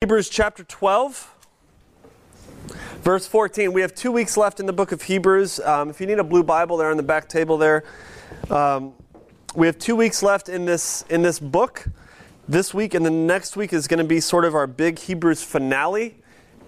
Hebrews 0.00 0.28
chapter 0.28 0.62
12, 0.62 1.34
verse 3.02 3.26
14. 3.26 3.72
We 3.72 3.80
have 3.80 3.96
two 3.96 4.12
weeks 4.12 4.36
left 4.36 4.60
in 4.60 4.66
the 4.66 4.72
book 4.72 4.92
of 4.92 5.02
Hebrews. 5.02 5.58
Um, 5.58 5.90
if 5.90 6.00
you 6.00 6.06
need 6.06 6.20
a 6.20 6.24
blue 6.24 6.44
Bible, 6.44 6.76
they're 6.76 6.92
on 6.92 6.96
the 6.96 7.02
back 7.02 7.28
table 7.28 7.58
there. 7.58 7.82
Um, 8.48 8.92
we 9.56 9.66
have 9.66 9.76
two 9.76 9.96
weeks 9.96 10.22
left 10.22 10.48
in 10.48 10.66
this 10.66 11.04
in 11.10 11.22
this 11.22 11.40
book. 11.40 11.88
This 12.48 12.72
week 12.72 12.94
and 12.94 13.04
the 13.04 13.10
next 13.10 13.56
week 13.56 13.72
is 13.72 13.88
going 13.88 13.98
to 13.98 14.04
be 14.04 14.20
sort 14.20 14.44
of 14.44 14.54
our 14.54 14.68
big 14.68 15.00
Hebrews 15.00 15.42
finale. 15.42 16.14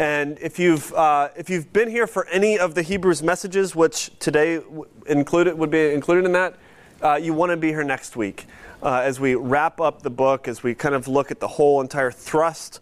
And 0.01 0.37
if 0.41 0.59
you've 0.59 0.93
uh, 0.95 1.29
if 1.37 1.49
you've 1.49 1.73
been 1.73 1.89
here 1.89 2.09
for 2.09 2.27
any 2.27 2.59
of 2.59 2.75
the 2.75 2.83
Hebrews 2.83 3.23
messages, 3.23 3.77
which 3.77 4.11
today 4.19 4.57
w- 4.57 4.87
included 5.07 5.57
would 5.57 5.71
be 5.71 5.95
included 5.95 6.25
in 6.25 6.33
that, 6.33 6.57
uh, 7.01 7.15
you 7.15 7.33
want 7.33 7.51
to 7.51 7.57
be 7.57 7.69
here 7.69 7.85
next 7.85 8.17
week 8.17 8.47
uh, 8.83 9.03
as 9.05 9.21
we 9.21 9.37
wrap 9.37 9.81
up 9.81 10.03
the 10.03 10.11
book, 10.11 10.49
as 10.49 10.65
we 10.65 10.75
kind 10.75 10.97
of 10.97 11.07
look 11.07 11.31
at 11.31 11.39
the 11.39 11.47
whole 11.47 11.81
entire 11.81 12.11
thrust 12.11 12.81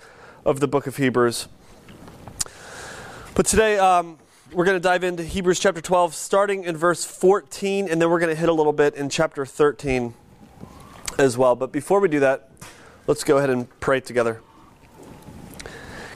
of 0.49 0.61
the 0.61 0.67
book 0.67 0.87
of 0.87 0.97
Hebrews. 0.97 1.47
But 3.35 3.45
today, 3.45 3.79
um, 3.79 4.17
we're 4.51 4.65
going 4.65 4.77
to 4.77 4.81
dive 4.81 5.05
into 5.05 5.23
Hebrews 5.23 5.61
chapter 5.61 5.83
12, 5.83 6.15
starting 6.15 6.65
in 6.65 6.75
verse 6.75 7.05
14, 7.05 7.87
and 7.87 8.01
then 8.01 8.09
we're 8.09 8.19
going 8.19 8.35
to 8.35 8.41
hit 8.41 8.49
a 8.49 8.53
little 8.55 8.73
bit 8.73 8.95
in 8.95 9.11
chapter 9.11 9.45
13 9.45 10.15
as 11.19 11.37
well. 11.37 11.55
But 11.55 11.71
before 11.71 12.01
we 12.01 12.09
do 12.09 12.21
that, 12.21 12.51
let's 13.07 13.25
go 13.25 13.37
ahead 13.37 13.51
and 13.51 13.69
pray 13.79 14.01
together. 14.01 14.41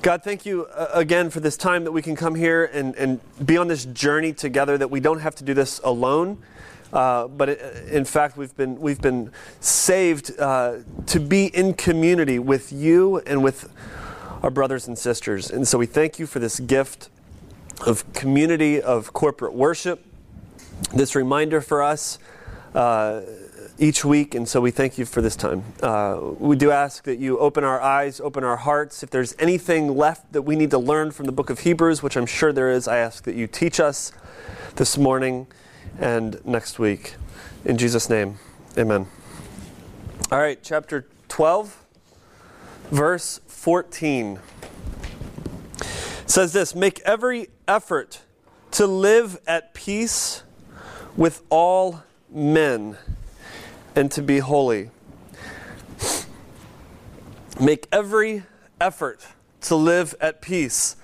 God, 0.01 0.25
thank 0.25 0.47
you 0.47 0.65
uh, 0.65 0.89
again 0.95 1.29
for 1.29 1.41
this 1.41 1.59
time 1.59 1.85
that 1.85 1.93
we 1.93 2.01
can 2.01 2.17
come 2.17 2.35
here 2.35 2.65
and, 2.73 2.95
and 2.97 3.21
be 3.45 3.59
on 3.59 3.69
this 3.69 3.85
journey 3.85 4.33
together, 4.33 4.79
that 4.79 4.91
we 4.91 4.99
don't 4.99 5.21
have 5.21 5.35
to 5.35 5.45
do 5.45 5.53
this 5.53 5.79
alone. 5.85 6.43
Uh, 6.91 7.29
but 7.29 7.51
it, 7.51 7.89
in 7.89 8.07
fact, 8.07 8.39
we've 8.39 8.57
been, 8.57 8.81
we've 8.81 9.03
been 9.03 9.31
saved 9.61 10.33
uh, 10.39 10.79
to 11.05 11.21
be 11.21 11.55
in 11.55 11.75
community 11.75 12.39
with 12.39 12.73
you 12.73 13.19
and 13.27 13.45
with 13.45 13.71
our 14.43 14.51
brothers 14.51 14.89
and 14.89 14.99
sisters. 14.99 15.51
And 15.51 15.67
so 15.67 15.79
we 15.79 15.87
thank 15.87 16.19
you 16.19 16.27
for 16.27 16.39
this 16.39 16.59
gift 16.61 17.09
of 17.87 18.11
community, 18.13 18.81
of 18.81 19.13
corporate 19.13 19.55
worship, 19.55 20.05
this 20.95 21.15
reminder 21.15 21.61
for 21.61 21.83
us 21.83 22.19
uh, 22.75 23.21
each 23.79 24.05
week. 24.05 24.35
And 24.35 24.49
so 24.49 24.61
we 24.61 24.71
thank 24.71 24.99
you 24.99 25.05
for 25.05 25.23
this 25.23 25.37
time. 25.37 25.65
Uh, 25.81 26.19
we 26.39 26.57
do 26.57 26.71
ask 26.71 27.05
that 27.05 27.19
you 27.19 27.39
open 27.39 27.63
our 27.65 27.81
eyes, 27.81 28.21
open 28.21 28.43
our 28.43 28.57
hearts. 28.57 29.03
If 29.03 29.11
there's 29.11 29.35
anything 29.39 29.97
left 29.97 30.33
that 30.33 30.43
we 30.43 30.57
need 30.57 30.71
to 30.71 30.79
learn 30.79 31.13
from 31.13 31.27
the 31.27 31.33
book 31.33 31.51
of 31.51 31.61
Hebrews, 31.61 32.03
which 32.03 32.17
I'm 32.17 32.27
sure 32.27 32.53
there 32.53 32.71
is, 32.71 32.89
I 32.89 32.99
ask 32.99 33.25
that 33.25 33.37
you 33.37 33.47
teach 33.47 33.79
us 33.79 34.13
this 34.77 34.99
morning 34.99 35.47
and 35.99 36.45
next 36.45 36.79
week. 36.79 37.15
In 37.65 37.79
Jesus' 37.79 38.11
name, 38.11 38.39
amen. 38.77 39.07
All 40.31 40.39
right, 40.39 40.59
chapter 40.63 41.07
12, 41.29 41.85
verse 42.91 43.41
14 43.63 44.41
says 46.27 46.53
this 46.53 46.75
Make 46.75 46.99
every 47.03 47.47
effort 47.69 48.23
to 48.73 48.89
live 48.89 49.39
at 49.47 49.73
peace 49.73 50.43
with 51.17 51.45
all 51.49 52.03
men 52.29 52.97
and 53.95 54.11
to 54.11 54.21
be 54.21 54.41
holy. 54.41 54.91
Make 57.61 57.87
every 57.93 58.43
effort 58.81 59.25
to 59.61 59.77
live 59.77 60.17
at 60.21 60.43
peace 60.43 60.97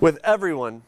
with 0.00 0.18
everyone 0.24 0.82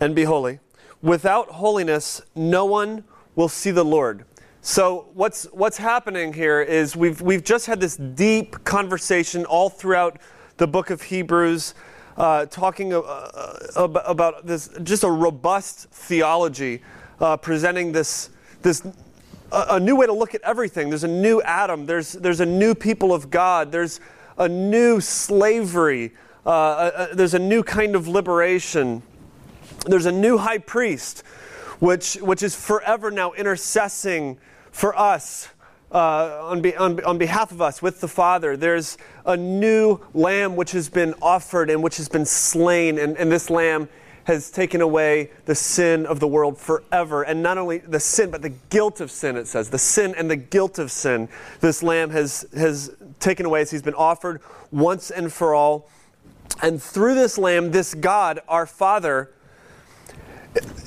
and 0.00 0.14
be 0.14 0.22
holy. 0.22 0.60
Without 1.02 1.48
holiness, 1.48 2.22
no 2.36 2.64
one 2.64 3.02
will 3.34 3.48
see 3.48 3.72
the 3.72 3.84
Lord. 3.84 4.24
So 4.64 5.08
what's 5.14 5.42
what's 5.46 5.76
happening 5.76 6.32
here 6.32 6.62
is 6.62 6.94
we've 6.94 7.20
we've 7.20 7.42
just 7.42 7.66
had 7.66 7.80
this 7.80 7.96
deep 7.96 8.62
conversation 8.62 9.44
all 9.44 9.68
throughout 9.68 10.20
the 10.56 10.68
book 10.68 10.90
of 10.90 11.02
Hebrews, 11.02 11.74
uh, 12.16 12.46
talking 12.46 12.94
uh, 12.94 13.00
about 13.74 14.46
this 14.46 14.70
just 14.84 15.02
a 15.02 15.10
robust 15.10 15.90
theology, 15.90 16.80
uh, 17.20 17.36
presenting 17.38 17.90
this 17.90 18.30
this 18.62 18.86
a, 19.50 19.80
new 19.80 19.96
way 19.96 20.06
to 20.06 20.12
look 20.12 20.32
at 20.32 20.40
everything. 20.42 20.90
There's 20.90 21.02
a 21.02 21.08
new 21.08 21.42
Adam. 21.42 21.84
There's 21.84 22.12
there's 22.12 22.38
a 22.38 22.46
new 22.46 22.72
people 22.72 23.12
of 23.12 23.30
God. 23.30 23.72
There's 23.72 23.98
a 24.38 24.48
new 24.48 25.00
slavery. 25.00 26.12
Uh, 26.46 27.08
a, 27.10 27.16
there's 27.16 27.34
a 27.34 27.40
new 27.40 27.64
kind 27.64 27.96
of 27.96 28.06
liberation. 28.06 29.02
There's 29.86 30.06
a 30.06 30.12
new 30.12 30.38
high 30.38 30.58
priest, 30.58 31.24
which 31.80 32.14
which 32.14 32.44
is 32.44 32.54
forever 32.54 33.10
now 33.10 33.32
intercessing 33.32 34.38
for 34.72 34.98
us, 34.98 35.48
uh, 35.92 36.40
on, 36.42 36.62
be, 36.62 36.74
on, 36.74 37.02
on 37.04 37.18
behalf 37.18 37.52
of 37.52 37.60
us 37.60 37.80
with 37.80 38.00
the 38.00 38.08
Father. 38.08 38.56
There's 38.56 38.98
a 39.24 39.36
new 39.36 40.00
lamb 40.14 40.56
which 40.56 40.72
has 40.72 40.88
been 40.88 41.14
offered 41.22 41.70
and 41.70 41.82
which 41.82 41.98
has 41.98 42.08
been 42.08 42.24
slain, 42.24 42.98
and, 42.98 43.16
and 43.16 43.30
this 43.30 43.50
lamb 43.50 43.88
has 44.24 44.50
taken 44.50 44.80
away 44.80 45.30
the 45.46 45.54
sin 45.54 46.06
of 46.06 46.20
the 46.20 46.28
world 46.28 46.56
forever. 46.56 47.22
And 47.22 47.42
not 47.42 47.58
only 47.58 47.78
the 47.78 48.00
sin, 48.00 48.30
but 48.30 48.42
the 48.42 48.54
guilt 48.70 49.00
of 49.00 49.10
sin, 49.10 49.36
it 49.36 49.46
says. 49.46 49.70
The 49.70 49.78
sin 49.78 50.14
and 50.16 50.30
the 50.30 50.36
guilt 50.36 50.78
of 50.78 50.90
sin. 50.90 51.28
This 51.60 51.82
lamb 51.82 52.10
has, 52.10 52.46
has 52.54 52.94
taken 53.20 53.46
away 53.46 53.62
as 53.62 53.70
he's 53.70 53.82
been 53.82 53.94
offered 53.94 54.40
once 54.70 55.10
and 55.10 55.32
for 55.32 55.54
all. 55.54 55.88
And 56.62 56.80
through 56.80 57.16
this 57.16 57.36
lamb, 57.36 57.72
this 57.72 57.94
God, 57.94 58.40
our 58.46 58.66
Father, 58.66 59.32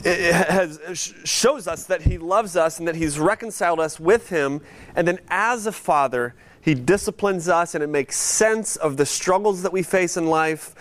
has, 0.03 1.13
shows 1.23 1.67
us 1.67 1.85
that 1.85 2.03
he 2.03 2.17
loves 2.17 2.55
us 2.55 2.79
and 2.79 2.87
that 2.87 2.95
he's 2.95 3.17
reconciled 3.19 3.79
us 3.79 3.99
with 3.99 4.29
him. 4.29 4.61
And 4.95 5.07
then, 5.07 5.19
as 5.29 5.65
a 5.65 5.71
father, 5.71 6.35
he 6.61 6.73
disciplines 6.73 7.47
us 7.47 7.75
and 7.75 7.83
it 7.83 7.87
makes 7.87 8.15
sense 8.15 8.75
of 8.75 8.97
the 8.97 9.05
struggles 9.05 9.61
that 9.63 9.73
we 9.73 9.83
face 9.83 10.17
in 10.17 10.27
life. 10.27 10.75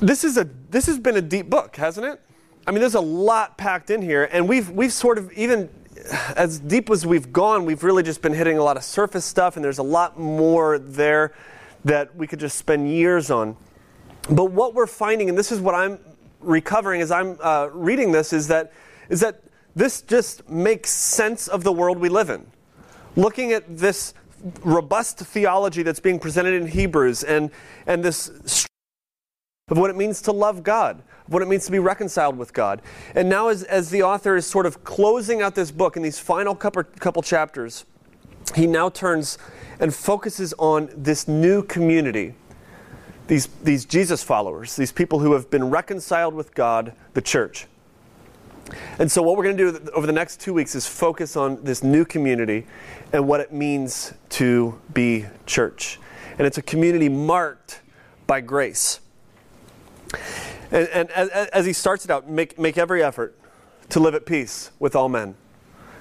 This, 0.00 0.24
is 0.24 0.38
a, 0.38 0.48
this 0.70 0.86
has 0.86 0.98
been 0.98 1.16
a 1.16 1.22
deep 1.22 1.50
book, 1.50 1.76
hasn't 1.76 2.06
it? 2.06 2.20
I 2.66 2.70
mean, 2.70 2.80
there's 2.80 2.94
a 2.94 3.00
lot 3.00 3.58
packed 3.58 3.90
in 3.90 4.02
here, 4.02 4.28
and 4.30 4.48
we've, 4.48 4.70
we've 4.70 4.92
sort 4.92 5.18
of, 5.18 5.32
even 5.32 5.68
as 6.36 6.58
deep 6.60 6.90
as 6.90 7.04
we've 7.04 7.32
gone, 7.32 7.64
we've 7.64 7.82
really 7.82 8.02
just 8.02 8.22
been 8.22 8.32
hitting 8.32 8.56
a 8.56 8.62
lot 8.62 8.76
of 8.76 8.84
surface 8.84 9.24
stuff, 9.24 9.56
and 9.56 9.64
there's 9.64 9.78
a 9.78 9.82
lot 9.82 10.18
more 10.18 10.78
there 10.78 11.34
that 11.84 12.14
we 12.14 12.26
could 12.26 12.38
just 12.38 12.56
spend 12.56 12.88
years 12.88 13.30
on. 13.30 13.56
But 14.30 14.52
what 14.52 14.74
we're 14.74 14.86
finding, 14.86 15.28
and 15.28 15.36
this 15.36 15.50
is 15.50 15.60
what 15.60 15.74
I'm 15.74 15.98
recovering 16.42 17.00
as 17.00 17.10
I'm 17.10 17.38
uh, 17.40 17.68
reading 17.72 18.12
this 18.12 18.32
is 18.32 18.48
that, 18.48 18.72
is 19.08 19.20
that 19.20 19.42
this 19.74 20.02
just 20.02 20.48
makes 20.48 20.90
sense 20.90 21.48
of 21.48 21.64
the 21.64 21.72
world 21.72 21.98
we 21.98 22.08
live 22.08 22.30
in. 22.30 22.46
Looking 23.16 23.52
at 23.52 23.78
this 23.78 24.14
robust 24.62 25.18
theology 25.18 25.82
that's 25.82 26.00
being 26.00 26.18
presented 26.18 26.54
in 26.54 26.66
Hebrews 26.66 27.22
and, 27.22 27.50
and 27.86 28.04
this 28.04 28.66
of 29.70 29.78
what 29.78 29.90
it 29.90 29.96
means 29.96 30.20
to 30.22 30.32
love 30.32 30.62
God, 30.62 31.02
of 31.26 31.32
what 31.32 31.40
it 31.40 31.48
means 31.48 31.64
to 31.64 31.72
be 31.72 31.78
reconciled 31.78 32.36
with 32.36 32.52
God. 32.52 32.82
And 33.14 33.28
now, 33.28 33.48
as, 33.48 33.62
as 33.62 33.90
the 33.90 34.02
author 34.02 34.36
is 34.36 34.46
sort 34.46 34.66
of 34.66 34.84
closing 34.84 35.40
out 35.40 35.54
this 35.54 35.70
book 35.70 35.96
in 35.96 36.02
these 36.02 36.18
final 36.18 36.54
couple, 36.54 36.82
couple 36.84 37.22
chapters, 37.22 37.86
he 38.54 38.66
now 38.66 38.90
turns 38.90 39.38
and 39.80 39.94
focuses 39.94 40.52
on 40.58 40.90
this 40.94 41.26
new 41.26 41.62
community 41.62 42.34
these, 43.28 43.46
these 43.62 43.84
Jesus 43.84 44.22
followers, 44.22 44.76
these 44.76 44.92
people 44.92 45.20
who 45.20 45.32
have 45.32 45.50
been 45.50 45.70
reconciled 45.70 46.34
with 46.34 46.54
God, 46.54 46.92
the 47.14 47.22
church. 47.22 47.66
And 48.98 49.10
so, 49.10 49.22
what 49.22 49.36
we're 49.36 49.44
going 49.44 49.56
to 49.56 49.72
do 49.72 49.90
over 49.90 50.06
the 50.06 50.12
next 50.12 50.40
two 50.40 50.54
weeks 50.54 50.74
is 50.74 50.86
focus 50.86 51.36
on 51.36 51.62
this 51.64 51.82
new 51.82 52.04
community 52.04 52.66
and 53.12 53.26
what 53.26 53.40
it 53.40 53.52
means 53.52 54.14
to 54.30 54.80
be 54.94 55.26
church. 55.46 55.98
And 56.38 56.46
it's 56.46 56.58
a 56.58 56.62
community 56.62 57.08
marked 57.08 57.80
by 58.26 58.40
grace. 58.40 59.00
And, 60.70 60.88
and 60.88 61.10
as, 61.10 61.28
as, 61.28 61.66
he 61.66 61.72
starts 61.72 62.04
it 62.04 62.10
out, 62.10 62.30
make, 62.30 62.58
make 62.58 62.78
every 62.78 63.02
effort 63.02 63.38
to 63.90 64.00
live 64.00 64.14
at 64.14 64.24
peace 64.24 64.70
with 64.78 64.96
all 64.96 65.08
men. 65.08 65.34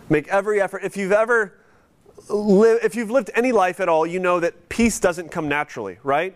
Make 0.10 0.28
every 0.30 0.62
effort. 0.62 0.84
If 0.84 0.96
you've 0.96 1.12
ever 1.12 1.54
lived, 2.30 2.86
if 2.86 2.96
you've 2.96 3.12
lived 3.12 3.32
any 3.36 3.52
life 3.52 3.80
at 3.80 3.90
all, 3.90 4.06
you 4.06 4.20
know 4.20 4.40
that 4.40 4.70
peace 4.70 5.00
doesn't 5.00 5.30
come 5.30 5.50
naturally, 5.50 5.98
right? 6.04 6.36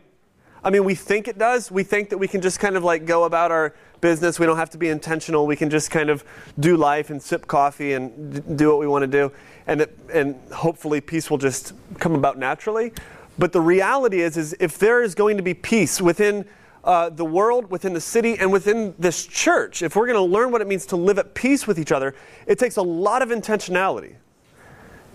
I 0.66 0.72
mean, 0.72 0.84
we 0.84 0.96
think 0.96 1.28
it 1.28 1.38
does. 1.38 1.70
We 1.70 1.84
think 1.84 2.10
that 2.10 2.18
we 2.18 2.28
can 2.28 2.42
just 2.42 2.60
kind 2.60 2.76
of 2.76 2.84
like 2.84 3.06
go 3.06 3.26
about 3.26 3.52
our 3.52 3.76
business. 4.02 4.40
We 4.40 4.48
don't 4.48 4.58
have 4.58 4.72
to 4.72 4.80
be 4.80 4.90
intentional. 4.90 5.46
We 5.46 5.56
can 5.56 5.70
just 5.70 5.92
kind 5.92 6.10
of 6.10 6.26
do 6.60 6.76
life 6.76 7.12
and 7.12 7.22
sip 7.22 7.46
coffee 7.46 7.94
and 7.94 8.34
d- 8.34 8.56
do 8.56 8.70
what 8.70 8.80
we 8.80 8.88
want 8.88 9.04
to 9.04 9.08
do. 9.08 9.32
And, 9.68 9.82
it, 9.82 9.96
and 10.12 10.36
hopefully 10.52 11.02
peace 11.02 11.30
will 11.30 11.38
just 11.38 11.74
come 12.00 12.16
about 12.16 12.40
naturally. 12.40 12.94
But 13.38 13.52
the 13.52 13.62
reality 13.62 14.22
is, 14.22 14.38
is 14.38 14.56
if 14.60 14.80
there 14.80 15.04
is 15.04 15.14
going 15.14 15.38
to 15.38 15.44
be 15.44 15.54
peace 15.54 16.02
within 16.02 16.46
uh, 16.84 17.10
the 17.10 17.26
world, 17.26 17.70
within 17.70 17.94
the 17.94 18.02
city, 18.02 18.36
and 18.40 18.52
within 18.52 18.96
this 18.98 19.24
church, 19.24 19.84
if 19.84 19.96
we're 19.96 20.08
going 20.08 20.18
to 20.18 20.34
learn 20.34 20.52
what 20.52 20.62
it 20.62 20.68
means 20.68 20.88
to 20.88 20.96
live 20.96 21.20
at 21.20 21.36
peace 21.36 21.68
with 21.68 21.78
each 21.78 21.92
other, 21.92 22.16
it 22.48 22.58
takes 22.58 22.78
a 22.78 22.82
lot 22.82 23.22
of 23.22 23.30
intentionality. 23.30 24.16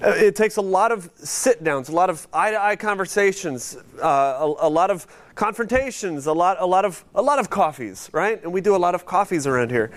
Uh, 0.03 0.09
it 0.17 0.35
takes 0.35 0.57
a 0.57 0.63
lot 0.63 0.93
of 0.93 1.11
sit 1.17 1.63
downs, 1.63 1.91
a 1.91 1.93
lot 1.93 2.09
of 2.09 2.27
eye 2.33 2.53
to 2.53 2.63
eye 2.63 2.77
conversations, 2.77 3.77
uh, 4.03 4.07
a, 4.07 4.67
a, 4.67 4.69
lot 4.69 4.91
of 4.91 5.07
confrontations, 5.41 6.27
a 6.27 6.33
lot, 6.35 6.59
a, 6.61 6.67
lot 6.67 6.85
of, 6.85 7.03
a 7.15 7.23
lot 7.23 7.39
of 7.39 7.49
coffees, 7.49 8.11
right? 8.13 8.43
And 8.43 8.53
we 8.53 8.61
do 8.61 8.77
a 8.77 8.83
lot 8.87 8.95
of 8.95 9.07
coffees 9.07 9.47
around 9.47 9.71
here. 9.71 9.91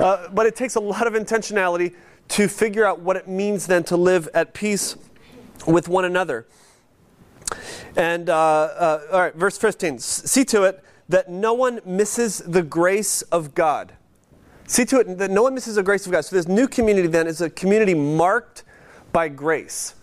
Uh, 0.00 0.28
but 0.30 0.46
it 0.46 0.56
takes 0.56 0.74
a 0.74 0.80
lot 0.80 1.06
of 1.06 1.12
intentionality 1.12 1.94
to 2.30 2.48
figure 2.48 2.84
out 2.84 2.98
what 2.98 3.14
it 3.14 3.28
means 3.28 3.68
then 3.68 3.84
to 3.84 3.96
live 3.96 4.28
at 4.34 4.52
peace 4.52 4.96
with 5.64 5.86
one 5.86 6.04
another. 6.04 6.44
And, 7.94 8.28
uh, 8.28 8.34
uh, 8.34 9.00
all 9.12 9.20
right, 9.20 9.34
verse 9.36 9.56
15. 9.58 10.00
See 10.00 10.44
to 10.46 10.64
it 10.64 10.82
that 11.08 11.28
no 11.28 11.54
one 11.54 11.80
misses 11.84 12.38
the 12.38 12.64
grace 12.64 13.22
of 13.22 13.54
God. 13.54 13.92
See 14.66 14.84
to 14.86 14.98
it 14.98 15.18
that 15.18 15.30
no 15.30 15.44
one 15.44 15.54
misses 15.54 15.76
the 15.76 15.84
grace 15.84 16.04
of 16.04 16.10
God. 16.10 16.24
So, 16.24 16.34
this 16.34 16.48
new 16.48 16.66
community 16.66 17.06
then 17.06 17.28
is 17.28 17.40
a 17.40 17.48
community 17.48 17.94
marked 17.94 18.64
by 19.12 19.28
grace. 19.28 19.94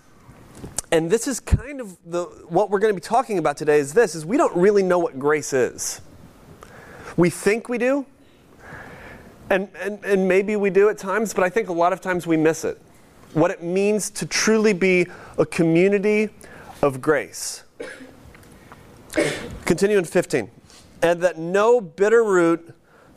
And 0.91 1.09
this 1.09 1.27
is 1.27 1.39
kind 1.39 1.81
of 1.81 1.97
the, 2.05 2.23
what 2.47 2.69
we're 2.69 2.79
going 2.79 2.93
to 2.93 2.99
be 2.99 3.05
talking 3.05 3.37
about 3.37 3.57
today 3.57 3.79
is 3.79 3.93
this 3.93 4.15
is 4.15 4.25
we 4.25 4.37
don't 4.37 4.55
really 4.55 4.83
know 4.83 4.99
what 4.99 5.19
grace 5.19 5.51
is. 5.51 6.01
We 7.17 7.29
think 7.29 7.67
we 7.67 7.77
do, 7.77 8.05
and, 9.49 9.69
and, 9.79 10.03
and 10.05 10.27
maybe 10.27 10.55
we 10.55 10.69
do 10.69 10.89
at 10.89 10.97
times, 10.97 11.33
but 11.33 11.43
I 11.43 11.49
think 11.49 11.69
a 11.69 11.73
lot 11.73 11.93
of 11.93 11.99
times 11.99 12.27
we 12.27 12.37
miss 12.37 12.63
it. 12.63 12.79
What 13.33 13.51
it 13.51 13.61
means 13.63 14.09
to 14.11 14.25
truly 14.25 14.73
be 14.73 15.07
a 15.37 15.45
community 15.45 16.29
of 16.81 17.01
grace. 17.01 17.63
Continue 19.65 19.97
in 19.97 20.05
15. 20.05 20.49
And 21.01 21.21
that 21.21 21.37
no 21.37 21.81
bitter 21.81 22.23
root 22.23 22.73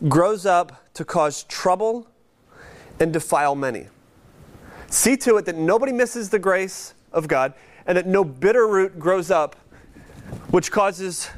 grows 0.09 0.47
up 0.47 0.93
to 0.95 1.05
cause 1.05 1.45
trouble 1.45 2.09
and 2.99 3.13
defile 3.13 3.55
many. 3.55 3.87
See 4.89 5.17
to 5.19 5.37
it 5.37 5.45
that 5.47 5.57
nobody 5.57 5.93
misses 5.93 6.31
the 6.31 6.39
grace 6.39 6.95
of 7.13 7.29
God 7.29 7.55
and 7.87 7.97
that 7.97 8.07
no 8.07 8.25
bitter 8.25 8.67
root 8.67 8.99
grows 8.99 9.31
up, 9.31 9.57
which 10.51 10.71
causes 10.71 11.31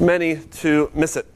many 0.00 0.36
to 0.36 0.90
miss 0.94 1.16
it. 1.16 1.26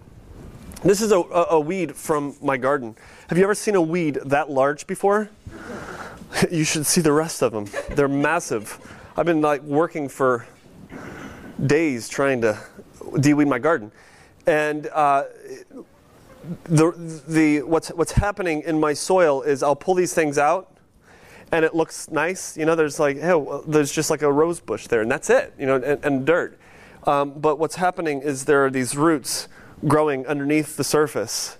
This 0.82 1.02
is 1.02 1.12
a, 1.12 1.18
a, 1.18 1.46
a, 1.50 1.60
weed 1.60 1.94
from 1.94 2.36
my 2.40 2.56
garden. 2.56 2.96
Have 3.28 3.36
you 3.36 3.44
ever 3.44 3.54
seen 3.54 3.74
a 3.74 3.82
weed 3.82 4.18
that 4.24 4.50
large 4.50 4.86
before? 4.86 5.28
you 6.50 6.64
should 6.64 6.86
see 6.86 7.00
the 7.00 7.12
rest 7.12 7.42
of 7.42 7.52
them. 7.52 7.66
They're 7.94 8.08
massive. 8.08 8.78
I've 9.16 9.26
been 9.26 9.42
like 9.42 9.62
working 9.62 10.08
for 10.08 10.46
days 11.66 12.08
trying 12.08 12.40
to 12.40 12.58
de-weed 13.20 13.46
my 13.46 13.58
garden, 13.58 13.92
and 14.46 14.86
uh, 14.88 15.24
the 16.64 16.92
the 17.28 17.62
what's 17.62 17.88
what's 17.90 18.12
happening 18.12 18.62
in 18.62 18.80
my 18.80 18.94
soil 18.94 19.42
is 19.42 19.62
I'll 19.62 19.76
pull 19.76 19.94
these 19.94 20.14
things 20.14 20.38
out, 20.38 20.70
and 21.52 21.64
it 21.64 21.74
looks 21.74 22.10
nice. 22.10 22.56
You 22.56 22.64
know, 22.66 22.74
there's 22.74 23.00
like 23.00 23.18
hey, 23.18 23.44
there's 23.66 23.92
just 23.92 24.10
like 24.10 24.22
a 24.22 24.32
rose 24.32 24.60
bush 24.60 24.86
there, 24.86 25.02
and 25.02 25.10
that's 25.10 25.30
it. 25.30 25.54
You 25.58 25.66
know, 25.66 25.76
and, 25.76 26.04
and 26.04 26.26
dirt. 26.26 26.58
Um, 27.06 27.32
but 27.32 27.58
what's 27.58 27.76
happening 27.76 28.20
is 28.20 28.44
there 28.44 28.64
are 28.64 28.70
these 28.70 28.96
roots 28.96 29.48
growing 29.86 30.26
underneath 30.26 30.76
the 30.76 30.84
surface, 30.84 31.56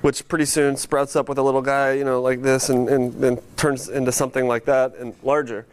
which 0.00 0.26
pretty 0.28 0.44
soon 0.44 0.76
sprouts 0.76 1.16
up 1.16 1.28
with 1.28 1.38
a 1.38 1.42
little 1.42 1.62
guy, 1.62 1.92
you 1.92 2.04
know, 2.04 2.22
like 2.22 2.42
this, 2.42 2.68
and, 2.68 2.88
and, 2.88 3.24
and 3.24 3.56
turns 3.56 3.88
into 3.88 4.12
something 4.12 4.46
like 4.46 4.64
that 4.66 4.94
and 4.96 5.14
larger. 5.22 5.66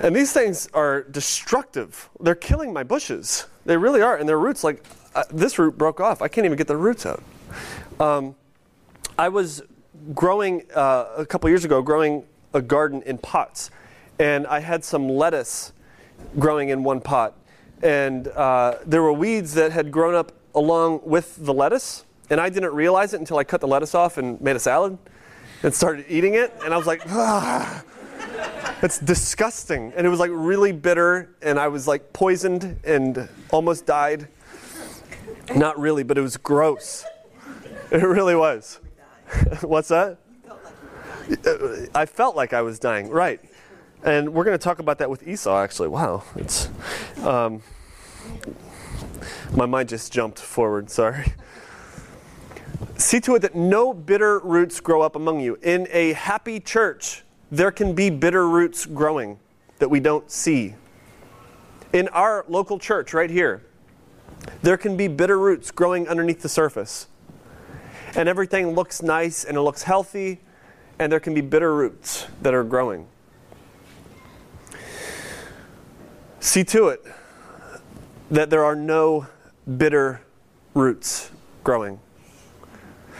And 0.00 0.14
these 0.14 0.32
things 0.32 0.68
are 0.74 1.02
destructive. 1.04 2.10
They're 2.20 2.34
killing 2.34 2.72
my 2.72 2.82
bushes. 2.82 3.46
They 3.64 3.76
really 3.76 4.02
are. 4.02 4.16
And 4.16 4.28
their 4.28 4.38
roots, 4.38 4.64
like 4.64 4.84
uh, 5.14 5.24
this 5.30 5.58
root 5.58 5.78
broke 5.78 6.00
off. 6.00 6.20
I 6.20 6.28
can't 6.28 6.44
even 6.44 6.58
get 6.58 6.66
the 6.66 6.76
roots 6.76 7.06
out. 7.06 7.22
Um, 8.00 8.34
I 9.18 9.28
was 9.28 9.62
growing 10.12 10.64
uh, 10.74 11.06
a 11.16 11.24
couple 11.26 11.48
years 11.48 11.64
ago, 11.64 11.80
growing 11.80 12.24
a 12.54 12.62
garden 12.62 13.02
in 13.02 13.18
pots, 13.18 13.70
and 14.18 14.46
I 14.46 14.60
had 14.60 14.84
some 14.84 15.08
lettuce 15.08 15.72
growing 16.38 16.70
in 16.70 16.84
one 16.84 17.00
pot 17.00 17.36
and 17.84 18.28
uh, 18.28 18.78
there 18.86 19.02
were 19.02 19.12
weeds 19.12 19.54
that 19.54 19.70
had 19.70 19.90
grown 19.90 20.14
up 20.14 20.32
along 20.54 21.00
with 21.04 21.44
the 21.44 21.52
lettuce, 21.52 22.06
and 22.30 22.40
I 22.40 22.48
didn't 22.48 22.72
realize 22.72 23.12
it 23.12 23.20
until 23.20 23.36
I 23.36 23.44
cut 23.44 23.60
the 23.60 23.68
lettuce 23.68 23.94
off 23.94 24.16
and 24.16 24.40
made 24.40 24.56
a 24.56 24.60
salad 24.60 24.96
and 25.62 25.74
started 25.74 26.06
eating 26.08 26.34
it, 26.34 26.52
and 26.64 26.72
I 26.72 26.78
was 26.78 26.86
like, 26.86 27.02
ah, 27.08 27.84
it's 28.82 28.98
disgusting. 28.98 29.92
And 29.96 30.06
it 30.06 30.10
was 30.10 30.18
like 30.18 30.30
really 30.32 30.72
bitter, 30.72 31.36
and 31.42 31.58
I 31.58 31.68
was 31.68 31.86
like 31.86 32.12
poisoned 32.14 32.80
and 32.84 33.28
almost 33.50 33.84
died. 33.84 34.28
Not 35.54 35.78
really, 35.78 36.04
but 36.04 36.16
it 36.16 36.22
was 36.22 36.38
gross. 36.38 37.04
It 37.90 38.02
really 38.02 38.34
was. 38.34 38.80
What's 39.60 39.88
that? 39.88 40.18
I 41.94 42.06
felt 42.06 42.36
like 42.36 42.52
I 42.52 42.62
was 42.62 42.78
dying, 42.78 43.08
right. 43.08 43.40
And 44.02 44.34
we're 44.34 44.44
going 44.44 44.56
to 44.58 44.62
talk 44.62 44.78
about 44.78 44.98
that 44.98 45.08
with 45.08 45.26
Esau, 45.26 45.62
actually. 45.62 45.88
Wow. 45.88 46.24
It's. 46.36 46.68
Um, 47.22 47.62
my 49.54 49.66
mind 49.66 49.88
just 49.88 50.12
jumped 50.12 50.38
forward, 50.38 50.90
sorry. 50.90 51.32
See 52.96 53.20
to 53.20 53.34
it 53.36 53.42
that 53.42 53.54
no 53.54 53.94
bitter 53.94 54.38
roots 54.40 54.80
grow 54.80 55.02
up 55.02 55.16
among 55.16 55.40
you. 55.40 55.58
In 55.62 55.88
a 55.90 56.12
happy 56.12 56.60
church, 56.60 57.22
there 57.50 57.70
can 57.70 57.94
be 57.94 58.10
bitter 58.10 58.48
roots 58.48 58.86
growing 58.86 59.38
that 59.78 59.88
we 59.88 60.00
don't 60.00 60.30
see. 60.30 60.74
In 61.92 62.08
our 62.08 62.44
local 62.48 62.78
church, 62.78 63.14
right 63.14 63.30
here, 63.30 63.64
there 64.62 64.76
can 64.76 64.96
be 64.96 65.08
bitter 65.08 65.38
roots 65.38 65.70
growing 65.70 66.08
underneath 66.08 66.42
the 66.42 66.48
surface. 66.48 67.06
And 68.16 68.28
everything 68.28 68.74
looks 68.74 69.02
nice 69.02 69.44
and 69.44 69.56
it 69.56 69.60
looks 69.60 69.82
healthy, 69.82 70.40
and 70.98 71.10
there 71.10 71.20
can 71.20 71.34
be 71.34 71.40
bitter 71.40 71.74
roots 71.74 72.26
that 72.42 72.54
are 72.54 72.64
growing. 72.64 73.06
See 76.40 76.64
to 76.64 76.88
it 76.88 77.04
that 78.30 78.50
there 78.50 78.64
are 78.64 78.76
no 78.76 79.26
bitter 79.78 80.20
roots 80.74 81.30
growing. 81.62 82.00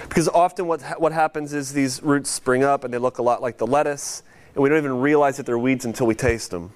Because 0.02 0.28
often 0.28 0.66
what, 0.66 0.82
what 1.00 1.12
happens 1.12 1.52
is 1.52 1.72
these 1.72 2.02
roots 2.02 2.30
spring 2.30 2.62
up 2.62 2.84
and 2.84 2.92
they 2.92 2.98
look 2.98 3.18
a 3.18 3.22
lot 3.22 3.40
like 3.40 3.58
the 3.58 3.66
lettuce, 3.66 4.22
and 4.54 4.62
we 4.62 4.68
don't 4.68 4.78
even 4.78 5.00
realize 5.00 5.36
that 5.38 5.46
they're 5.46 5.58
weeds 5.58 5.84
until 5.84 6.06
we 6.06 6.14
taste 6.14 6.50
them. 6.50 6.72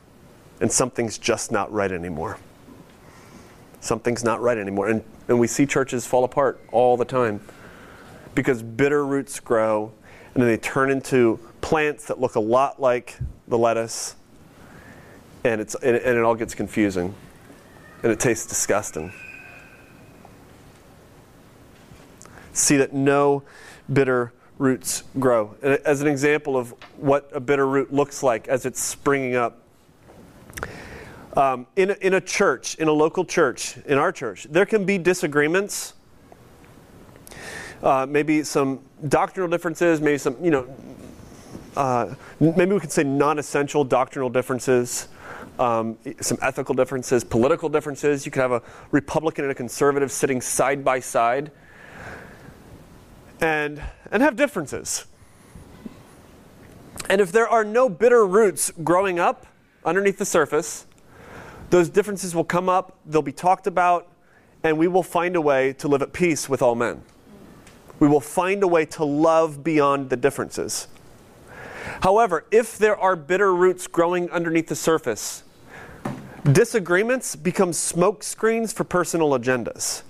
And 0.60 0.72
something's 0.72 1.18
just 1.18 1.52
not 1.52 1.70
right 1.72 1.92
anymore. 1.92 2.38
Something's 3.80 4.24
not 4.24 4.40
right 4.40 4.58
anymore. 4.58 4.88
And, 4.88 5.04
and 5.28 5.38
we 5.38 5.46
see 5.46 5.66
churches 5.66 6.06
fall 6.06 6.24
apart 6.24 6.60
all 6.72 6.96
the 6.96 7.04
time 7.04 7.40
because 8.34 8.62
bitter 8.62 9.04
roots 9.06 9.38
grow 9.38 9.92
and 10.38 10.44
then 10.44 10.52
they 10.52 10.56
turn 10.56 10.88
into 10.88 11.40
plants 11.60 12.06
that 12.06 12.20
look 12.20 12.36
a 12.36 12.40
lot 12.40 12.80
like 12.80 13.18
the 13.48 13.58
lettuce, 13.58 14.14
and, 15.42 15.60
it's, 15.60 15.74
and, 15.74 15.96
and 15.96 16.16
it 16.16 16.22
all 16.22 16.36
gets 16.36 16.54
confusing 16.54 17.12
and 18.04 18.12
it 18.12 18.20
tastes 18.20 18.46
disgusting. 18.46 19.12
See 22.52 22.76
that 22.76 22.92
no 22.92 23.42
bitter 23.92 24.32
roots 24.58 25.02
grow. 25.18 25.56
As 25.60 26.02
an 26.02 26.06
example 26.06 26.56
of 26.56 26.72
what 26.96 27.28
a 27.32 27.40
bitter 27.40 27.66
root 27.66 27.92
looks 27.92 28.22
like 28.22 28.46
as 28.46 28.64
it's 28.64 28.80
springing 28.80 29.34
up. 29.34 29.60
Um, 31.36 31.66
in, 31.74 31.90
a, 31.90 31.94
in 31.94 32.14
a 32.14 32.20
church, 32.20 32.76
in 32.76 32.86
a 32.86 32.92
local 32.92 33.24
church, 33.24 33.76
in 33.86 33.98
our 33.98 34.12
church, 34.12 34.46
there 34.48 34.66
can 34.66 34.84
be 34.84 34.98
disagreements. 34.98 35.94
Uh, 37.82 38.06
maybe 38.08 38.42
some 38.42 38.80
doctrinal 39.08 39.48
differences, 39.48 40.00
maybe 40.00 40.18
some, 40.18 40.36
you 40.44 40.50
know, 40.50 40.66
uh, 41.76 42.14
maybe 42.40 42.72
we 42.72 42.80
could 42.80 42.90
say 42.90 43.04
non 43.04 43.38
essential 43.38 43.84
doctrinal 43.84 44.28
differences 44.28 45.08
um, 45.58 45.98
some 46.20 46.38
ethical 46.40 46.74
differences, 46.74 47.24
political 47.24 47.68
differences. 47.68 48.24
You 48.24 48.32
could 48.32 48.42
have 48.42 48.52
a 48.52 48.62
Republican 48.90 49.44
and 49.44 49.52
a 49.52 49.54
conservative 49.54 50.12
sitting 50.12 50.40
side 50.40 50.84
by 50.84 51.00
side 51.00 51.50
and, 53.40 53.82
and 54.10 54.22
have 54.22 54.36
differences. 54.36 55.06
And 57.08 57.20
if 57.20 57.32
there 57.32 57.48
are 57.48 57.64
no 57.64 57.88
bitter 57.88 58.26
roots 58.26 58.72
growing 58.84 59.18
up 59.18 59.46
underneath 59.84 60.18
the 60.18 60.24
surface, 60.24 60.86
those 61.70 61.88
differences 61.88 62.34
will 62.34 62.44
come 62.44 62.68
up, 62.68 62.98
they'll 63.06 63.22
be 63.22 63.32
talked 63.32 63.66
about, 63.66 64.08
and 64.62 64.78
we 64.78 64.88
will 64.88 65.02
find 65.02 65.36
a 65.36 65.40
way 65.40 65.72
to 65.74 65.88
live 65.88 66.02
at 66.02 66.12
peace 66.12 66.48
with 66.48 66.62
all 66.62 66.74
men. 66.74 67.02
We 68.00 68.08
will 68.08 68.20
find 68.20 68.62
a 68.62 68.68
way 68.68 68.84
to 68.86 69.04
love 69.04 69.64
beyond 69.64 70.10
the 70.10 70.16
differences. 70.16 70.88
However, 72.02 72.44
if 72.50 72.78
there 72.78 72.96
are 72.96 73.16
bitter 73.16 73.54
roots 73.54 73.86
growing 73.86 74.30
underneath 74.30 74.68
the 74.68 74.76
surface, 74.76 75.42
Disagreements 76.52 77.36
become 77.36 77.74
smoke 77.74 78.22
screens 78.22 78.72
for 78.72 78.84
personal 78.84 79.30
agendas. 79.30 80.02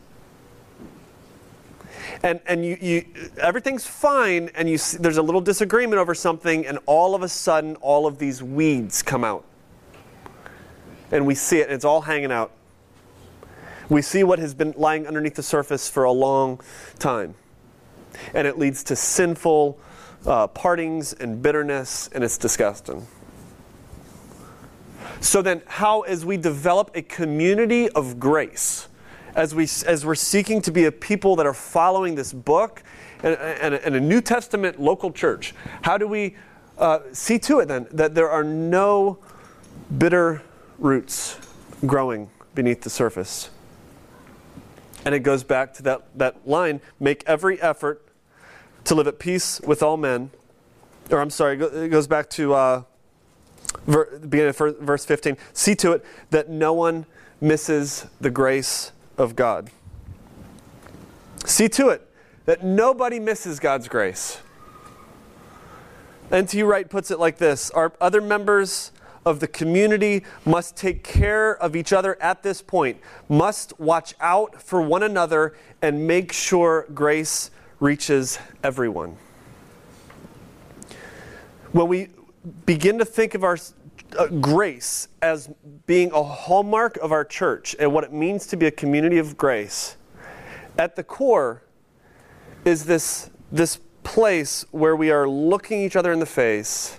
And, 2.23 2.41
and 2.47 2.65
you, 2.65 2.79
you, 2.81 3.07
everything's 3.41 3.87
fine, 3.87 4.51
and 4.55 4.69
you 4.69 4.79
see, 4.79 4.99
there's 4.99 5.17
a 5.17 5.23
little 5.23 5.41
disagreement 5.41 5.99
over 5.99 6.15
something, 6.15 6.65
and 6.67 6.79
all 6.87 7.15
of 7.15 7.23
a 7.23 7.29
sudden, 7.29 7.75
all 7.77 8.07
of 8.07 8.19
these 8.19 8.41
weeds 8.41 9.03
come 9.03 9.25
out. 9.25 9.45
And 11.11 11.27
we 11.27 11.35
see 11.35 11.59
it, 11.59 11.65
and 11.65 11.73
it's 11.73 11.85
all 11.85 12.03
hanging 12.03 12.31
out. 12.31 12.53
We 13.89 14.03
see 14.03 14.23
what 14.23 14.39
has 14.39 14.55
been 14.55 14.75
lying 14.77 15.07
underneath 15.09 15.35
the 15.35 15.43
surface 15.43 15.89
for 15.89 16.05
a 16.05 16.13
long 16.13 16.61
time. 16.99 17.35
And 18.35 18.47
it 18.47 18.59
leads 18.59 18.83
to 18.85 18.97
sinful 18.97 19.79
uh, 20.27 20.47
partings 20.49 21.13
and 21.13 21.43
bitterness, 21.43 22.09
and 22.13 22.25
it's 22.25 22.39
disgusting. 22.39 23.07
So 25.21 25.43
then, 25.43 25.63
how, 25.67 26.03
as 26.03 26.25
we 26.25 26.37
develop 26.37 26.93
a 26.95 27.03
community 27.03 27.89
of 27.91 28.21
grace, 28.21 28.89
as, 29.35 29.55
we, 29.55 29.65
as 29.87 30.05
we're 30.05 30.15
seeking 30.15 30.63
to 30.63 30.71
be 30.71 30.85
a 30.85 30.93
people 30.93 31.37
that 31.37 31.47
are 31.47 31.55
following 31.55 32.15
this 32.15 32.33
book 32.33 32.83
and, 33.23 33.37
and, 33.37 33.75
and 33.75 33.97
a 33.97 34.01
New 34.01 34.21
Testament 34.21 34.81
local 34.81 35.13
church, 35.13 35.55
how 35.83 35.99
do 35.99 36.07
we 36.07 36.37
uh, 36.79 37.01
see 37.13 37.39
to 37.41 37.61
it 37.61 37.67
then 37.67 37.87
that 37.91 38.15
there 38.15 38.31
are 38.31 38.45
no 38.45 39.19
bitter 39.97 40.43
roots 40.79 41.39
growing 41.87 42.31
beneath 42.55 42.83
the 42.83 42.91
surface. 42.91 43.51
And 45.05 45.15
it 45.15 45.21
goes 45.21 45.43
back 45.45 45.75
to 45.75 45.83
that, 45.85 46.07
that 46.17 46.47
line 46.47 46.81
make 47.01 47.25
every 47.27 47.61
effort 47.61 48.08
to 48.85 48.95
live 48.95 49.07
at 49.07 49.19
peace 49.19 49.61
with 49.61 49.83
all 49.83 49.97
men. 49.97 50.31
Or 51.11 51.21
I'm 51.21 51.31
sorry, 51.31 51.59
it 51.59 51.91
goes 51.91 52.07
back 52.07 52.29
to 52.31 52.55
uh, 52.55 52.83
ver, 53.87 54.19
beginning 54.19 54.49
of 54.49 54.79
verse 54.79 55.05
15. 55.05 55.37
See 55.53 55.75
to 55.77 55.93
it 55.93 56.05
that 56.31 56.49
no 56.49 56.73
one 56.73 57.07
misses 57.41 58.07
the 58.21 58.31
grace 58.31 58.93
of 59.17 59.37
God. 59.37 59.71
See 61.45 61.69
to 61.71 61.89
it 61.89 62.07
that 62.45 62.65
nobody 62.65 63.21
misses 63.21 63.61
God's 63.61 63.89
grace. 63.89 64.41
N.T. 66.31 66.63
Wright 66.63 66.89
puts 66.89 67.11
it 67.11 67.19
like 67.19 67.39
this 67.39 67.71
Our 67.71 67.93
other 68.01 68.21
members 68.21 68.93
of 69.25 69.41
the 69.41 69.49
community 69.49 70.25
must 70.45 70.77
take 70.77 71.03
care 71.03 71.57
of 71.63 71.77
each 71.77 71.93
other 71.93 72.21
at 72.23 72.43
this 72.43 72.63
point, 72.63 72.99
must 73.29 73.79
watch 73.79 74.15
out 74.21 74.61
for 74.61 74.81
one 74.81 75.03
another, 75.03 75.55
and 75.83 76.07
make 76.07 76.33
sure 76.33 76.87
grace 76.95 77.51
reaches 77.81 78.39
everyone. 78.63 79.17
When 81.73 81.89
we 81.89 82.09
begin 82.67 82.99
to 82.99 83.05
think 83.05 83.35
of 83.35 83.45
our 83.45 83.59
uh, 84.19 84.27
grace 84.27 85.09
as 85.21 85.51
being 85.87 86.11
a 86.13 86.23
hallmark 86.23 86.97
of 86.97 87.13
our 87.13 87.25
church 87.25 87.77
and 87.79 87.93
what 87.93 88.05
it 88.05 88.13
means 88.13 88.47
to 88.47 88.57
be 88.57 88.67
a 88.67 88.71
community 88.71 89.19
of 89.19 89.37
grace, 89.37 89.97
at 90.79 90.97
the 90.97 91.05
core 91.05 91.63
is 92.65 92.85
this, 92.85 93.31
this 93.53 93.81
place 94.03 94.65
where 94.71 94.97
we 94.97 95.11
are 95.11 95.29
looking 95.29 95.83
each 95.83 95.97
other 95.97 96.13
in 96.13 96.19
the 96.19 96.27
face 96.27 96.99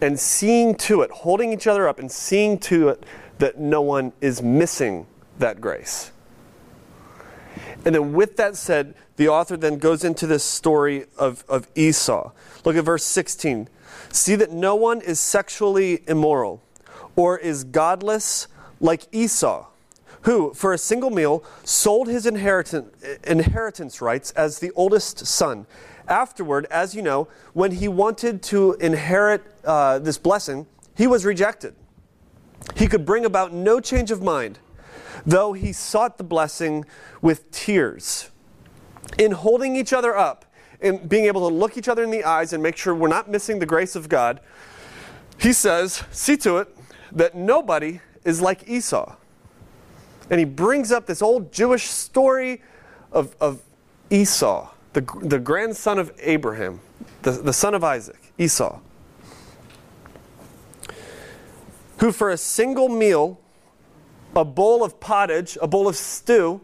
and 0.00 0.18
seeing 0.18 0.74
to 0.74 1.02
it, 1.02 1.10
holding 1.10 1.52
each 1.52 1.66
other 1.66 1.86
up 1.86 1.98
and 1.98 2.10
seeing 2.10 2.58
to 2.58 2.88
it 2.88 3.04
that 3.38 3.58
no 3.58 3.82
one 3.82 4.12
is 4.20 4.42
missing 4.42 5.06
that 5.38 5.60
grace. 5.60 6.12
And 7.84 7.94
then, 7.94 8.12
with 8.12 8.36
that 8.36 8.56
said, 8.56 8.94
the 9.16 9.28
author 9.28 9.56
then 9.56 9.78
goes 9.78 10.04
into 10.04 10.26
this 10.26 10.44
story 10.44 11.06
of, 11.18 11.44
of 11.48 11.68
Esau. 11.74 12.32
Look 12.64 12.76
at 12.76 12.84
verse 12.84 13.04
16. 13.04 13.68
See 14.10 14.34
that 14.34 14.52
no 14.52 14.74
one 14.74 15.00
is 15.00 15.20
sexually 15.20 16.02
immoral 16.06 16.62
or 17.16 17.38
is 17.38 17.64
godless 17.64 18.48
like 18.80 19.06
Esau, 19.12 19.66
who, 20.22 20.52
for 20.54 20.72
a 20.72 20.78
single 20.78 21.10
meal, 21.10 21.44
sold 21.64 22.08
his 22.08 22.26
inheritance, 22.26 22.92
inheritance 23.24 24.00
rights 24.00 24.30
as 24.32 24.58
the 24.58 24.70
oldest 24.72 25.26
son. 25.26 25.66
Afterward, 26.08 26.66
as 26.70 26.94
you 26.94 27.02
know, 27.02 27.28
when 27.52 27.72
he 27.72 27.88
wanted 27.88 28.42
to 28.44 28.74
inherit 28.74 29.42
uh, 29.64 29.98
this 29.98 30.18
blessing, 30.18 30.66
he 30.96 31.06
was 31.06 31.24
rejected. 31.24 31.74
He 32.76 32.86
could 32.86 33.06
bring 33.06 33.24
about 33.24 33.52
no 33.52 33.80
change 33.80 34.10
of 34.10 34.22
mind, 34.22 34.58
though 35.24 35.52
he 35.52 35.72
sought 35.72 36.18
the 36.18 36.24
blessing 36.24 36.84
with 37.20 37.50
tears. 37.50 38.30
In 39.18 39.32
holding 39.32 39.76
each 39.76 39.92
other 39.92 40.16
up, 40.16 40.44
in 40.80 41.06
being 41.06 41.26
able 41.26 41.48
to 41.48 41.54
look 41.54 41.76
each 41.76 41.88
other 41.88 42.02
in 42.02 42.10
the 42.10 42.24
eyes 42.24 42.52
and 42.52 42.62
make 42.62 42.76
sure 42.76 42.94
we're 42.94 43.08
not 43.08 43.30
missing 43.30 43.58
the 43.58 43.66
grace 43.66 43.96
of 43.96 44.08
God, 44.08 44.40
he 45.38 45.52
says, 45.52 46.04
See 46.10 46.36
to 46.38 46.58
it 46.58 46.74
that 47.12 47.34
nobody 47.34 48.00
is 48.24 48.40
like 48.40 48.68
Esau. 48.68 49.16
And 50.30 50.38
he 50.38 50.44
brings 50.44 50.92
up 50.92 51.06
this 51.06 51.22
old 51.22 51.52
Jewish 51.52 51.86
story 51.86 52.62
of, 53.10 53.34
of 53.40 53.62
Esau, 54.10 54.70
the, 54.92 55.00
the 55.22 55.38
grandson 55.38 55.98
of 55.98 56.12
Abraham, 56.20 56.80
the, 57.22 57.32
the 57.32 57.52
son 57.52 57.74
of 57.74 57.82
Isaac, 57.82 58.32
Esau, 58.38 58.78
who 61.98 62.12
for 62.12 62.30
a 62.30 62.36
single 62.36 62.88
meal, 62.88 63.40
a 64.36 64.44
bowl 64.44 64.84
of 64.84 65.00
pottage, 65.00 65.58
a 65.60 65.66
bowl 65.66 65.88
of 65.88 65.96
stew, 65.96 66.60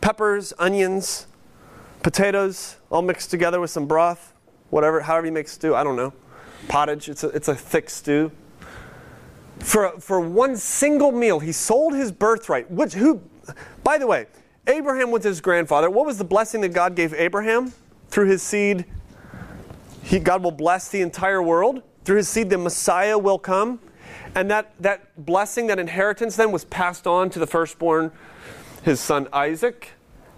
peppers, 0.00 0.52
onions, 0.58 1.26
potatoes 2.02 2.76
all 2.90 3.02
mixed 3.02 3.30
together 3.30 3.60
with 3.60 3.70
some 3.70 3.86
broth, 3.86 4.34
whatever, 4.70 5.00
however 5.00 5.26
you 5.26 5.32
make 5.32 5.48
stew, 5.48 5.74
I 5.74 5.84
don't 5.84 5.96
know. 5.96 6.12
Pottage, 6.68 7.08
it's 7.08 7.24
a, 7.24 7.28
it's 7.28 7.48
a 7.48 7.54
thick 7.54 7.90
stew. 7.90 8.30
For, 9.58 10.00
for 10.00 10.20
one 10.20 10.56
single 10.56 11.12
meal, 11.12 11.38
he 11.38 11.52
sold 11.52 11.94
his 11.94 12.10
birthright, 12.10 12.70
which, 12.70 12.94
who, 12.94 13.20
by 13.84 13.98
the 13.98 14.06
way, 14.06 14.26
Abraham 14.66 15.10
was 15.10 15.24
his 15.24 15.40
grandfather. 15.40 15.90
What 15.90 16.06
was 16.06 16.18
the 16.18 16.24
blessing 16.24 16.60
that 16.62 16.70
God 16.72 16.94
gave 16.94 17.14
Abraham? 17.14 17.72
Through 18.08 18.26
his 18.26 18.42
seed, 18.42 18.84
he, 20.02 20.18
God 20.18 20.42
will 20.42 20.52
bless 20.52 20.88
the 20.88 21.00
entire 21.00 21.42
world. 21.42 21.82
Through 22.04 22.16
his 22.16 22.28
seed, 22.28 22.50
the 22.50 22.58
Messiah 22.58 23.16
will 23.16 23.38
come. 23.38 23.80
And 24.34 24.50
that, 24.50 24.72
that 24.80 25.24
blessing, 25.24 25.66
that 25.66 25.78
inheritance, 25.78 26.36
then 26.36 26.52
was 26.52 26.64
passed 26.64 27.06
on 27.06 27.30
to 27.30 27.38
the 27.38 27.46
firstborn, 27.46 28.12
his 28.82 29.00
son 29.00 29.28
Isaac 29.32 29.90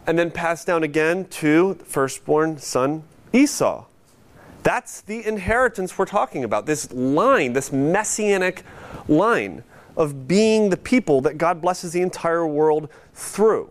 and 0.07 0.19
then 0.19 0.31
passed 0.31 0.67
down 0.67 0.83
again 0.83 1.27
to 1.27 1.75
the 1.75 1.85
firstborn 1.85 2.59
son 2.59 3.05
Esau. 3.33 3.87
That's 4.63 5.01
the 5.01 5.27
inheritance 5.27 5.99
we're 5.99 6.07
talking 6.07 6.45
about. 6.45 6.67
This 6.67 6.91
line, 6.93 7.53
this 7.53 7.73
messianic 7.73 8.65
line 9.09 9.63
of 9.97 10.27
being 10.27 10.71
the 10.71 10.77
people 10.77 11.21
that 11.23 11.39
God 11.39 11.61
blesses 11.61 11.93
the 11.93 12.01
entire 12.01 12.47
world 12.47 12.89
through. 13.13 13.71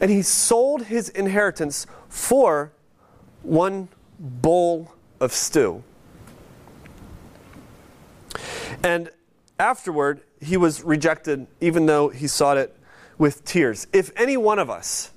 And 0.00 0.10
he 0.10 0.22
sold 0.22 0.84
his 0.84 1.08
inheritance 1.10 1.86
for 2.08 2.72
one 3.42 3.88
bowl 4.18 4.92
of 5.20 5.32
stew. 5.32 5.82
And 8.82 9.10
afterward, 9.58 10.20
he 10.40 10.56
was 10.56 10.82
rejected, 10.82 11.46
even 11.60 11.86
though 11.86 12.08
he 12.08 12.26
sought 12.26 12.56
it 12.56 12.76
with 13.18 13.44
tears. 13.44 13.86
If 13.92 14.10
any 14.16 14.36
one 14.36 14.58
of 14.58 14.70
us, 14.70 15.10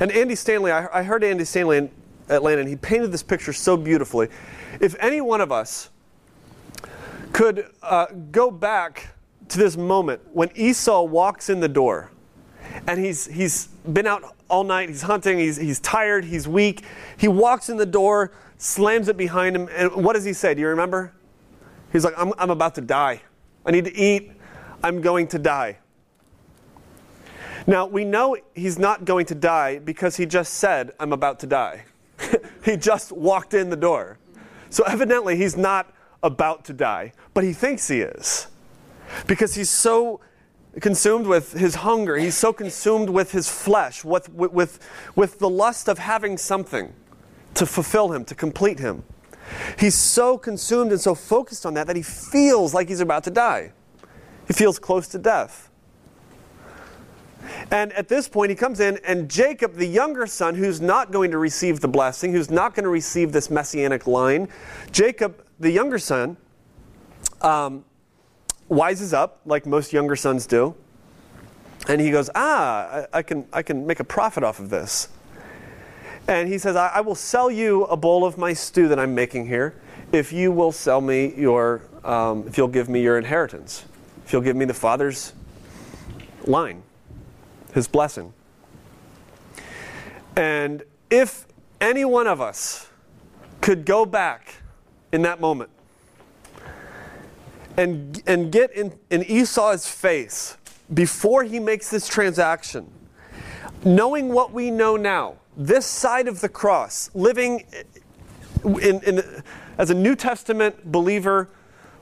and 0.00 0.10
Andy 0.10 0.34
Stanley, 0.34 0.72
I, 0.72 0.88
I 0.92 1.02
heard 1.02 1.22
Andy 1.22 1.44
Stanley 1.44 1.78
in 1.78 1.90
Atlanta, 2.28 2.60
and 2.60 2.68
he 2.68 2.76
painted 2.76 3.12
this 3.12 3.22
picture 3.22 3.52
so 3.52 3.76
beautifully. 3.76 4.28
If 4.80 4.96
any 4.98 5.20
one 5.20 5.40
of 5.40 5.52
us 5.52 5.90
could 7.32 7.70
uh, 7.82 8.06
go 8.30 8.50
back 8.50 9.08
to 9.48 9.58
this 9.58 9.76
moment 9.76 10.22
when 10.32 10.50
Esau 10.54 11.02
walks 11.02 11.48
in 11.50 11.60
the 11.60 11.68
door, 11.68 12.10
and 12.86 12.98
he's, 12.98 13.26
he's 13.26 13.66
been 13.92 14.06
out 14.06 14.34
all 14.48 14.64
night, 14.64 14.88
he's 14.88 15.02
hunting, 15.02 15.38
he's, 15.38 15.56
he's 15.56 15.80
tired, 15.80 16.24
he's 16.24 16.48
weak. 16.48 16.82
He 17.16 17.28
walks 17.28 17.68
in 17.68 17.76
the 17.76 17.86
door, 17.86 18.32
slams 18.58 19.08
it 19.08 19.16
behind 19.16 19.54
him, 19.54 19.68
and 19.72 19.94
what 19.94 20.14
does 20.14 20.24
he 20.24 20.32
say? 20.32 20.54
Do 20.54 20.60
you 20.60 20.68
remember? 20.68 21.12
He's 21.92 22.04
like, 22.04 22.14
I'm, 22.16 22.32
I'm 22.38 22.50
about 22.50 22.74
to 22.76 22.80
die. 22.80 23.22
I 23.64 23.70
need 23.70 23.84
to 23.84 23.94
eat. 23.94 24.32
I'm 24.82 25.00
going 25.00 25.28
to 25.28 25.38
die. 25.38 25.78
Now, 27.66 27.86
we 27.86 28.04
know 28.04 28.36
he's 28.54 28.78
not 28.78 29.04
going 29.04 29.26
to 29.26 29.34
die 29.34 29.78
because 29.78 30.16
he 30.16 30.26
just 30.26 30.54
said, 30.54 30.92
I'm 31.00 31.12
about 31.12 31.40
to 31.40 31.46
die. 31.46 31.84
he 32.64 32.76
just 32.76 33.10
walked 33.10 33.54
in 33.54 33.70
the 33.70 33.76
door. 33.76 34.18
So, 34.70 34.84
evidently, 34.84 35.36
he's 35.36 35.56
not 35.56 35.92
about 36.22 36.64
to 36.66 36.72
die, 36.72 37.12
but 37.34 37.42
he 37.42 37.52
thinks 37.52 37.88
he 37.88 38.00
is. 38.00 38.46
Because 39.26 39.54
he's 39.54 39.70
so 39.70 40.20
consumed 40.80 41.26
with 41.26 41.52
his 41.52 41.76
hunger, 41.76 42.16
he's 42.16 42.36
so 42.36 42.52
consumed 42.52 43.08
with 43.08 43.32
his 43.32 43.48
flesh, 43.48 44.04
with, 44.04 44.28
with, 44.32 44.52
with, 44.52 44.78
with 45.16 45.38
the 45.38 45.48
lust 45.48 45.88
of 45.88 45.98
having 45.98 46.36
something 46.36 46.92
to 47.54 47.66
fulfill 47.66 48.12
him, 48.12 48.24
to 48.24 48.34
complete 48.34 48.78
him. 48.78 49.02
He's 49.78 49.94
so 49.94 50.38
consumed 50.38 50.92
and 50.92 51.00
so 51.00 51.14
focused 51.14 51.66
on 51.66 51.74
that 51.74 51.86
that 51.86 51.96
he 51.96 52.02
feels 52.02 52.74
like 52.74 52.88
he's 52.88 53.00
about 53.00 53.24
to 53.24 53.30
die. 53.30 53.72
He 54.46 54.52
feels 54.52 54.78
close 54.78 55.08
to 55.08 55.18
death. 55.18 55.70
And 57.70 57.92
at 57.92 58.08
this 58.08 58.28
point, 58.28 58.50
he 58.50 58.56
comes 58.56 58.80
in, 58.80 58.98
and 59.04 59.28
Jacob, 59.28 59.74
the 59.74 59.86
younger 59.86 60.26
son, 60.26 60.54
who's 60.54 60.80
not 60.80 61.12
going 61.12 61.30
to 61.30 61.38
receive 61.38 61.80
the 61.80 61.88
blessing, 61.88 62.32
who's 62.32 62.50
not 62.50 62.74
going 62.74 62.84
to 62.84 62.90
receive 62.90 63.32
this 63.32 63.50
messianic 63.50 64.06
line, 64.06 64.48
Jacob, 64.90 65.44
the 65.60 65.70
younger 65.70 65.98
son, 65.98 66.36
um, 67.42 67.84
wises 68.68 69.12
up 69.12 69.40
like 69.46 69.66
most 69.66 69.92
younger 69.92 70.16
sons 70.16 70.46
do. 70.46 70.74
And 71.88 72.00
he 72.00 72.10
goes, 72.10 72.30
Ah, 72.34 73.06
I, 73.12 73.18
I, 73.18 73.22
can, 73.22 73.46
I 73.52 73.62
can 73.62 73.86
make 73.86 74.00
a 74.00 74.04
profit 74.04 74.42
off 74.42 74.58
of 74.58 74.70
this. 74.70 75.08
And 76.28 76.48
he 76.48 76.58
says, 76.58 76.76
I, 76.76 76.88
I, 76.88 77.00
will 77.02 77.14
sell 77.14 77.50
you 77.50 77.84
a 77.84 77.96
bowl 77.96 78.24
of 78.24 78.36
my 78.36 78.52
stew 78.52 78.88
that 78.88 78.98
I'm 78.98 79.14
making 79.14 79.46
here 79.46 79.74
if 80.12 80.32
you 80.32 80.50
will 80.50 80.72
sell 80.72 81.00
me 81.00 81.32
your, 81.36 81.82
um, 82.04 82.46
if 82.48 82.58
you'll 82.58 82.68
give 82.68 82.88
me 82.88 83.02
your 83.02 83.18
inheritance, 83.18 83.84
if 84.24 84.32
you'll 84.32 84.42
give 84.42 84.56
me 84.56 84.64
the 84.64 84.74
father's 84.74 85.32
line 86.44 86.82
his 87.76 87.86
blessing. 87.86 88.32
And 90.34 90.82
if 91.10 91.46
any 91.78 92.06
one 92.06 92.26
of 92.26 92.40
us 92.40 92.88
could 93.60 93.84
go 93.84 94.06
back 94.06 94.54
in 95.12 95.22
that 95.22 95.42
moment 95.42 95.70
and, 97.76 98.22
and 98.26 98.50
get 98.50 98.72
in, 98.72 98.98
in 99.10 99.22
Esau's 99.24 99.86
face 99.86 100.56
before 100.94 101.44
he 101.44 101.58
makes 101.58 101.90
this 101.90 102.08
transaction, 102.08 102.90
knowing 103.84 104.30
what 104.30 104.52
we 104.52 104.70
know 104.70 104.96
now, 104.96 105.34
this 105.56 105.86
side 105.86 106.28
of 106.28 106.40
the 106.40 106.48
cross, 106.48 107.10
living 107.14 107.64
in, 108.64 109.00
in, 109.02 109.42
as 109.78 109.90
a 109.90 109.94
New 109.94 110.14
Testament 110.14 110.90
believer, 110.90 111.48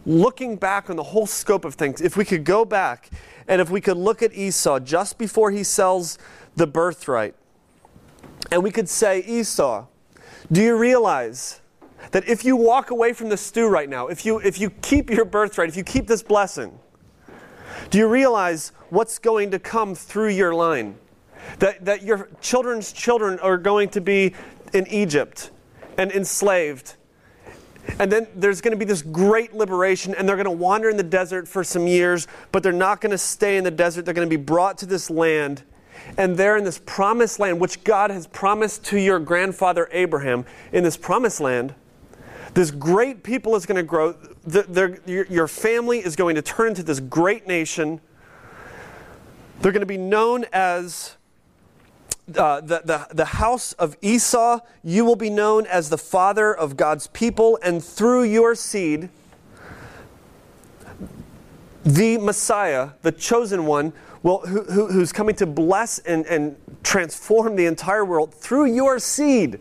looking 0.06 0.56
back 0.56 0.90
on 0.90 0.96
the 0.96 1.02
whole 1.02 1.26
scope 1.26 1.64
of 1.64 1.74
things, 1.74 2.00
if 2.00 2.16
we 2.16 2.24
could 2.24 2.44
go 2.44 2.64
back 2.64 3.10
and 3.48 3.60
if 3.60 3.70
we 3.70 3.80
could 3.80 3.96
look 3.96 4.22
at 4.22 4.34
Esau 4.34 4.80
just 4.80 5.18
before 5.18 5.50
he 5.50 5.62
sells 5.62 6.18
the 6.56 6.66
birthright, 6.66 7.34
and 8.50 8.62
we 8.62 8.70
could 8.70 8.88
say, 8.88 9.20
Esau, 9.20 9.86
do 10.52 10.62
you 10.62 10.76
realize 10.76 11.60
that 12.10 12.28
if 12.28 12.44
you 12.44 12.56
walk 12.56 12.90
away 12.90 13.12
from 13.12 13.28
the 13.28 13.36
stew 13.36 13.66
right 13.68 13.88
now, 13.88 14.08
if 14.08 14.26
you, 14.26 14.38
if 14.38 14.60
you 14.60 14.70
keep 14.70 15.10
your 15.10 15.24
birthright, 15.24 15.68
if 15.68 15.76
you 15.76 15.84
keep 15.84 16.06
this 16.06 16.22
blessing, 16.22 16.78
do 17.90 17.98
you 17.98 18.08
realize 18.08 18.72
what's 18.90 19.18
going 19.18 19.50
to 19.50 19.58
come 19.58 19.94
through 19.94 20.28
your 20.28 20.54
line? 20.54 20.96
That, 21.58 21.84
that 21.84 22.02
your 22.02 22.28
children's 22.40 22.92
children 22.92 23.38
are 23.40 23.58
going 23.58 23.90
to 23.90 24.00
be 24.00 24.34
in 24.72 24.86
Egypt 24.88 25.50
and 25.98 26.10
enslaved. 26.12 26.94
And 27.98 28.10
then 28.10 28.26
there's 28.34 28.60
going 28.60 28.72
to 28.72 28.78
be 28.78 28.84
this 28.84 29.02
great 29.02 29.54
liberation, 29.54 30.14
and 30.14 30.28
they're 30.28 30.36
going 30.36 30.44
to 30.46 30.50
wander 30.50 30.88
in 30.88 30.96
the 30.96 31.02
desert 31.02 31.46
for 31.46 31.62
some 31.62 31.86
years, 31.86 32.26
but 32.50 32.62
they're 32.62 32.72
not 32.72 33.00
going 33.00 33.12
to 33.12 33.18
stay 33.18 33.56
in 33.56 33.64
the 33.64 33.70
desert. 33.70 34.04
They're 34.04 34.14
going 34.14 34.28
to 34.28 34.36
be 34.36 34.42
brought 34.42 34.78
to 34.78 34.86
this 34.86 35.10
land. 35.10 35.62
And 36.18 36.36
they're 36.36 36.56
in 36.56 36.64
this 36.64 36.80
promised 36.84 37.38
land, 37.38 37.60
which 37.60 37.84
God 37.84 38.10
has 38.10 38.26
promised 38.26 38.84
to 38.86 38.98
your 38.98 39.18
grandfather 39.18 39.88
Abraham. 39.92 40.44
In 40.72 40.82
this 40.82 40.96
promised 40.96 41.40
land, 41.40 41.74
this 42.54 42.70
great 42.70 43.22
people 43.22 43.56
is 43.56 43.66
going 43.66 43.76
to 43.76 43.82
grow. 43.82 44.16
Your 45.06 45.48
family 45.48 45.98
is 45.98 46.16
going 46.16 46.36
to 46.36 46.42
turn 46.42 46.68
into 46.68 46.82
this 46.82 47.00
great 47.00 47.46
nation. 47.46 48.00
They're 49.60 49.72
going 49.72 49.80
to 49.80 49.86
be 49.86 49.98
known 49.98 50.46
as 50.52 51.16
uh, 52.36 52.60
the, 52.60 52.82
the, 52.84 53.06
the 53.12 53.24
house 53.24 53.72
of 53.74 53.96
Esau. 54.00 54.60
You 54.82 55.04
will 55.04 55.16
be 55.16 55.30
known 55.30 55.66
as 55.66 55.90
the 55.90 55.98
father 55.98 56.54
of 56.54 56.76
God's 56.76 57.06
people, 57.08 57.58
and 57.62 57.82
through 57.82 58.24
your 58.24 58.54
seed, 58.54 59.08
the 61.84 62.18
Messiah, 62.18 62.90
the 63.02 63.12
chosen 63.12 63.66
one, 63.66 63.92
will, 64.22 64.40
who, 64.46 64.64
who, 64.64 64.86
who's 64.86 65.12
coming 65.12 65.34
to 65.36 65.46
bless 65.46 65.98
and, 66.00 66.24
and 66.26 66.56
transform 66.82 67.56
the 67.56 67.66
entire 67.66 68.04
world 68.04 68.34
through 68.34 68.66
your 68.66 68.98
seed 68.98 69.60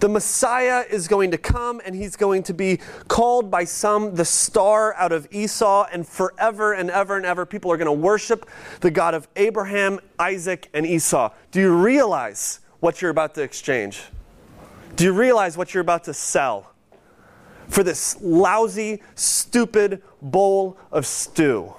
the 0.00 0.08
Messiah 0.08 0.84
is 0.88 1.06
going 1.06 1.30
to 1.30 1.38
come 1.38 1.80
and 1.84 1.94
he's 1.94 2.16
going 2.16 2.42
to 2.44 2.54
be 2.54 2.80
called 3.08 3.50
by 3.50 3.64
some 3.64 4.14
the 4.14 4.24
star 4.24 4.94
out 4.94 5.12
of 5.12 5.28
Esau, 5.30 5.86
and 5.92 6.06
forever 6.06 6.72
and 6.72 6.90
ever 6.90 7.16
and 7.16 7.26
ever 7.26 7.44
people 7.46 7.70
are 7.70 7.76
going 7.76 7.86
to 7.86 7.92
worship 7.92 8.48
the 8.80 8.90
God 8.90 9.14
of 9.14 9.28
Abraham, 9.36 10.00
Isaac, 10.18 10.68
and 10.72 10.86
Esau. 10.86 11.30
Do 11.50 11.60
you 11.60 11.74
realize 11.74 12.60
what 12.80 13.02
you're 13.02 13.10
about 13.10 13.34
to 13.34 13.42
exchange? 13.42 14.02
Do 14.96 15.04
you 15.04 15.12
realize 15.12 15.56
what 15.56 15.74
you're 15.74 15.82
about 15.82 16.04
to 16.04 16.14
sell 16.14 16.72
for 17.68 17.82
this 17.82 18.16
lousy, 18.20 19.02
stupid 19.14 20.02
bowl 20.20 20.78
of 20.90 21.06
stew? 21.06 21.74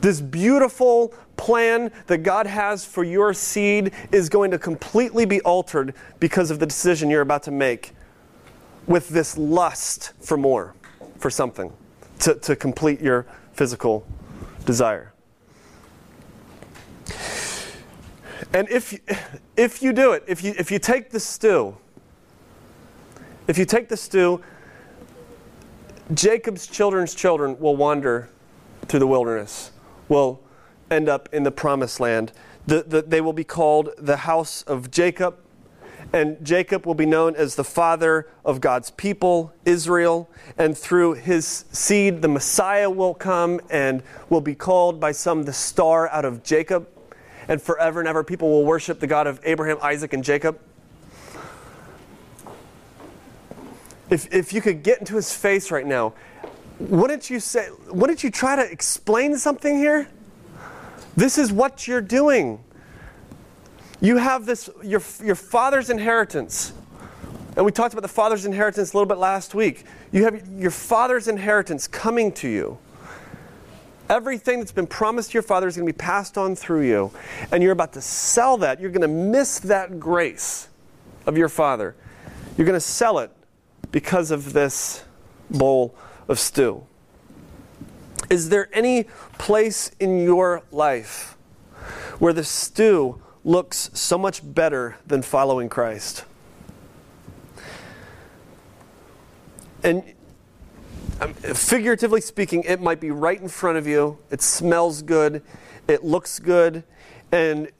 This 0.00 0.20
beautiful 0.20 1.14
plan 1.36 1.90
that 2.06 2.18
God 2.18 2.46
has 2.46 2.84
for 2.84 3.04
your 3.04 3.34
seed 3.34 3.92
is 4.12 4.28
going 4.28 4.50
to 4.50 4.58
completely 4.58 5.24
be 5.24 5.40
altered 5.42 5.94
because 6.18 6.50
of 6.50 6.58
the 6.58 6.66
decision 6.66 7.10
you're 7.10 7.20
about 7.20 7.42
to 7.44 7.50
make 7.50 7.92
with 8.86 9.08
this 9.08 9.36
lust 9.36 10.12
for 10.20 10.36
more, 10.36 10.74
for 11.18 11.30
something, 11.30 11.72
to, 12.20 12.34
to 12.34 12.56
complete 12.56 13.00
your 13.00 13.26
physical 13.52 14.06
desire. 14.64 15.12
And 18.52 18.68
if, 18.68 18.98
if 19.56 19.82
you 19.82 19.92
do 19.92 20.12
it, 20.12 20.24
if 20.26 20.42
you, 20.42 20.54
if 20.58 20.70
you 20.70 20.78
take 20.78 21.10
the 21.10 21.20
stew, 21.20 21.76
if 23.46 23.58
you 23.58 23.64
take 23.64 23.88
the 23.88 23.96
stew, 23.96 24.40
Jacob's 26.14 26.66
children's 26.66 27.14
children 27.14 27.58
will 27.60 27.76
wander 27.76 28.28
through 28.86 29.00
the 29.00 29.06
wilderness, 29.06 29.70
will 30.10 30.42
end 30.90 31.08
up 31.08 31.28
in 31.32 31.44
the 31.44 31.50
promised 31.50 32.00
land. 32.00 32.32
The, 32.66 32.82
the, 32.82 33.02
they 33.02 33.22
will 33.22 33.32
be 33.32 33.44
called 33.44 33.90
the 33.96 34.18
house 34.18 34.62
of 34.62 34.90
Jacob, 34.90 35.36
and 36.12 36.44
Jacob 36.44 36.86
will 36.86 36.94
be 36.94 37.06
known 37.06 37.36
as 37.36 37.54
the 37.54 37.64
father 37.64 38.28
of 38.44 38.60
God's 38.60 38.90
people, 38.90 39.52
Israel. 39.64 40.28
And 40.58 40.76
through 40.76 41.14
his 41.14 41.64
seed, 41.70 42.20
the 42.20 42.28
Messiah 42.28 42.90
will 42.90 43.14
come 43.14 43.60
and 43.70 44.02
will 44.28 44.40
be 44.40 44.56
called 44.56 44.98
by 44.98 45.12
some 45.12 45.44
the 45.44 45.52
star 45.52 46.08
out 46.08 46.24
of 46.24 46.42
Jacob. 46.42 46.88
And 47.46 47.62
forever 47.62 48.00
and 48.00 48.08
ever, 48.08 48.24
people 48.24 48.50
will 48.50 48.64
worship 48.64 48.98
the 48.98 49.06
God 49.06 49.26
of 49.26 49.40
Abraham, 49.44 49.78
Isaac, 49.82 50.12
and 50.12 50.24
Jacob. 50.24 50.58
If, 54.10 54.32
if 54.34 54.52
you 54.52 54.60
could 54.60 54.82
get 54.82 54.98
into 54.98 55.14
his 55.14 55.32
face 55.32 55.70
right 55.70 55.86
now, 55.86 56.14
wouldn't 56.80 57.28
you 57.28 57.40
say, 57.40 57.68
wouldn't 57.88 58.24
you 58.24 58.30
try 58.30 58.56
to 58.56 58.70
explain 58.70 59.36
something 59.36 59.76
here? 59.76 60.08
This 61.16 61.36
is 61.36 61.52
what 61.52 61.86
you're 61.86 62.00
doing. 62.00 62.64
You 64.00 64.16
have 64.16 64.46
this, 64.46 64.70
your, 64.82 65.02
your 65.22 65.34
father's 65.34 65.90
inheritance. 65.90 66.72
And 67.56 67.66
we 67.66 67.72
talked 67.72 67.92
about 67.92 68.02
the 68.02 68.08
father's 68.08 68.46
inheritance 68.46 68.94
a 68.94 68.96
little 68.96 69.08
bit 69.08 69.18
last 69.18 69.54
week. 69.54 69.84
You 70.10 70.24
have 70.24 70.48
your 70.56 70.70
father's 70.70 71.28
inheritance 71.28 71.86
coming 71.86 72.32
to 72.32 72.48
you. 72.48 72.78
Everything 74.08 74.58
that's 74.58 74.72
been 74.72 74.86
promised 74.86 75.30
to 75.30 75.34
your 75.34 75.42
father 75.42 75.68
is 75.68 75.76
going 75.76 75.86
to 75.86 75.92
be 75.92 75.96
passed 75.96 76.38
on 76.38 76.56
through 76.56 76.86
you. 76.86 77.12
And 77.52 77.62
you're 77.62 77.72
about 77.72 77.92
to 77.92 78.00
sell 78.00 78.56
that. 78.58 78.80
You're 78.80 78.90
going 78.90 79.02
to 79.02 79.08
miss 79.08 79.58
that 79.60 80.00
grace 80.00 80.68
of 81.26 81.36
your 81.36 81.50
father. 81.50 81.94
You're 82.56 82.66
going 82.66 82.76
to 82.76 82.80
sell 82.80 83.18
it 83.18 83.30
because 83.92 84.30
of 84.30 84.54
this 84.54 85.04
bowl 85.50 85.94
of 86.30 86.38
stew. 86.38 86.86
Is 88.30 88.48
there 88.48 88.68
any 88.72 89.04
place 89.36 89.90
in 89.98 90.22
your 90.22 90.62
life 90.70 91.36
where 92.20 92.32
the 92.32 92.44
stew 92.44 93.20
looks 93.44 93.90
so 93.92 94.16
much 94.16 94.40
better 94.54 94.96
than 95.06 95.22
following 95.22 95.68
Christ? 95.68 96.24
And 99.82 100.04
um, 101.20 101.34
figuratively 101.34 102.20
speaking, 102.20 102.62
it 102.62 102.80
might 102.80 103.00
be 103.00 103.10
right 103.10 103.40
in 103.40 103.48
front 103.48 103.78
of 103.78 103.88
you. 103.88 104.18
It 104.30 104.40
smells 104.40 105.02
good. 105.02 105.42
It 105.88 106.04
looks 106.04 106.38
good. 106.38 106.84
And 107.32 107.70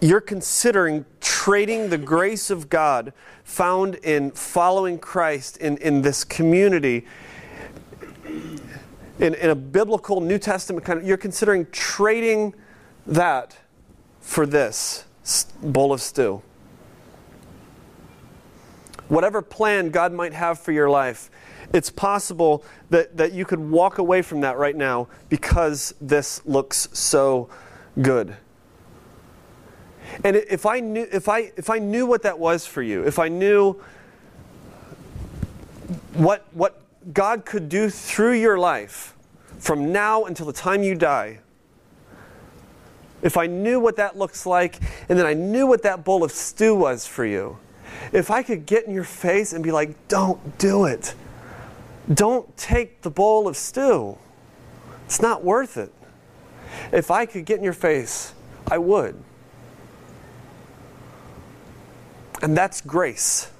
you're 0.00 0.20
considering 0.20 1.04
trading 1.20 1.90
the 1.90 1.98
grace 1.98 2.50
of 2.50 2.68
God 2.68 3.12
found 3.44 3.96
in 3.96 4.30
following 4.30 4.98
Christ 4.98 5.56
in, 5.58 5.76
in 5.78 6.02
this 6.02 6.24
community 6.24 7.06
in, 9.18 9.34
in 9.34 9.50
a 9.50 9.54
biblical 9.54 10.20
New 10.20 10.38
Testament 10.38 10.84
kind 10.84 11.00
of, 11.00 11.06
you're 11.06 11.16
considering 11.16 11.66
trading 11.72 12.54
that 13.06 13.56
for 14.20 14.46
this 14.46 15.04
bowl 15.62 15.92
of 15.92 16.00
stew. 16.00 16.42
Whatever 19.08 19.42
plan 19.42 19.90
God 19.90 20.12
might 20.12 20.34
have 20.34 20.60
for 20.60 20.72
your 20.72 20.90
life, 20.90 21.30
it's 21.72 21.90
possible 21.90 22.64
that, 22.90 23.16
that 23.16 23.32
you 23.32 23.44
could 23.44 23.58
walk 23.58 23.98
away 23.98 24.22
from 24.22 24.42
that 24.42 24.58
right 24.58 24.76
now 24.76 25.08
because 25.28 25.94
this 26.00 26.44
looks 26.46 26.88
so 26.92 27.48
good. 28.00 28.36
And 30.24 30.36
if 30.36 30.66
I 30.66 30.80
knew, 30.80 31.06
if 31.12 31.28
I, 31.28 31.52
if 31.56 31.70
I 31.70 31.78
knew 31.78 32.06
what 32.06 32.22
that 32.22 32.38
was 32.38 32.66
for 32.66 32.82
you, 32.82 33.04
if 33.04 33.18
I 33.18 33.28
knew 33.28 33.74
what, 36.14 36.46
what 36.52 36.80
God 37.12 37.44
could 37.44 37.68
do 37.68 37.88
through 37.88 38.34
your 38.34 38.58
life 38.58 39.14
from 39.58 39.92
now 39.92 40.24
until 40.24 40.46
the 40.46 40.52
time 40.52 40.82
you 40.82 40.94
die, 40.94 41.38
if 43.22 43.36
I 43.36 43.46
knew 43.46 43.80
what 43.80 43.96
that 43.96 44.16
looks 44.16 44.46
like, 44.46 44.80
and 45.08 45.18
then 45.18 45.26
I 45.26 45.34
knew 45.34 45.66
what 45.66 45.82
that 45.82 46.04
bowl 46.04 46.22
of 46.22 46.30
stew 46.30 46.74
was 46.74 47.06
for 47.06 47.24
you, 47.24 47.58
if 48.12 48.30
I 48.30 48.42
could 48.42 48.66
get 48.66 48.86
in 48.86 48.94
your 48.94 49.04
face 49.04 49.52
and 49.52 49.62
be 49.62 49.72
like, 49.72 50.08
don't 50.08 50.58
do 50.58 50.84
it, 50.84 51.14
don't 52.12 52.56
take 52.56 53.02
the 53.02 53.10
bowl 53.10 53.48
of 53.48 53.56
stew, 53.56 54.16
it's 55.04 55.20
not 55.20 55.44
worth 55.44 55.76
it. 55.76 55.92
If 56.92 57.10
I 57.10 57.26
could 57.26 57.44
get 57.44 57.58
in 57.58 57.64
your 57.64 57.72
face, 57.72 58.34
I 58.70 58.78
would. 58.78 59.22
And 62.42 62.56
that's 62.56 62.80
grace. 62.80 63.50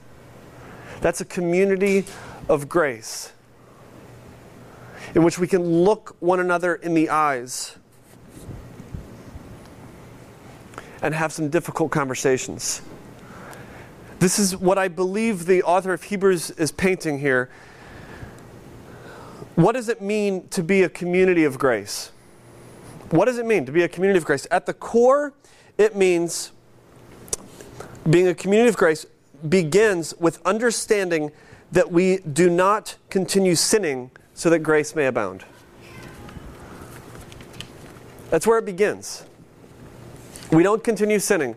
That's 1.01 1.21
a 1.21 1.25
community 1.25 2.05
of 2.49 2.69
grace 2.69 3.33
in 5.15 5.23
which 5.23 5.39
we 5.39 5.47
can 5.47 5.63
look 5.63 6.17
one 6.21 6.41
another 6.41 6.75
in 6.75 6.95
the 6.95 7.09
eyes 7.09 7.77
and 11.03 11.15
have 11.15 11.33
some 11.33 11.49
difficult 11.49 11.91
conversations. 11.91 12.83
This 14.19 14.39
is 14.39 14.57
what 14.57 14.79
I 14.79 14.89
believe 14.89 15.47
the 15.47 15.63
author 15.63 15.93
of 15.93 16.03
Hebrews 16.03 16.51
is 16.53 16.73
painting 16.73 17.21
here. 17.21 17.49
What 19.55 19.73
does 19.73 19.89
it 19.89 20.03
mean 20.03 20.49
to 20.49 20.63
be 20.63 20.83
a 20.83 20.89
community 20.89 21.45
of 21.45 21.59
grace? 21.59 22.11
What 23.11 23.27
does 23.27 23.39
it 23.39 23.47
mean 23.47 23.65
to 23.67 23.73
be 23.73 23.83
a 23.83 23.89
community 23.89 24.19
of 24.19 24.25
grace? 24.25 24.47
At 24.51 24.67
the 24.67 24.75
core, 24.75 25.33
it 25.79 25.97
means 25.97 26.53
being 28.11 28.29
a 28.29 28.35
community 28.35 28.69
of 28.69 28.77
grace 28.77 29.07
begins 29.49 30.15
with 30.19 30.41
understanding 30.47 31.31
that 31.73 31.93
we 31.93 32.19
do 32.19 32.49
not 32.49 32.97
continue 33.11 33.55
sinning 33.55 34.11
so 34.35 34.49
that 34.51 34.61
grace 34.61 34.95
may 34.95 35.07
abound. 35.07 35.45
That's 38.31 38.47
where 38.47 38.59
it 38.59 38.65
begins. 38.65 39.25
We 40.51 40.63
don't 40.63 40.83
continue 40.83 41.19
sinning 41.19 41.57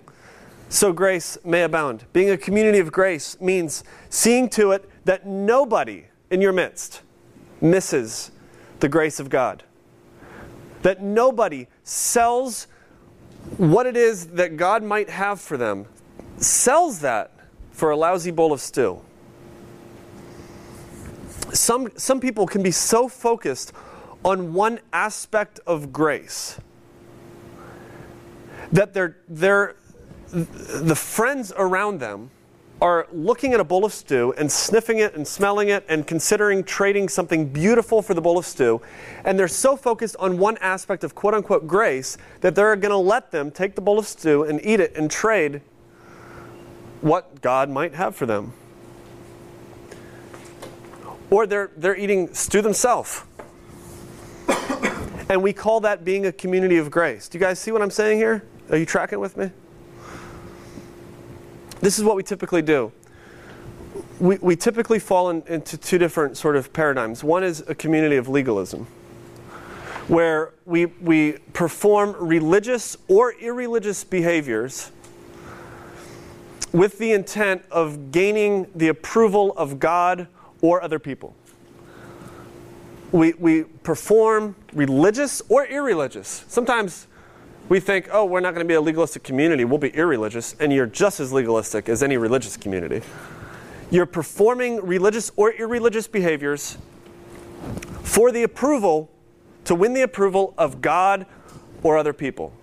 so 0.71 0.93
grace 0.93 1.37
may 1.43 1.63
abound. 1.63 2.05
Being 2.13 2.29
a 2.29 2.37
community 2.37 2.79
of 2.79 2.91
grace 2.91 3.39
means 3.41 3.83
seeing 4.09 4.49
to 4.49 4.71
it 4.71 4.89
that 5.05 5.25
nobody 5.25 6.05
in 6.29 6.41
your 6.41 6.53
midst 6.53 7.01
misses 7.59 8.31
the 8.79 8.87
grace 8.87 9.19
of 9.19 9.29
God. 9.29 9.63
That 10.81 11.01
nobody 11.01 11.67
sells 11.83 12.67
what 13.57 13.85
it 13.85 13.97
is 13.97 14.27
that 14.27 14.55
God 14.55 14.81
might 14.81 15.09
have 15.09 15.41
for 15.41 15.57
them, 15.57 15.85
sells 16.41 16.99
that 16.99 17.31
for 17.71 17.91
a 17.91 17.95
lousy 17.95 18.31
bowl 18.31 18.51
of 18.51 18.59
stew. 18.59 18.99
Some, 21.53 21.89
some 21.97 22.19
people 22.19 22.47
can 22.47 22.63
be 22.63 22.71
so 22.71 23.07
focused 23.07 23.73
on 24.23 24.53
one 24.53 24.79
aspect 24.93 25.59
of 25.65 25.91
grace 25.91 26.59
that 28.71 28.93
they're, 28.93 29.17
they're, 29.27 29.75
the 30.29 30.95
friends 30.95 31.51
around 31.57 31.99
them 31.99 32.29
are 32.81 33.07
looking 33.11 33.53
at 33.53 33.59
a 33.59 33.63
bowl 33.63 33.85
of 33.85 33.93
stew 33.93 34.33
and 34.37 34.51
sniffing 34.51 34.99
it 34.99 35.13
and 35.15 35.27
smelling 35.27 35.69
it 35.69 35.85
and 35.87 36.07
considering 36.07 36.63
trading 36.63 37.07
something 37.07 37.47
beautiful 37.47 38.01
for 38.01 38.15
the 38.15 38.21
bowl 38.21 38.39
of 38.39 38.45
stew. 38.45 38.81
And 39.23 39.37
they're 39.37 39.47
so 39.47 39.75
focused 39.75 40.15
on 40.17 40.39
one 40.39 40.57
aspect 40.57 41.03
of 41.03 41.13
quote 41.13 41.35
unquote 41.35 41.67
grace 41.67 42.17
that 42.39 42.55
they're 42.55 42.75
going 42.75 42.91
to 42.91 42.97
let 42.97 43.29
them 43.31 43.51
take 43.51 43.75
the 43.75 43.81
bowl 43.81 43.99
of 43.99 44.07
stew 44.07 44.43
and 44.43 44.59
eat 44.65 44.79
it 44.79 44.95
and 44.95 45.11
trade 45.11 45.61
what 47.01 47.41
God 47.41 47.69
might 47.69 47.93
have 47.95 48.15
for 48.15 48.25
them. 48.25 48.53
Or 51.29 51.47
they're, 51.47 51.71
they're 51.75 51.97
eating 51.97 52.33
stew 52.33 52.61
themselves. 52.61 53.23
and 55.29 55.41
we 55.41 55.53
call 55.53 55.79
that 55.81 56.05
being 56.05 56.25
a 56.25 56.31
community 56.31 56.77
of 56.77 56.91
grace. 56.91 57.27
Do 57.27 57.37
you 57.37 57.43
guys 57.43 57.59
see 57.59 57.71
what 57.71 57.81
I'm 57.81 57.91
saying 57.91 58.17
here? 58.17 58.43
Are 58.69 58.77
you 58.77 58.85
tracking 58.85 59.19
with 59.19 59.37
me? 59.37 59.51
This 61.79 61.97
is 61.97 62.03
what 62.03 62.15
we 62.15 62.23
typically 62.23 62.61
do. 62.61 62.91
We, 64.19 64.37
we 64.37 64.55
typically 64.55 64.99
fall 64.99 65.31
in, 65.31 65.41
into 65.47 65.77
two 65.77 65.97
different 65.97 66.37
sort 66.37 66.55
of 66.55 66.71
paradigms. 66.71 67.23
One 67.23 67.43
is 67.43 67.63
a 67.67 67.73
community 67.73 68.17
of 68.17 68.29
legalism, 68.29 68.85
where 70.07 70.53
we, 70.65 70.85
we 70.85 71.33
perform 71.53 72.15
religious 72.19 72.97
or 73.07 73.33
irreligious 73.33 74.03
behaviors 74.03 74.91
with 76.73 76.97
the 76.97 77.11
intent 77.11 77.63
of 77.71 78.11
gaining 78.11 78.67
the 78.75 78.87
approval 78.87 79.53
of 79.57 79.79
God 79.79 80.27
or 80.61 80.81
other 80.81 80.99
people. 80.99 81.33
We, 83.11 83.33
we 83.33 83.63
perform 83.63 84.55
religious 84.73 85.41
or 85.49 85.65
irreligious. 85.65 86.45
Sometimes 86.47 87.07
we 87.67 87.79
think, 87.79 88.07
oh, 88.11 88.25
we're 88.25 88.39
not 88.39 88.53
going 88.53 88.65
to 88.65 88.67
be 88.67 88.75
a 88.75 88.81
legalistic 88.81 89.23
community, 89.23 89.65
we'll 89.65 89.77
be 89.77 89.89
irreligious, 89.89 90.55
and 90.59 90.71
you're 90.71 90.85
just 90.85 91.19
as 91.19 91.33
legalistic 91.33 91.89
as 91.89 92.03
any 92.03 92.17
religious 92.17 92.55
community. 92.55 93.01
You're 93.89 94.05
performing 94.05 94.85
religious 94.85 95.31
or 95.35 95.51
irreligious 95.51 96.07
behaviors 96.07 96.77
for 98.03 98.31
the 98.31 98.43
approval, 98.43 99.09
to 99.65 99.75
win 99.75 99.93
the 99.93 100.01
approval 100.01 100.53
of 100.57 100.81
God 100.81 101.25
or 101.83 101.97
other 101.97 102.13
people. 102.13 102.53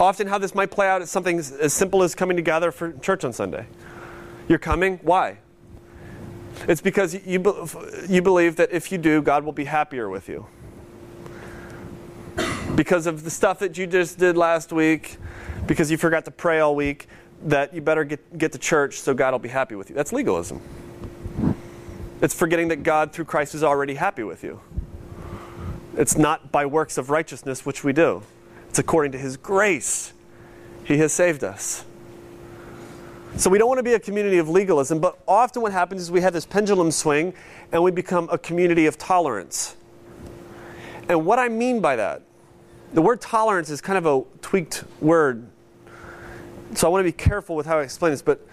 Often, 0.00 0.28
how 0.28 0.38
this 0.38 0.54
might 0.54 0.70
play 0.70 0.88
out 0.88 1.02
is 1.02 1.10
something 1.10 1.38
as 1.38 1.74
simple 1.74 2.02
as 2.02 2.14
coming 2.14 2.34
together 2.34 2.72
for 2.72 2.92
church 2.94 3.22
on 3.22 3.34
Sunday. 3.34 3.66
You're 4.48 4.58
coming, 4.58 4.98
why? 5.02 5.38
It's 6.66 6.80
because 6.80 7.14
you, 7.14 7.68
you 8.08 8.22
believe 8.22 8.56
that 8.56 8.72
if 8.72 8.90
you 8.90 8.96
do, 8.96 9.20
God 9.20 9.44
will 9.44 9.52
be 9.52 9.66
happier 9.66 10.08
with 10.08 10.26
you 10.28 10.46
because 12.76 13.06
of 13.06 13.24
the 13.24 13.30
stuff 13.30 13.58
that 13.58 13.76
you 13.76 13.86
just 13.86 14.18
did 14.18 14.38
last 14.38 14.72
week, 14.72 15.18
because 15.66 15.90
you 15.90 15.98
forgot 15.98 16.24
to 16.24 16.30
pray 16.30 16.60
all 16.60 16.74
week, 16.74 17.06
that 17.44 17.74
you 17.74 17.82
better 17.82 18.04
get, 18.04 18.38
get 18.38 18.52
to 18.52 18.58
church 18.58 19.00
so 19.00 19.12
God 19.12 19.32
will 19.32 19.38
be 19.38 19.50
happy 19.50 19.74
with 19.74 19.90
you. 19.90 19.96
That's 19.96 20.14
legalism. 20.14 20.62
It's 22.22 22.32
forgetting 22.32 22.68
that 22.68 22.82
God, 22.82 23.12
through 23.12 23.26
Christ, 23.26 23.54
is 23.54 23.62
already 23.62 23.94
happy 23.94 24.22
with 24.22 24.42
you. 24.42 24.60
It's 25.96 26.16
not 26.16 26.50
by 26.50 26.64
works 26.64 26.96
of 26.96 27.10
righteousness 27.10 27.66
which 27.66 27.84
we 27.84 27.92
do, 27.92 28.22
it's 28.70 28.78
according 28.78 29.12
to 29.12 29.18
His 29.18 29.36
grace. 29.36 30.14
He 30.84 30.96
has 30.98 31.12
saved 31.12 31.44
us. 31.44 31.84
So 33.36 33.50
we 33.50 33.58
don't 33.58 33.68
want 33.68 33.78
to 33.78 33.84
be 33.84 33.92
a 33.92 34.00
community 34.00 34.38
of 34.38 34.48
legalism, 34.48 34.98
but 34.98 35.18
often 35.28 35.62
what 35.62 35.72
happens 35.72 36.00
is 36.02 36.10
we 36.10 36.22
have 36.22 36.32
this 36.32 36.46
pendulum 36.46 36.90
swing 36.90 37.34
and 37.70 37.82
we 37.82 37.90
become 37.90 38.28
a 38.32 38.38
community 38.38 38.86
of 38.86 38.96
tolerance. 38.96 39.76
And 41.08 41.26
what 41.26 41.38
I 41.38 41.48
mean 41.48 41.80
by 41.80 41.96
that 41.96 42.22
the 42.92 43.02
word 43.02 43.20
tolerance 43.20 43.70
is 43.70 43.80
kind 43.80 43.98
of 43.98 44.06
a 44.06 44.24
tweaked 44.42 44.84
word. 45.00 45.46
So 46.74 46.88
I 46.88 46.90
want 46.90 47.00
to 47.00 47.04
be 47.04 47.12
careful 47.12 47.54
with 47.54 47.66
how 47.66 47.78
I 47.78 47.82
explain 47.82 48.12
this, 48.12 48.22
but 48.22 48.44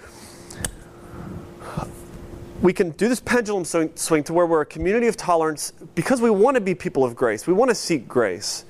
we 2.61 2.73
can 2.73 2.91
do 2.91 3.07
this 3.07 3.19
pendulum 3.19 3.65
swing 3.65 4.23
to 4.23 4.33
where 4.33 4.45
we're 4.45 4.61
a 4.61 4.65
community 4.65 5.07
of 5.07 5.17
tolerance 5.17 5.73
because 5.95 6.21
we 6.21 6.29
want 6.29 6.55
to 6.55 6.61
be 6.61 6.75
people 6.75 7.03
of 7.03 7.15
grace. 7.15 7.47
We 7.47 7.53
want 7.53 7.69
to 7.69 7.75
seek 7.75 8.07
grace. 8.07 8.65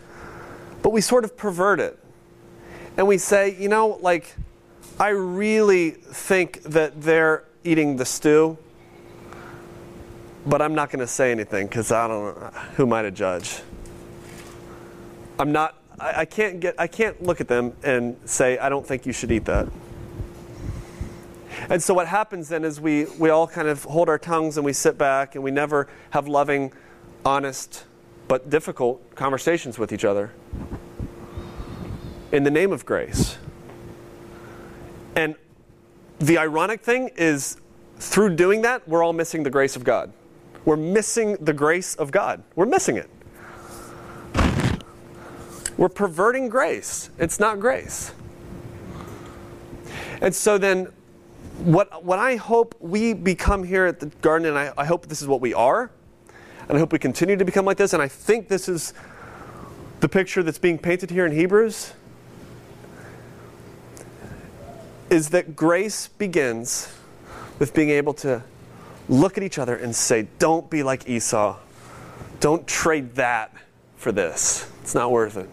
But 0.82 0.92
we 0.92 1.02
sort 1.02 1.24
of 1.24 1.36
pervert 1.36 1.80
it. 1.80 1.98
And 2.98 3.08
we 3.08 3.18
say, 3.18 3.56
you 3.60 3.70
know, 3.70 4.00
like, 4.02 4.36
I 5.00 5.10
really 5.10 5.92
think 5.92 6.63
that 6.63 7.02
they're 7.02 7.44
eating 7.63 7.98
the 7.98 8.06
stew, 8.06 8.58
but 10.46 10.62
I'm 10.62 10.74
not 10.74 10.90
going 10.90 11.02
to 11.02 11.08
say 11.08 11.32
anything 11.32 11.68
because 11.68 11.92
I 11.92 12.08
don't 12.08 12.40
know. 12.40 12.48
Who 12.76 12.84
am 12.84 12.94
I 12.94 13.04
to 13.04 13.12
judge? 13.12 13.62
I'm 15.38 15.52
not, 15.52 15.76
I, 16.00 16.22
I, 16.22 16.26
can't 16.26 16.60
get, 16.60 16.76
I 16.80 16.88
can't 16.88 17.22
look 17.22 17.42
at 17.42 17.48
them 17.48 17.76
and 17.84 18.18
say, 18.26 18.58
I 18.58 18.70
don't 18.70 18.86
think 18.86 19.06
you 19.06 19.13
should 19.13 19.32
eat 19.32 19.46
that. 19.46 19.68
And 21.70 21.82
so 21.84 21.94
what 21.94 22.08
happens 22.08 22.50
then 22.50 22.63
is 22.63 22.80
we, 22.80 23.06
we 23.20 23.30
all 23.30 23.48
kind 23.48 23.68
of 23.68 23.84
hold 23.84 24.10
our 24.10 24.18
tongues 24.18 24.58
and 24.58 24.66
we 24.66 24.74
sit 24.74 24.98
back 24.98 25.36
and 25.36 25.44
we 25.44 25.52
never 25.52 25.88
have 26.12 26.28
loving, 26.28 26.72
honest, 27.26 27.84
but 28.28 28.50
difficult 28.50 29.16
conversations 29.16 29.80
with 29.80 29.92
each 29.92 30.06
other 30.06 30.32
in 32.32 32.44
the 32.44 32.52
name 32.52 32.72
of 32.72 32.86
grace. 32.86 33.38
And 35.16 35.36
the 36.20 36.38
ironic 36.38 36.82
thing 36.82 37.12
is, 37.16 37.58
through 37.98 38.36
doing 38.36 38.62
that, 38.62 38.88
we're 38.88 39.04
all 39.04 39.13
missing 39.13 39.44
the 39.44 39.50
grace 39.50 39.76
of 39.76 39.84
God. 39.84 40.12
We're 40.66 40.76
missing 40.76 41.38
the 41.40 41.54
grace 41.54 41.96
of 41.96 42.12
God. 42.12 42.44
We're 42.56 42.66
missing 42.66 42.98
it. 42.98 43.10
We're 45.78 45.90
perverting 45.90 46.50
grace. 46.50 47.10
It's 47.20 47.40
not 47.40 47.60
grace. 47.60 48.12
And 50.22 50.34
so 50.34 50.58
then, 50.58 50.88
what, 51.60 52.04
what 52.04 52.20
I 52.20 52.36
hope 52.36 52.76
we 52.80 53.13
become 53.13 53.63
here 53.63 53.86
at 53.86 54.00
the 54.00 54.08
garden, 54.22 54.50
and 54.50 54.58
I, 54.58 54.74
I 54.78 54.86
hope 54.86 55.08
this 55.08 55.22
is 55.22 55.28
what 55.28 55.40
we 55.40 55.54
are, 55.54 55.92
and 56.67 56.77
I 56.77 56.80
hope 56.80 56.91
we 56.91 56.99
continue 56.99 57.38
to 57.38 57.45
become 57.45 57.65
like 57.65 57.77
this, 57.77 57.93
and 57.93 58.01
I 58.01 58.08
think 58.08 58.49
this 58.49 58.67
is 58.67 58.93
the 59.99 60.10
picture 60.10 60.43
that's 60.43 60.60
being 60.60 60.77
painted 60.77 61.10
here 61.10 61.25
in 61.25 61.32
Hebrews, 61.32 61.93
is 65.10 65.30
that 65.30 65.56
grace 65.56 66.10
begins 66.10 66.93
with 67.60 67.73
being 67.73 67.89
able 67.89 68.13
to 68.15 68.43
look 69.08 69.38
at 69.38 69.43
each 69.43 69.58
other 69.58 69.75
and 69.75 69.95
say, 69.95 70.27
Don't 70.39 70.69
be 70.69 70.84
like 70.84 71.08
Esau. 71.08 71.58
Don't 72.39 72.67
trade 72.67 73.15
that 73.15 73.53
for 73.95 74.12
this. 74.12 74.69
It's 74.82 74.93
not 74.93 75.12
worth 75.12 75.38
it. 75.38 75.49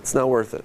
It's 0.00 0.14
not 0.14 0.28
worth 0.28 0.54
it. 0.54 0.64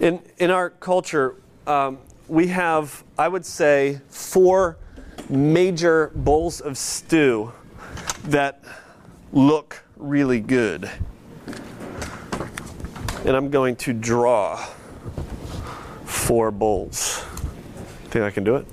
In, 0.00 0.20
in 0.38 0.50
our 0.50 0.70
culture, 0.70 1.36
um, 1.66 1.98
we 2.28 2.48
have, 2.48 3.02
I 3.18 3.28
would 3.28 3.46
say, 3.46 4.00
four 4.08 4.76
major 5.28 6.10
bowls 6.14 6.60
of 6.60 6.76
stew 6.76 7.52
that 8.24 8.62
look 9.32 9.82
really 9.96 10.40
good. 10.40 10.90
And 13.24 13.36
I'm 13.36 13.50
going 13.50 13.76
to 13.76 13.92
draw 13.92 14.56
four 16.04 16.50
bowls. 16.50 17.24
Think 18.10 18.24
I 18.24 18.30
can 18.30 18.44
do 18.44 18.56
it? 18.56 18.66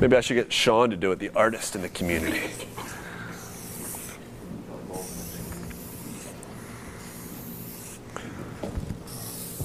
Maybe 0.00 0.16
I 0.16 0.20
should 0.20 0.34
get 0.34 0.52
Sean 0.52 0.90
to 0.90 0.96
do 0.96 1.12
it, 1.12 1.18
the 1.18 1.30
artist 1.30 1.74
in 1.74 1.82
the 1.82 1.88
community. 1.88 2.42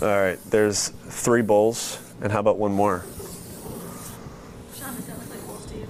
All 0.02 0.10
right, 0.10 0.40
there's 0.50 0.90
three 0.90 1.42
bowls, 1.42 2.00
and 2.22 2.32
how 2.32 2.40
about 2.40 2.58
one 2.58 2.74
more? 2.74 3.06
Sean, 4.76 4.96
does 4.96 5.06
that 5.06 5.18
look 5.18 5.30
like 5.30 5.46
bowls 5.46 5.66
to 5.68 5.78
you? 5.78 5.88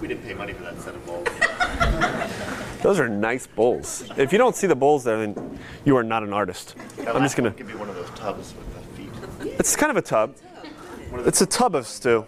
We 0.00 0.06
didn't 0.06 0.22
pay 0.24 0.34
money 0.34 0.52
for 0.52 0.62
that 0.62 0.80
set 0.80 0.94
of 0.94 1.04
bowls. 1.06 1.26
Those 2.82 2.98
are 2.98 3.08
nice 3.08 3.46
bowls. 3.46 4.10
If 4.16 4.32
you 4.32 4.38
don't 4.38 4.56
see 4.56 4.66
the 4.66 4.76
bowls 4.76 5.04
there, 5.04 5.18
then 5.18 5.58
you 5.84 5.96
are 5.96 6.02
not 6.02 6.22
an 6.22 6.32
artist. 6.32 6.74
I'm 7.06 7.22
just 7.22 7.36
gonna 7.36 7.50
give 7.50 7.70
you 7.70 7.78
one 7.78 7.88
of 7.88 7.94
those 7.94 8.10
tubs 8.10 8.54
with 8.54 8.74
the 8.74 9.44
feet. 9.44 9.54
It's 9.58 9.76
kind 9.76 9.90
of 9.90 9.96
a 9.96 10.02
tub. 10.02 10.34
It's 11.14 11.40
a 11.40 11.46
tub 11.46 11.74
of 11.74 11.86
stew. 11.86 12.26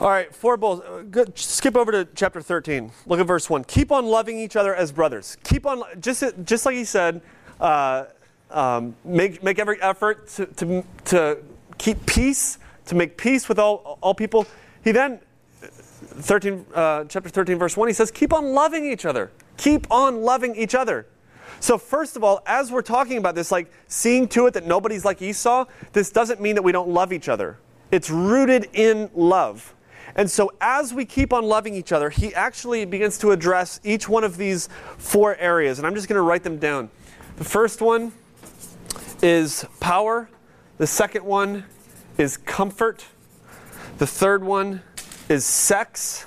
All 0.00 0.08
right, 0.08 0.34
four 0.34 0.56
bowls. 0.56 0.80
Uh, 0.80 1.04
good. 1.08 1.38
Skip 1.38 1.76
over 1.76 1.92
to 1.92 2.08
chapter 2.16 2.40
13. 2.40 2.90
Look 3.06 3.20
at 3.20 3.26
verse 3.26 3.48
1. 3.48 3.64
Keep 3.64 3.92
on 3.92 4.06
loving 4.06 4.36
each 4.36 4.56
other 4.56 4.74
as 4.74 4.90
brothers. 4.90 5.36
Keep 5.44 5.64
on, 5.64 5.84
just, 6.00 6.24
just 6.44 6.66
like 6.66 6.74
he 6.74 6.84
said, 6.84 7.20
uh, 7.60 8.06
um, 8.50 8.96
make, 9.04 9.44
make 9.44 9.60
every 9.60 9.80
effort 9.80 10.26
to, 10.30 10.46
to, 10.46 10.84
to 11.04 11.38
keep 11.78 12.04
peace, 12.06 12.58
to 12.86 12.96
make 12.96 13.16
peace 13.16 13.48
with 13.48 13.60
all, 13.60 13.98
all 14.00 14.14
people. 14.14 14.46
He 14.82 14.90
then, 14.90 15.20
13, 16.12 16.66
uh, 16.74 17.04
chapter 17.04 17.28
13, 17.28 17.58
verse 17.58 17.76
1, 17.76 17.88
he 17.88 17.94
says, 17.94 18.10
keep 18.10 18.32
on 18.32 18.52
loving 18.52 18.84
each 18.84 19.04
other. 19.04 19.30
Keep 19.56 19.90
on 19.90 20.22
loving 20.22 20.54
each 20.56 20.74
other. 20.74 21.06
So, 21.60 21.78
first 21.78 22.16
of 22.16 22.24
all, 22.24 22.42
as 22.46 22.72
we're 22.72 22.82
talking 22.82 23.18
about 23.18 23.34
this, 23.34 23.52
like 23.52 23.70
seeing 23.86 24.26
to 24.28 24.46
it 24.46 24.54
that 24.54 24.66
nobody's 24.66 25.04
like 25.04 25.22
Esau, 25.22 25.66
this 25.92 26.10
doesn't 26.10 26.40
mean 26.40 26.56
that 26.56 26.62
we 26.62 26.72
don't 26.72 26.88
love 26.88 27.12
each 27.12 27.28
other. 27.28 27.58
It's 27.92 28.10
rooted 28.10 28.68
in 28.72 29.10
love. 29.14 29.74
And 30.16 30.30
so, 30.30 30.50
as 30.60 30.92
we 30.92 31.04
keep 31.04 31.32
on 31.32 31.44
loving 31.44 31.74
each 31.74 31.92
other, 31.92 32.10
he 32.10 32.34
actually 32.34 32.84
begins 32.84 33.16
to 33.18 33.30
address 33.30 33.80
each 33.84 34.08
one 34.08 34.24
of 34.24 34.36
these 34.36 34.68
four 34.98 35.36
areas. 35.36 35.78
And 35.78 35.86
I'm 35.86 35.94
just 35.94 36.08
going 36.08 36.16
to 36.16 36.22
write 36.22 36.42
them 36.42 36.58
down. 36.58 36.90
The 37.36 37.44
first 37.44 37.80
one 37.80 38.12
is 39.22 39.64
power, 39.78 40.28
the 40.78 40.86
second 40.86 41.24
one 41.24 41.64
is 42.18 42.36
comfort, 42.36 43.04
the 43.98 44.06
third 44.06 44.42
one 44.42 44.82
is 45.28 45.44
sex, 45.44 46.26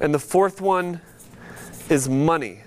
and 0.00 0.14
the 0.14 0.18
fourth 0.18 0.60
one 0.60 1.00
is 1.88 2.08
money. 2.08 2.60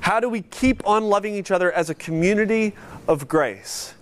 How 0.00 0.20
do 0.20 0.28
we 0.28 0.42
keep 0.42 0.86
on 0.86 1.04
loving 1.04 1.34
each 1.34 1.50
other 1.50 1.72
as 1.72 1.90
a 1.90 1.94
community 1.94 2.74
of 3.08 3.26
grace? 3.26 3.94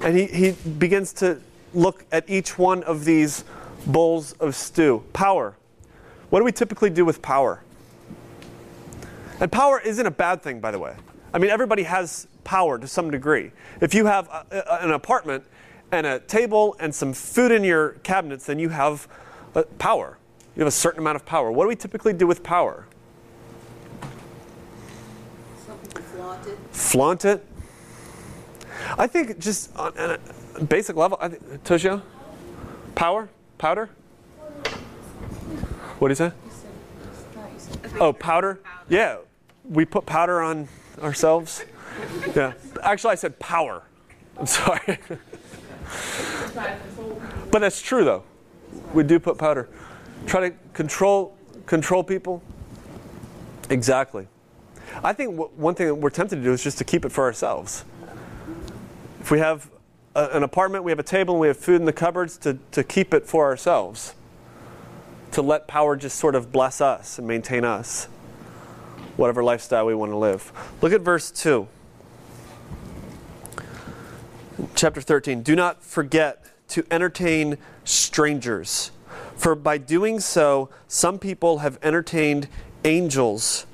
And 0.00 0.16
he, 0.16 0.26
he 0.26 0.52
begins 0.52 1.12
to 1.14 1.40
look 1.74 2.04
at 2.12 2.28
each 2.30 2.56
one 2.56 2.82
of 2.84 3.04
these 3.04 3.44
bowls 3.86 4.32
of 4.34 4.54
stew. 4.54 5.02
Power. 5.12 5.56
What 6.30 6.38
do 6.38 6.44
we 6.44 6.52
typically 6.52 6.90
do 6.90 7.04
with 7.04 7.20
power? 7.20 7.62
And 9.40 9.50
power 9.50 9.80
isn't 9.80 10.06
a 10.06 10.10
bad 10.10 10.42
thing, 10.42 10.60
by 10.60 10.70
the 10.70 10.78
way. 10.78 10.94
I 11.32 11.38
mean, 11.38 11.50
everybody 11.50 11.82
has 11.82 12.26
power 12.44 12.78
to 12.78 12.86
some 12.86 13.10
degree. 13.10 13.50
If 13.80 13.94
you 13.94 14.06
have 14.06 14.28
a, 14.28 14.46
a, 14.50 14.84
an 14.84 14.92
apartment 14.92 15.44
and 15.90 16.06
a 16.06 16.20
table 16.20 16.76
and 16.78 16.94
some 16.94 17.12
food 17.12 17.52
in 17.52 17.64
your 17.64 17.90
cabinets, 18.02 18.46
then 18.46 18.58
you 18.58 18.68
have 18.68 19.08
uh, 19.54 19.62
power. 19.78 20.18
You 20.54 20.60
have 20.60 20.68
a 20.68 20.72
certain 20.72 21.00
amount 21.00 21.16
of 21.16 21.24
power. 21.24 21.50
What 21.50 21.64
do 21.64 21.68
we 21.68 21.76
typically 21.76 22.12
do 22.12 22.26
with 22.26 22.42
power? 22.42 22.86
Flaunt 25.94 26.46
it. 26.46 26.58
Flaunt 26.72 27.24
it. 27.24 27.46
I 28.98 29.06
think 29.06 29.38
just 29.38 29.74
on, 29.76 29.92
a 29.96 30.64
basic 30.64 30.96
level, 30.96 31.18
I 31.20 31.28
think, 31.28 31.64
Toshio? 31.64 32.02
Power? 32.94 33.28
Powder? 33.58 33.90
What 35.98 36.08
do 36.08 36.12
you 36.12 36.14
say? 36.14 36.32
Oh, 38.00 38.12
powder? 38.12 38.60
Yeah. 38.88 39.18
We 39.64 39.84
put 39.84 40.06
powder 40.06 40.40
on 40.40 40.68
ourselves. 41.02 41.64
Yeah. 42.34 42.52
Actually, 42.82 43.12
I 43.12 43.16
said 43.16 43.38
power. 43.38 43.82
I'm 44.38 44.46
sorry. 44.46 44.98
but 47.50 47.60
that's 47.60 47.80
true, 47.80 48.04
though. 48.04 48.24
We 48.92 49.02
do 49.02 49.18
put 49.18 49.38
powder. 49.38 49.68
Try 50.26 50.50
to 50.50 50.56
control 50.72 51.36
control 51.66 52.02
people. 52.02 52.42
Exactly. 53.70 54.26
I 55.02 55.12
think 55.12 55.38
one 55.56 55.74
thing 55.74 55.86
that 55.86 55.94
we're 55.94 56.10
tempted 56.10 56.36
to 56.36 56.42
do 56.42 56.52
is 56.52 56.62
just 56.62 56.78
to 56.78 56.84
keep 56.84 57.04
it 57.04 57.12
for 57.12 57.24
ourselves. 57.24 57.84
If 59.20 59.30
we 59.30 59.38
have 59.38 59.70
a, 60.14 60.28
an 60.32 60.42
apartment, 60.42 60.84
we 60.84 60.90
have 60.90 60.98
a 60.98 61.04
table, 61.04 61.34
and 61.34 61.40
we 61.40 61.48
have 61.48 61.58
food 61.58 61.76
in 61.76 61.84
the 61.84 61.92
cupboards 61.92 62.38
to, 62.38 62.58
to 62.72 62.82
keep 62.82 63.12
it 63.12 63.26
for 63.26 63.44
ourselves, 63.44 64.14
to 65.32 65.42
let 65.42 65.68
power 65.68 65.96
just 65.96 66.18
sort 66.18 66.34
of 66.34 66.50
bless 66.50 66.80
us 66.80 67.18
and 67.18 67.28
maintain 67.28 67.64
us, 67.64 68.06
whatever 69.16 69.44
lifestyle 69.44 69.86
we 69.86 69.94
want 69.94 70.10
to 70.10 70.16
live. 70.16 70.52
Look 70.80 70.92
at 70.92 71.02
verse 71.02 71.30
2. 71.30 71.68
Chapter 74.74 75.00
13. 75.00 75.42
Do 75.42 75.54
not 75.54 75.82
forget 75.84 76.44
to 76.68 76.84
entertain 76.90 77.58
strangers, 77.84 78.90
for 79.36 79.54
by 79.54 79.78
doing 79.78 80.20
so, 80.20 80.68
some 80.88 81.18
people 81.18 81.58
have 81.58 81.78
entertained 81.82 82.48
angels 82.84 83.66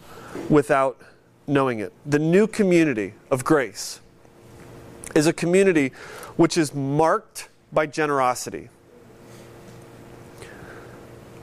without 0.48 1.00
knowing 1.46 1.78
it. 1.78 1.92
The 2.04 2.18
new 2.18 2.46
community 2.46 3.14
of 3.30 3.44
grace 3.44 4.00
is 5.14 5.26
a 5.26 5.32
community 5.32 5.92
which 6.36 6.58
is 6.58 6.74
marked 6.74 7.48
by 7.72 7.86
generosity. 7.86 8.68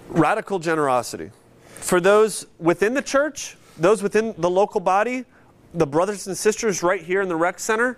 Radical 0.09 0.59
generosity. 0.59 1.31
For 1.65 1.99
those 1.99 2.45
within 2.59 2.93
the 2.93 3.01
church, 3.01 3.57
those 3.77 4.03
within 4.03 4.35
the 4.37 4.49
local 4.49 4.81
body, 4.81 5.25
the 5.73 5.87
brothers 5.87 6.27
and 6.27 6.37
sisters 6.37 6.83
right 6.83 7.01
here 7.01 7.21
in 7.21 7.29
the 7.29 7.35
rec 7.35 7.59
center, 7.59 7.97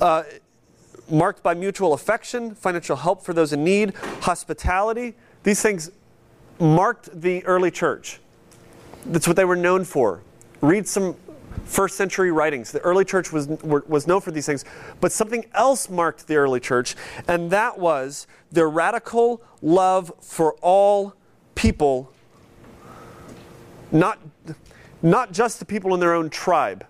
uh, 0.00 0.24
marked 1.08 1.42
by 1.42 1.54
mutual 1.54 1.92
affection, 1.92 2.54
financial 2.54 2.96
help 2.96 3.22
for 3.22 3.32
those 3.32 3.52
in 3.52 3.64
need, 3.64 3.94
hospitality. 4.22 5.14
These 5.42 5.62
things 5.62 5.90
marked 6.58 7.20
the 7.20 7.44
early 7.44 7.70
church. 7.70 8.20
That's 9.04 9.26
what 9.26 9.36
they 9.36 9.44
were 9.44 9.56
known 9.56 9.84
for. 9.84 10.22
Read 10.60 10.88
some 10.88 11.16
first 11.64 11.96
century 11.96 12.30
writings. 12.30 12.72
The 12.72 12.80
early 12.80 13.04
church 13.04 13.32
was, 13.32 13.48
was 13.48 14.06
known 14.06 14.20
for 14.20 14.30
these 14.30 14.46
things. 14.46 14.64
But 15.00 15.12
something 15.12 15.44
else 15.54 15.88
marked 15.88 16.26
the 16.26 16.36
early 16.36 16.60
church, 16.60 16.96
and 17.28 17.50
that 17.50 17.78
was 17.78 18.26
their 18.50 18.68
radical 18.68 19.42
love 19.62 20.12
for 20.20 20.54
all 20.62 21.14
people, 21.54 22.12
not, 23.90 24.18
not 25.02 25.32
just 25.32 25.58
the 25.58 25.64
people 25.64 25.94
in 25.94 26.00
their 26.00 26.14
own 26.14 26.30
tribe. 26.30 26.86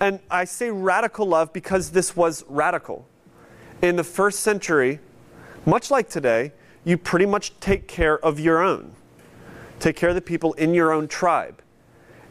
And 0.00 0.20
I 0.30 0.44
say 0.44 0.70
radical 0.70 1.26
love 1.26 1.52
because 1.52 1.90
this 1.90 2.16
was 2.16 2.44
radical. 2.48 3.06
In 3.82 3.96
the 3.96 4.04
first 4.04 4.40
century, 4.40 5.00
much 5.66 5.90
like 5.90 6.08
today, 6.08 6.52
you 6.84 6.98
pretty 6.98 7.26
much 7.26 7.58
take 7.60 7.88
care 7.88 8.18
of 8.24 8.38
your 8.38 8.62
own. 8.62 8.94
Take 9.80 9.96
care 9.96 10.10
of 10.10 10.14
the 10.14 10.20
people 10.20 10.52
in 10.54 10.74
your 10.74 10.92
own 10.92 11.08
tribe. 11.08 11.62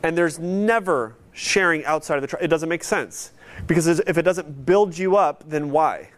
And 0.04 0.18
there's 0.18 0.40
never 0.40 1.16
sharing 1.32 1.84
outside 1.86 2.16
of 2.16 2.22
the 2.22 2.28
tribe. 2.28 2.44
It 2.44 2.48
doesn't 2.48 2.70
make 2.70 2.84
sense. 2.84 3.32
Because 3.68 3.88
if 3.88 4.18
it 4.18 4.24
doesn't 4.24 4.66
build 4.66 4.98
you 4.98 5.16
up, 5.16 5.44
then 5.48 5.72
why? 5.72 6.10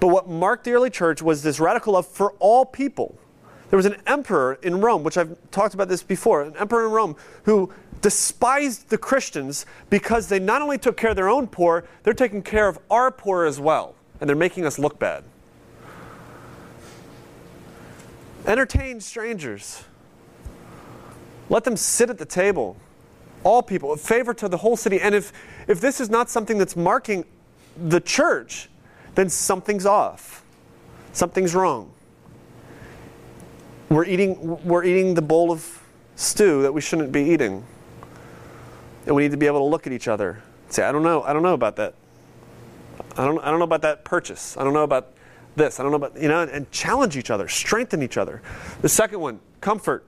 But 0.00 0.08
what 0.08 0.28
marked 0.28 0.64
the 0.64 0.72
early 0.72 0.90
church 0.90 1.22
was 1.22 1.42
this 1.42 1.60
radical 1.60 1.94
love 1.94 2.06
for 2.06 2.32
all 2.38 2.64
people. 2.64 3.18
There 3.70 3.76
was 3.76 3.86
an 3.86 3.96
emperor 4.06 4.58
in 4.62 4.80
Rome, 4.80 5.02
which 5.02 5.16
I've 5.16 5.36
talked 5.50 5.74
about 5.74 5.88
this 5.88 6.02
before, 6.02 6.42
an 6.42 6.56
emperor 6.56 6.86
in 6.86 6.92
Rome 6.92 7.16
who 7.44 7.72
despised 8.04 8.90
the 8.90 8.98
Christians 8.98 9.64
because 9.88 10.28
they 10.28 10.38
not 10.38 10.60
only 10.60 10.76
took 10.76 10.94
care 10.94 11.08
of 11.08 11.16
their 11.16 11.30
own 11.30 11.46
poor, 11.46 11.84
they're 12.02 12.12
taking 12.12 12.42
care 12.42 12.68
of 12.68 12.78
our 12.90 13.10
poor 13.10 13.46
as 13.46 13.58
well. 13.58 13.94
And 14.20 14.28
they're 14.28 14.36
making 14.36 14.66
us 14.66 14.78
look 14.78 14.98
bad. 14.98 15.24
Entertain 18.46 19.00
strangers. 19.00 19.84
Let 21.48 21.64
them 21.64 21.78
sit 21.78 22.10
at 22.10 22.18
the 22.18 22.26
table 22.26 22.76
all 23.42 23.62
people, 23.62 23.94
a 23.94 23.96
favor 23.96 24.34
to 24.34 24.50
the 24.50 24.58
whole 24.58 24.76
city. 24.76 25.00
And 25.00 25.14
if, 25.14 25.32
if 25.66 25.80
this 25.80 25.98
is 25.98 26.10
not 26.10 26.28
something 26.28 26.58
that's 26.58 26.76
marking 26.76 27.24
the 27.74 28.00
church, 28.00 28.68
then 29.14 29.30
something's 29.30 29.86
off. 29.86 30.44
Something's 31.14 31.54
wrong. 31.54 31.90
We're 33.88 34.04
eating, 34.04 34.62
we're 34.62 34.84
eating 34.84 35.14
the 35.14 35.22
bowl 35.22 35.50
of 35.50 35.82
stew 36.16 36.60
that 36.62 36.72
we 36.74 36.82
shouldn't 36.82 37.12
be 37.12 37.22
eating. 37.22 37.64
And 39.06 39.14
we 39.14 39.22
need 39.22 39.32
to 39.32 39.36
be 39.36 39.46
able 39.46 39.60
to 39.60 39.66
look 39.66 39.86
at 39.86 39.92
each 39.92 40.08
other 40.08 40.42
say, 40.70 40.82
I 40.82 40.92
don't 40.92 41.02
know, 41.02 41.22
I 41.22 41.32
don't 41.32 41.42
know 41.42 41.54
about 41.54 41.76
that. 41.76 41.94
I 43.16 43.24
don't, 43.24 43.38
I 43.44 43.50
don't 43.50 43.58
know 43.58 43.64
about 43.64 43.82
that 43.82 44.04
purchase. 44.04 44.56
I 44.56 44.64
don't 44.64 44.72
know 44.72 44.82
about 44.82 45.12
this. 45.56 45.78
I 45.78 45.82
don't 45.82 45.92
know 45.92 45.96
about, 45.96 46.20
you 46.20 46.28
know, 46.28 46.42
and 46.42 46.70
challenge 46.72 47.16
each 47.16 47.30
other, 47.30 47.46
strengthen 47.46 48.02
each 48.02 48.16
other. 48.16 48.42
The 48.82 48.88
second 48.88 49.20
one, 49.20 49.40
comfort. 49.60 50.04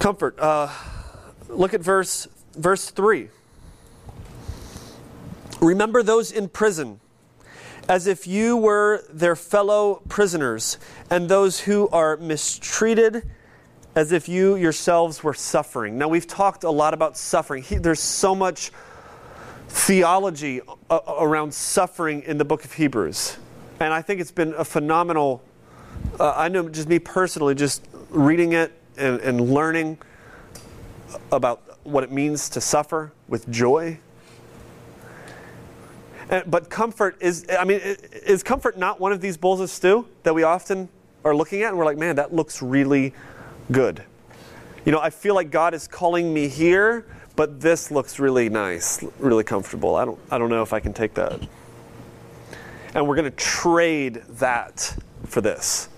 Comfort. 0.00 0.38
Uh, 0.40 0.68
Look 1.48 1.72
at 1.72 1.80
verse, 1.80 2.28
verse 2.54 2.90
3. 2.90 3.30
Remember 5.60 6.02
those 6.02 6.30
in 6.30 6.48
prison 6.48 7.00
as 7.88 8.06
if 8.06 8.26
you 8.26 8.56
were 8.56 9.02
their 9.10 9.34
fellow 9.34 10.02
prisoners, 10.08 10.76
and 11.08 11.26
those 11.28 11.60
who 11.60 11.88
are 11.88 12.18
mistreated 12.18 13.22
as 13.98 14.12
if 14.12 14.28
you 14.28 14.54
yourselves 14.54 15.24
were 15.24 15.34
suffering. 15.34 15.98
Now, 15.98 16.06
we've 16.06 16.28
talked 16.28 16.62
a 16.62 16.70
lot 16.70 16.94
about 16.94 17.16
suffering. 17.16 17.64
He, 17.64 17.78
there's 17.78 17.98
so 17.98 18.32
much 18.32 18.70
theology 19.70 20.60
a- 20.88 21.00
around 21.18 21.52
suffering 21.52 22.22
in 22.22 22.38
the 22.38 22.44
book 22.44 22.64
of 22.64 22.72
Hebrews. 22.74 23.38
And 23.80 23.92
I 23.92 24.00
think 24.00 24.20
it's 24.20 24.30
been 24.30 24.54
a 24.56 24.64
phenomenal, 24.64 25.42
uh, 26.20 26.32
I 26.36 26.46
know 26.46 26.68
just 26.68 26.88
me 26.88 27.00
personally, 27.00 27.56
just 27.56 27.88
reading 28.08 28.52
it 28.52 28.72
and, 28.96 29.20
and 29.20 29.40
learning 29.40 29.98
about 31.32 31.62
what 31.82 32.04
it 32.04 32.12
means 32.12 32.48
to 32.50 32.60
suffer 32.60 33.12
with 33.26 33.50
joy. 33.50 33.98
And, 36.30 36.48
but 36.48 36.70
comfort 36.70 37.16
is, 37.18 37.46
I 37.50 37.64
mean, 37.64 37.80
is 37.80 38.44
comfort 38.44 38.78
not 38.78 39.00
one 39.00 39.10
of 39.10 39.20
these 39.20 39.36
bowls 39.36 39.58
of 39.58 39.70
stew 39.70 40.06
that 40.22 40.36
we 40.36 40.44
often 40.44 40.88
are 41.24 41.34
looking 41.34 41.62
at 41.62 41.70
and 41.70 41.78
we're 41.78 41.84
like, 41.84 41.98
man, 41.98 42.14
that 42.14 42.32
looks 42.32 42.62
really 42.62 43.12
good? 43.70 44.04
You 44.84 44.92
know, 44.92 45.00
I 45.00 45.10
feel 45.10 45.34
like 45.34 45.50
God 45.50 45.74
is 45.74 45.86
calling 45.86 46.32
me 46.32 46.48
here, 46.48 47.06
but 47.36 47.60
this 47.60 47.90
looks 47.90 48.18
really 48.18 48.48
nice, 48.48 49.04
really 49.18 49.44
comfortable. 49.44 49.96
I 49.96 50.04
don't, 50.04 50.18
I 50.30 50.38
don't 50.38 50.48
know 50.48 50.62
if 50.62 50.72
I 50.72 50.80
can 50.80 50.92
take 50.92 51.14
that. 51.14 51.40
And 52.94 53.06
we're 53.06 53.16
going 53.16 53.30
to 53.30 53.36
trade 53.36 54.22
that 54.28 54.96
for 55.26 55.40
this. 55.40 55.88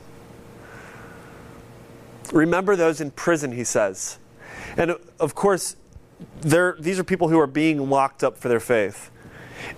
Remember 2.32 2.76
those 2.76 3.00
in 3.00 3.10
prison, 3.10 3.52
he 3.52 3.64
says. 3.64 4.18
And 4.76 4.96
of 5.18 5.34
course, 5.34 5.76
these 6.42 6.98
are 6.98 7.04
people 7.04 7.28
who 7.28 7.38
are 7.38 7.46
being 7.46 7.88
locked 7.90 8.22
up 8.22 8.36
for 8.36 8.48
their 8.48 8.60
faith. 8.60 9.10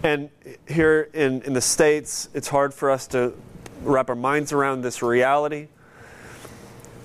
And 0.02 0.31
here 0.68 1.11
in, 1.12 1.42
in 1.42 1.52
the 1.52 1.61
States, 1.61 2.28
it's 2.35 2.48
hard 2.48 2.72
for 2.72 2.90
us 2.90 3.07
to 3.09 3.35
wrap 3.83 4.09
our 4.09 4.16
minds 4.16 4.52
around 4.52 4.83
this 4.83 5.02
reality. 5.02 5.68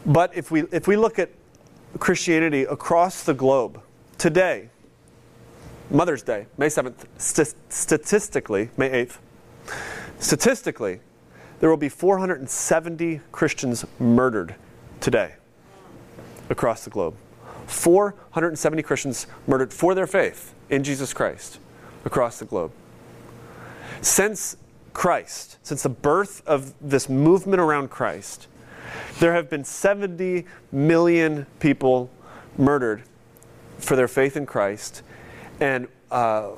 But 0.07 0.35
if 0.35 0.49
we, 0.49 0.63
if 0.71 0.87
we 0.87 0.95
look 0.95 1.19
at 1.19 1.29
Christianity 1.99 2.63
across 2.63 3.23
the 3.23 3.33
globe, 3.33 3.81
today, 4.17 4.69
Mother's 5.91 6.23
Day, 6.23 6.47
May 6.57 6.67
7th, 6.67 7.05
st- 7.17 7.55
statistically, 7.67 8.69
May 8.77 9.05
8th, 9.05 9.17
statistically, 10.19 11.01
there 11.59 11.69
will 11.69 11.77
be 11.77 11.89
470 11.89 13.19
Christians 13.33 13.85
murdered 13.99 14.55
today 15.01 15.33
across 16.49 16.85
the 16.85 16.89
globe. 16.89 17.15
470 17.65 18.81
Christians 18.83 19.27
murdered 19.45 19.73
for 19.73 19.93
their 19.93 20.07
faith 20.07 20.53
in 20.69 20.85
Jesus 20.85 21.13
Christ 21.13 21.59
across 22.05 22.39
the 22.39 22.45
globe. 22.45 22.71
Since 24.01 24.55
Christ, 24.93 25.57
since 25.63 25.83
the 25.83 25.89
birth 25.89 26.41
of 26.47 26.73
this 26.79 27.09
movement 27.09 27.59
around 27.59 27.89
Christ, 27.89 28.47
there 29.19 29.33
have 29.33 29.49
been 29.49 29.63
70 29.63 30.45
million 30.71 31.45
people 31.59 32.09
murdered 32.57 33.03
for 33.77 33.95
their 33.95 34.07
faith 34.07 34.37
in 34.37 34.45
Christ, 34.45 35.03
and 35.59 35.87
uh, 36.11 36.51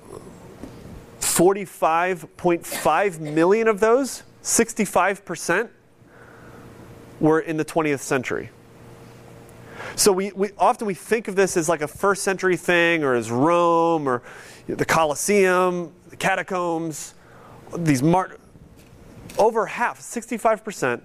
45.5 1.19 3.19
million 3.19 3.67
of 3.67 3.79
those, 3.79 4.23
65%, 4.43 5.69
were 7.19 7.39
in 7.39 7.57
the 7.57 7.65
20th 7.65 7.99
century. 7.99 8.49
So 9.95 10.11
we, 10.11 10.31
we 10.33 10.51
often 10.57 10.87
we 10.87 10.93
think 10.93 11.27
of 11.27 11.35
this 11.35 11.57
as 11.57 11.69
like 11.69 11.81
a 11.81 11.87
first 11.87 12.23
century 12.23 12.57
thing 12.57 13.03
or 13.03 13.15
as 13.15 13.31
Rome 13.31 14.07
or 14.07 14.21
the 14.67 14.85
Colosseum, 14.85 15.91
the 16.09 16.15
catacombs, 16.15 17.15
these 17.77 18.03
mart 18.03 18.39
over 19.37 19.65
half, 19.65 19.99
65% 19.99 21.01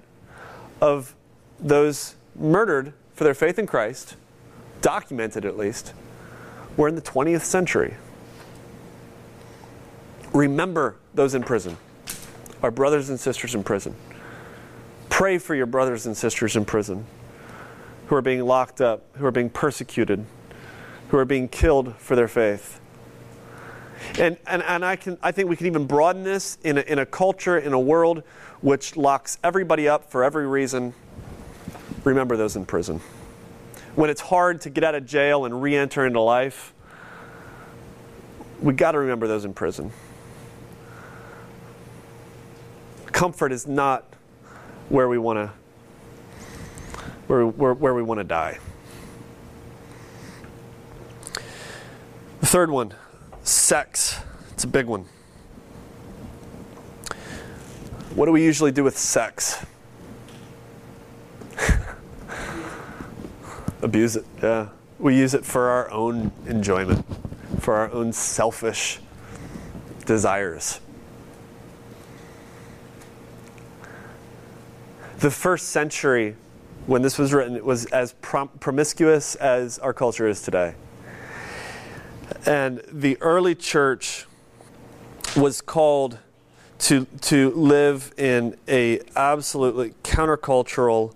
of 0.84 1.14
those 1.58 2.14
murdered 2.36 2.92
for 3.14 3.24
their 3.24 3.32
faith 3.32 3.58
in 3.58 3.66
Christ, 3.66 4.16
documented 4.82 5.46
at 5.46 5.56
least, 5.56 5.94
were 6.76 6.88
in 6.88 6.94
the 6.94 7.00
20th 7.00 7.40
century. 7.40 7.94
Remember 10.34 10.96
those 11.14 11.34
in 11.34 11.42
prison, 11.42 11.78
our 12.62 12.70
brothers 12.70 13.08
and 13.08 13.18
sisters 13.18 13.54
in 13.54 13.64
prison. 13.64 13.94
Pray 15.08 15.38
for 15.38 15.54
your 15.54 15.64
brothers 15.64 16.04
and 16.04 16.14
sisters 16.14 16.54
in 16.54 16.66
prison 16.66 17.06
who 18.08 18.16
are 18.16 18.22
being 18.22 18.44
locked 18.44 18.82
up, 18.82 19.04
who 19.16 19.24
are 19.24 19.30
being 19.30 19.48
persecuted, 19.48 20.26
who 21.08 21.16
are 21.16 21.24
being 21.24 21.48
killed 21.48 21.96
for 21.96 22.14
their 22.14 22.28
faith. 22.28 22.78
And, 24.18 24.36
and, 24.46 24.62
and 24.62 24.84
I, 24.84 24.96
can, 24.96 25.18
I 25.22 25.32
think 25.32 25.48
we 25.48 25.56
can 25.56 25.66
even 25.66 25.86
broaden 25.86 26.22
this 26.22 26.58
in 26.62 26.78
a, 26.78 26.82
in 26.82 26.98
a 26.98 27.06
culture, 27.06 27.58
in 27.58 27.72
a 27.72 27.80
world 27.80 28.22
which 28.60 28.96
locks 28.96 29.38
everybody 29.42 29.88
up 29.88 30.10
for 30.10 30.22
every 30.22 30.46
reason. 30.46 30.94
Remember 32.04 32.36
those 32.36 32.56
in 32.56 32.64
prison. 32.64 33.00
When 33.94 34.10
it's 34.10 34.20
hard 34.20 34.60
to 34.62 34.70
get 34.70 34.84
out 34.84 34.94
of 34.94 35.06
jail 35.06 35.44
and 35.44 35.62
re 35.62 35.76
enter 35.76 36.06
into 36.06 36.20
life, 36.20 36.72
we've 38.60 38.76
got 38.76 38.92
to 38.92 38.98
remember 38.98 39.26
those 39.26 39.44
in 39.44 39.54
prison. 39.54 39.90
Comfort 43.06 43.52
is 43.52 43.66
not 43.66 44.04
where 44.88 45.08
we 45.08 45.18
want 45.18 45.38
to 45.38 45.50
where, 47.26 47.46
where, 47.46 47.74
where 47.74 47.94
we 47.94 48.02
want 48.02 48.18
to 48.18 48.24
die. 48.24 48.58
The 52.40 52.46
third 52.46 52.70
one, 52.70 52.92
sex. 53.44 54.18
It's 54.52 54.64
a 54.64 54.68
big 54.68 54.86
one. 54.86 55.04
What 58.14 58.26
do 58.26 58.32
we 58.32 58.42
usually 58.42 58.72
do 58.72 58.82
with 58.82 58.98
sex? 58.98 59.64
Abuse 63.82 64.16
it, 64.16 64.24
yeah. 64.42 64.68
We 64.98 65.16
use 65.16 65.34
it 65.34 65.44
for 65.44 65.68
our 65.68 65.90
own 65.90 66.32
enjoyment, 66.46 67.04
for 67.60 67.74
our 67.74 67.90
own 67.92 68.12
selfish 68.12 69.00
desires. 70.06 70.80
The 75.18 75.30
first 75.30 75.68
century 75.68 76.36
when 76.86 77.02
this 77.02 77.18
was 77.18 77.32
written, 77.32 77.56
it 77.56 77.64
was 77.64 77.86
as 77.86 78.12
prom- 78.20 78.50
promiscuous 78.60 79.34
as 79.36 79.78
our 79.78 79.92
culture 79.92 80.28
is 80.28 80.42
today. 80.42 80.74
And 82.46 82.82
the 82.90 83.16
early 83.20 83.54
church 83.54 84.26
was 85.36 85.60
called 85.60 86.18
to, 86.80 87.06
to 87.22 87.50
live 87.52 88.12
in 88.16 88.56
a 88.68 89.00
absolutely 89.16 89.94
countercultural 90.02 91.14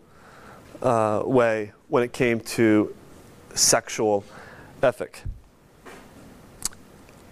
uh, 0.83 1.23
way 1.25 1.73
when 1.89 2.03
it 2.03 2.13
came 2.13 2.41
to 2.41 2.95
sexual 3.55 4.25
ethic. 4.83 5.23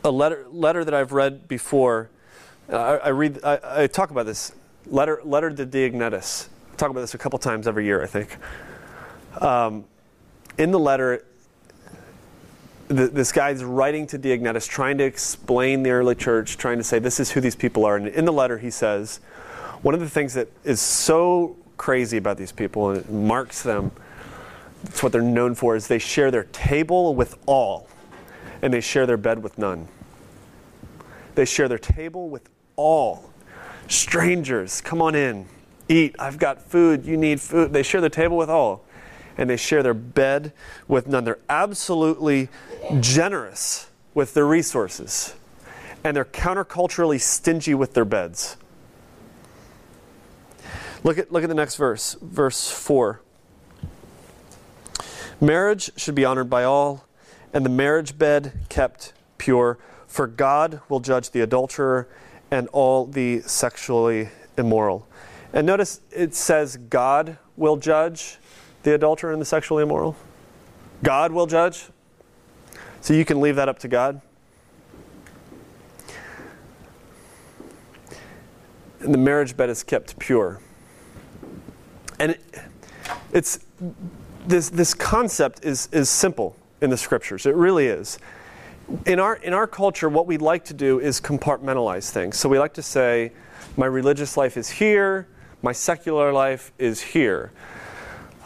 A 0.05 0.11
letter, 0.11 0.47
letter 0.51 0.85
that 0.85 0.95
I've 0.95 1.12
read 1.12 1.49
before, 1.49 2.11
I, 2.69 2.75
I 2.75 3.09
read, 3.09 3.41
I, 3.45 3.59
I, 3.62 3.87
talk 3.87 4.11
about 4.11 4.27
this 4.27 4.53
letter, 4.87 5.21
letter 5.25 5.51
to 5.51 5.67
Diognetus 5.67 6.49
talk 6.77 6.91
about 6.91 7.01
this 7.01 7.15
a 7.15 7.19
couple 7.19 7.39
times 7.39 7.67
every 7.67 7.85
year, 7.85 8.03
I 8.03 8.07
think. 8.07 8.37
Um, 9.41 9.85
in 10.59 10.71
the 10.71 10.79
letter, 10.79 11.25
the, 12.88 13.09
this 13.09 13.33
guy's 13.33 13.64
writing 13.64 14.07
to 14.09 14.18
Diognetus, 14.18 14.68
trying 14.68 14.99
to 14.99 15.05
explain 15.05 15.83
the 15.83 15.90
early 15.90 16.14
church, 16.14 16.57
trying 16.57 16.79
to 16.79 16.85
say 16.85 16.99
this 16.99 17.20
is 17.20 17.31
who 17.31 17.40
these 17.40 17.57
people 17.57 17.85
are. 17.85 17.96
And 17.96 18.09
in 18.09 18.25
the 18.25 18.33
letter, 18.33 18.59
he 18.59 18.70
says, 18.70 19.18
one 19.83 19.94
of 19.94 20.01
the 20.01 20.09
things 20.09 20.35
that 20.35 20.49
is 20.64 20.81
so 20.81 21.57
crazy 21.77 22.16
about 22.16 22.38
these 22.38 22.53
people 22.53 22.90
and 22.90 22.99
it 23.01 23.11
marks 23.11 23.62
them, 23.62 23.92
it's 24.85 25.03
what 25.03 25.12
they're 25.12 25.22
known 25.22 25.55
for, 25.55 25.77
is 25.77 25.88
they 25.88 25.99
share 25.99 26.31
their 26.31 26.44
table 26.44 27.14
with 27.14 27.37
all, 27.46 27.88
and 28.62 28.72
they 28.72 28.81
share 28.81 29.07
their 29.07 29.16
bed 29.16 29.42
with 29.42 29.59
none. 29.59 29.88
They 31.35 31.44
share 31.44 31.68
their 31.68 31.79
table 31.79 32.29
with 32.29 32.49
all. 32.77 33.31
Strangers, 33.88 34.81
come 34.81 35.03
on 35.03 35.14
in 35.14 35.46
eat. 35.88 36.16
I've 36.18 36.38
got 36.38 36.62
food. 36.62 37.05
You 37.05 37.16
need 37.16 37.40
food. 37.40 37.72
They 37.72 37.83
share 37.83 38.01
the 38.01 38.11
table 38.11 38.37
with 38.37 38.51
all, 38.51 38.85
and 39.38 39.51
they 39.51 39.57
share 39.57 39.83
their 39.83 39.94
bed 39.94 40.53
with 40.88 41.07
none. 41.07 41.25
They're 41.25 41.38
absolutely 41.49 42.49
generous 43.01 43.90
with 44.14 44.35
their 44.35 44.46
resources, 44.46 45.35
and 46.03 46.16
they're 46.16 46.25
counterculturally 46.25 47.20
stingy 47.20 47.75
with 47.75 47.94
their 47.94 48.05
beds. 48.05 48.57
Look 51.05 51.18
at, 51.18 51.31
look 51.31 51.42
at 51.42 51.49
the 51.49 51.55
next 51.55 51.77
verse, 51.77 52.16
verse 52.20 52.70
4. 52.70 53.20
Marriage 55.40 55.90
should 55.96 56.14
be 56.14 56.25
honored 56.25 56.49
by 56.49 56.64
all, 56.64 57.07
and 57.53 57.64
the 57.64 57.70
marriage 57.70 58.16
bed 58.16 58.53
kept 58.68 59.12
pure, 59.38 59.79
for 60.07 60.27
God 60.27 60.81
will 60.88 61.01
judge 61.01 61.31
the 61.31 61.42
adulterer 61.42 62.09
and 62.51 62.68
all 62.68 63.06
the 63.06 63.40
sexually 63.42 64.31
immoral. 64.56 65.06
And 65.52 65.67
notice 65.67 66.00
it 66.11 66.35
says 66.35 66.77
God 66.77 67.38
will 67.56 67.77
judge 67.77 68.38
the 68.87 68.95
adulterer 68.95 69.33
and 69.33 69.41
the 69.41 69.45
sexually 69.45 69.83
immoral. 69.83 70.17
God 71.03 71.33
will 71.33 71.47
judge. 71.47 71.89
So 73.01 73.15
you 73.15 73.25
can 73.25 73.41
leave 73.41 73.57
that 73.57 73.69
up 73.69 73.81
to 73.81 73.89
God. 73.89 74.21
And 79.01 79.13
the 79.13 79.19
marriage 79.19 79.57
bed 79.57 79.71
is 79.71 79.83
kept 79.83 80.19
pure. 80.19 80.61
And 82.19 82.33
it, 82.33 82.41
it's 83.33 83.59
this 84.47 84.71
this 84.71 84.95
concept 84.95 85.65
is 85.65 85.89
is 85.93 86.09
simple 86.09 86.57
in 86.81 86.91
the 86.91 86.97
scriptures. 86.97 87.45
It 87.45 87.55
really 87.57 87.87
is. 87.87 88.19
In 89.05 89.19
our 89.19 89.35
in 89.35 89.53
our 89.53 89.67
culture, 89.67 90.09
what 90.09 90.27
we 90.27 90.39
like 90.39 90.65
to 90.67 90.75
do 90.75 91.01
is 91.01 91.21
compartmentalize 91.21 92.11
things. 92.11 92.39
So 92.39 92.49
we 92.49 92.59
like 92.59 92.75
to 92.75 92.83
say, 92.83 93.33
my 93.77 93.87
religious 93.87 94.37
life 94.37 94.57
is 94.57 94.71
here, 94.71 95.27
my 95.61 95.73
secular 95.73 96.33
life 96.33 96.73
is 96.79 97.01
here. 97.01 97.51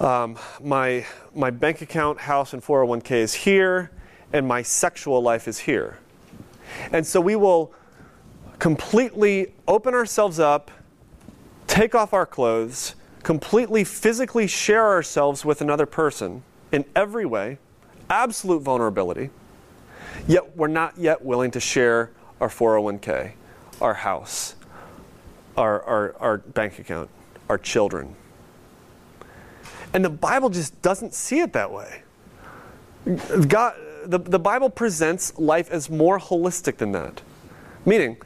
Um, 0.01 0.38
my, 0.62 1.05
my 1.34 1.51
bank 1.51 1.82
account, 1.82 2.20
house, 2.20 2.55
and 2.55 2.64
401k 2.64 3.11
is 3.12 3.34
here, 3.34 3.90
and 4.32 4.48
my 4.48 4.62
sexual 4.62 5.20
life 5.20 5.46
is 5.46 5.59
here. 5.59 5.98
And 6.90 7.07
so 7.07 7.20
we 7.20 7.36
will 7.36 7.74
completely 8.59 9.53
open 9.68 9.92
ourselves 9.92 10.40
up, 10.40 10.70
take 11.66 11.94
off 11.94 12.14
our 12.14 12.24
clothes, 12.24 12.94
completely 13.22 13.84
physically 13.84 14.46
share 14.46 14.86
ourselves 14.86 15.44
with 15.44 15.61
another 15.61 15.84
person 15.84 16.44
in 16.72 16.86
every 16.96 17.26
way, 17.26 17.59
absolute 18.09 18.62
vulnerability, 18.62 19.28
yet 20.26 20.57
we're 20.57 20.66
not 20.66 20.96
yet 20.96 21.22
willing 21.22 21.51
to 21.51 21.61
share 21.61 22.11
our 22.40 22.48
401k, 22.48 23.32
our 23.82 23.94
house, 23.94 24.55
our, 25.59 25.82
our, 25.82 26.14
our 26.20 26.38
bank 26.38 26.78
account, 26.78 27.11
our 27.51 27.59
children. 27.59 28.16
And 29.93 30.05
the 30.05 30.11
Bible 30.11 30.51
just 30.51 30.80
doesn't 30.82 31.14
see 31.14 31.41
it 31.41 31.53
that 31.53 31.70
way. 31.72 32.03
God, 33.49 33.74
the, 34.05 34.18
the 34.18 34.38
Bible 34.38 34.70
presents 34.70 35.36
life 35.38 35.70
as 35.70 35.91
more 35.91 36.18
holistic 36.18 36.76
than 36.76 36.93
that. 36.93 37.22
Meaning, 37.84 38.18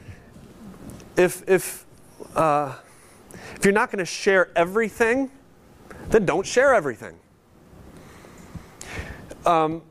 if, 1.17 1.47
if, 1.47 1.85
uh, 2.35 2.75
if 3.55 3.63
you're 3.63 3.73
not 3.73 3.89
going 3.89 3.99
to 3.99 4.05
share 4.05 4.51
everything, 4.55 5.31
then 6.09 6.25
don't 6.25 6.45
share 6.45 6.73
everything. 6.73 7.15
Um, 9.45 9.81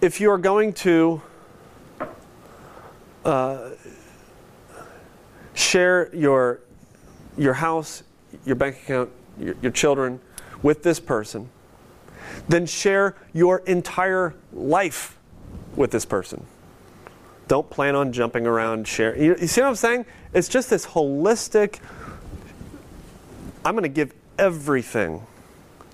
if 0.00 0.20
you're 0.20 0.38
going 0.38 0.72
to 0.72 1.20
uh, 3.24 3.70
share 5.54 6.14
your, 6.14 6.60
your 7.36 7.54
house, 7.54 8.02
your 8.44 8.56
bank 8.56 8.76
account, 8.82 9.10
your, 9.38 9.54
your 9.62 9.72
children 9.72 10.20
with 10.62 10.82
this 10.82 11.00
person, 11.00 11.48
then 12.48 12.66
share 12.66 13.16
your 13.32 13.58
entire 13.60 14.34
life 14.52 15.18
with 15.76 15.90
this 15.90 16.04
person. 16.04 16.44
Don't 17.48 17.68
plan 17.68 17.96
on 17.96 18.12
jumping 18.12 18.46
around, 18.46 18.86
share. 18.86 19.16
You, 19.16 19.36
you 19.40 19.46
see 19.46 19.60
what 19.60 19.68
I'm 19.68 19.74
saying? 19.74 20.06
It's 20.32 20.48
just 20.48 20.70
this 20.70 20.86
holistic. 20.86 21.80
I'm 23.64 23.74
going 23.74 23.82
to 23.82 23.88
give 23.88 24.14
everything 24.38 25.26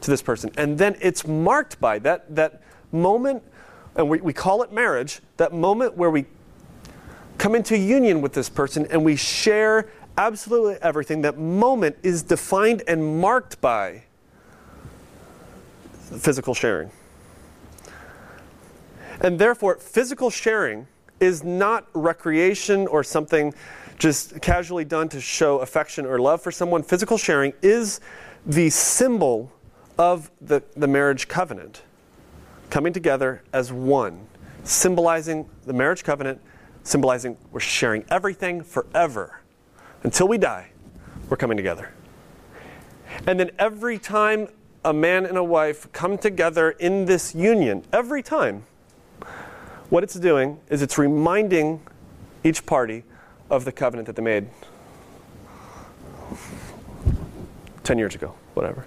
to 0.02 0.10
this 0.10 0.20
person, 0.20 0.50
and 0.58 0.76
then 0.76 0.96
it's 1.00 1.26
marked 1.26 1.80
by 1.80 1.98
that 2.00 2.34
that 2.36 2.62
moment, 2.92 3.42
and 3.96 4.08
we, 4.08 4.20
we 4.20 4.32
call 4.32 4.62
it 4.62 4.72
marriage. 4.72 5.20
That 5.38 5.54
moment 5.54 5.96
where 5.96 6.10
we 6.10 6.26
come 7.38 7.54
into 7.54 7.76
union 7.76 8.20
with 8.20 8.32
this 8.32 8.48
person 8.48 8.86
and 8.90 9.04
we 9.04 9.16
share 9.16 9.88
absolutely 10.18 10.76
everything. 10.82 11.22
That 11.22 11.38
moment 11.38 11.96
is 12.02 12.22
defined 12.22 12.82
and 12.88 13.20
marked 13.20 13.60
by 13.60 14.04
physical 16.18 16.54
sharing. 16.54 16.90
And 19.20 19.38
therefore, 19.38 19.76
physical 19.76 20.30
sharing 20.30 20.86
is 21.20 21.42
not 21.42 21.86
recreation 21.94 22.86
or 22.86 23.02
something 23.02 23.54
just 23.98 24.40
casually 24.42 24.84
done 24.84 25.08
to 25.08 25.20
show 25.20 25.60
affection 25.60 26.04
or 26.04 26.18
love 26.18 26.42
for 26.42 26.50
someone. 26.50 26.82
Physical 26.82 27.16
sharing 27.16 27.52
is 27.62 28.00
the 28.44 28.68
symbol 28.70 29.50
of 29.98 30.30
the, 30.40 30.62
the 30.76 30.86
marriage 30.86 31.28
covenant, 31.28 31.82
coming 32.68 32.92
together 32.92 33.42
as 33.52 33.72
one, 33.72 34.26
symbolizing 34.64 35.48
the 35.64 35.72
marriage 35.72 36.04
covenant, 36.04 36.40
symbolizing 36.82 37.36
we're 37.50 37.60
sharing 37.60 38.04
everything 38.10 38.62
forever. 38.62 39.40
Until 40.06 40.28
we 40.28 40.38
die, 40.38 40.68
we're 41.28 41.36
coming 41.36 41.56
together. 41.56 41.92
And 43.26 43.40
then 43.40 43.50
every 43.58 43.98
time 43.98 44.46
a 44.84 44.92
man 44.92 45.26
and 45.26 45.36
a 45.36 45.42
wife 45.42 45.92
come 45.92 46.16
together 46.16 46.70
in 46.70 47.06
this 47.06 47.34
union, 47.34 47.84
every 47.92 48.22
time, 48.22 48.62
what 49.90 50.04
it's 50.04 50.14
doing 50.14 50.60
is 50.68 50.80
it's 50.80 50.96
reminding 50.96 51.80
each 52.44 52.64
party 52.66 53.02
of 53.50 53.64
the 53.64 53.72
covenant 53.72 54.06
that 54.06 54.14
they 54.14 54.22
made 54.22 54.46
10 57.82 57.98
years 57.98 58.14
ago, 58.14 58.32
whatever. 58.54 58.86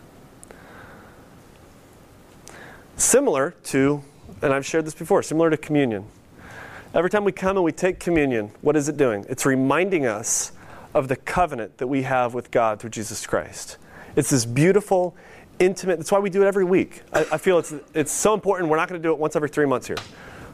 Similar 2.96 3.56
to, 3.64 4.02
and 4.42 4.54
I've 4.54 4.66
shared 4.66 4.86
this 4.86 4.96
before, 4.96 5.22
similar 5.22 5.50
to 5.50 5.58
communion. 5.58 6.06
Every 6.94 7.10
time 7.10 7.26
we 7.26 7.34
come 7.34 7.58
and 7.58 7.66
we 7.66 7.74
take 7.74 8.00
communion, 8.00 8.52
what 8.62 8.78
is 8.78 8.88
it 8.88 8.96
doing? 8.96 9.26
It's 9.28 9.46
reminding 9.46 10.06
us 10.06 10.54
of 10.94 11.08
the 11.08 11.16
covenant 11.16 11.78
that 11.78 11.88
we 11.88 12.04
have 12.04 12.34
with 12.34 12.52
God 12.52 12.80
through 12.80 12.90
Jesus 12.90 13.26
Christ. 13.26 13.78
It's 14.16 14.30
this 14.30 14.46
beautiful, 14.46 15.16
intimate, 15.60 15.98
that's 15.98 16.12
why 16.12 16.20
we 16.20 16.30
do 16.30 16.44
it 16.44 16.48
every 16.48 16.64
week. 16.64 17.02
I, 17.14 17.26
I 17.34 17.38
feel 17.38 17.60
it's, 17.60 17.74
it's 17.94 18.12
so 18.12 18.34
important. 18.34 18.70
We're 18.70 18.78
not 18.78 18.90
going 18.90 19.02
to 19.02 19.08
do 19.08 19.12
it 19.12 19.20
once 19.20 19.36
every 19.36 19.50
three 19.50 19.66
months 19.66 19.88
here. 19.88 19.98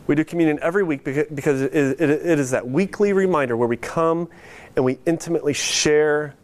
We 0.07 0.13
do 0.15 0.23
communion 0.23 0.59
every 0.61 0.83
week 0.83 1.03
because 1.03 1.61
it, 1.61 1.73
it, 1.73 2.01
it 2.01 2.39
is 2.39 2.51
that 2.51 2.67
weekly 2.67 3.11
reminder 3.13 3.57
where 3.57 3.67
we 3.67 3.77
come 3.77 4.29
and 4.75 4.85
we 4.85 4.99
intimately 5.05 5.53
share 5.53 6.35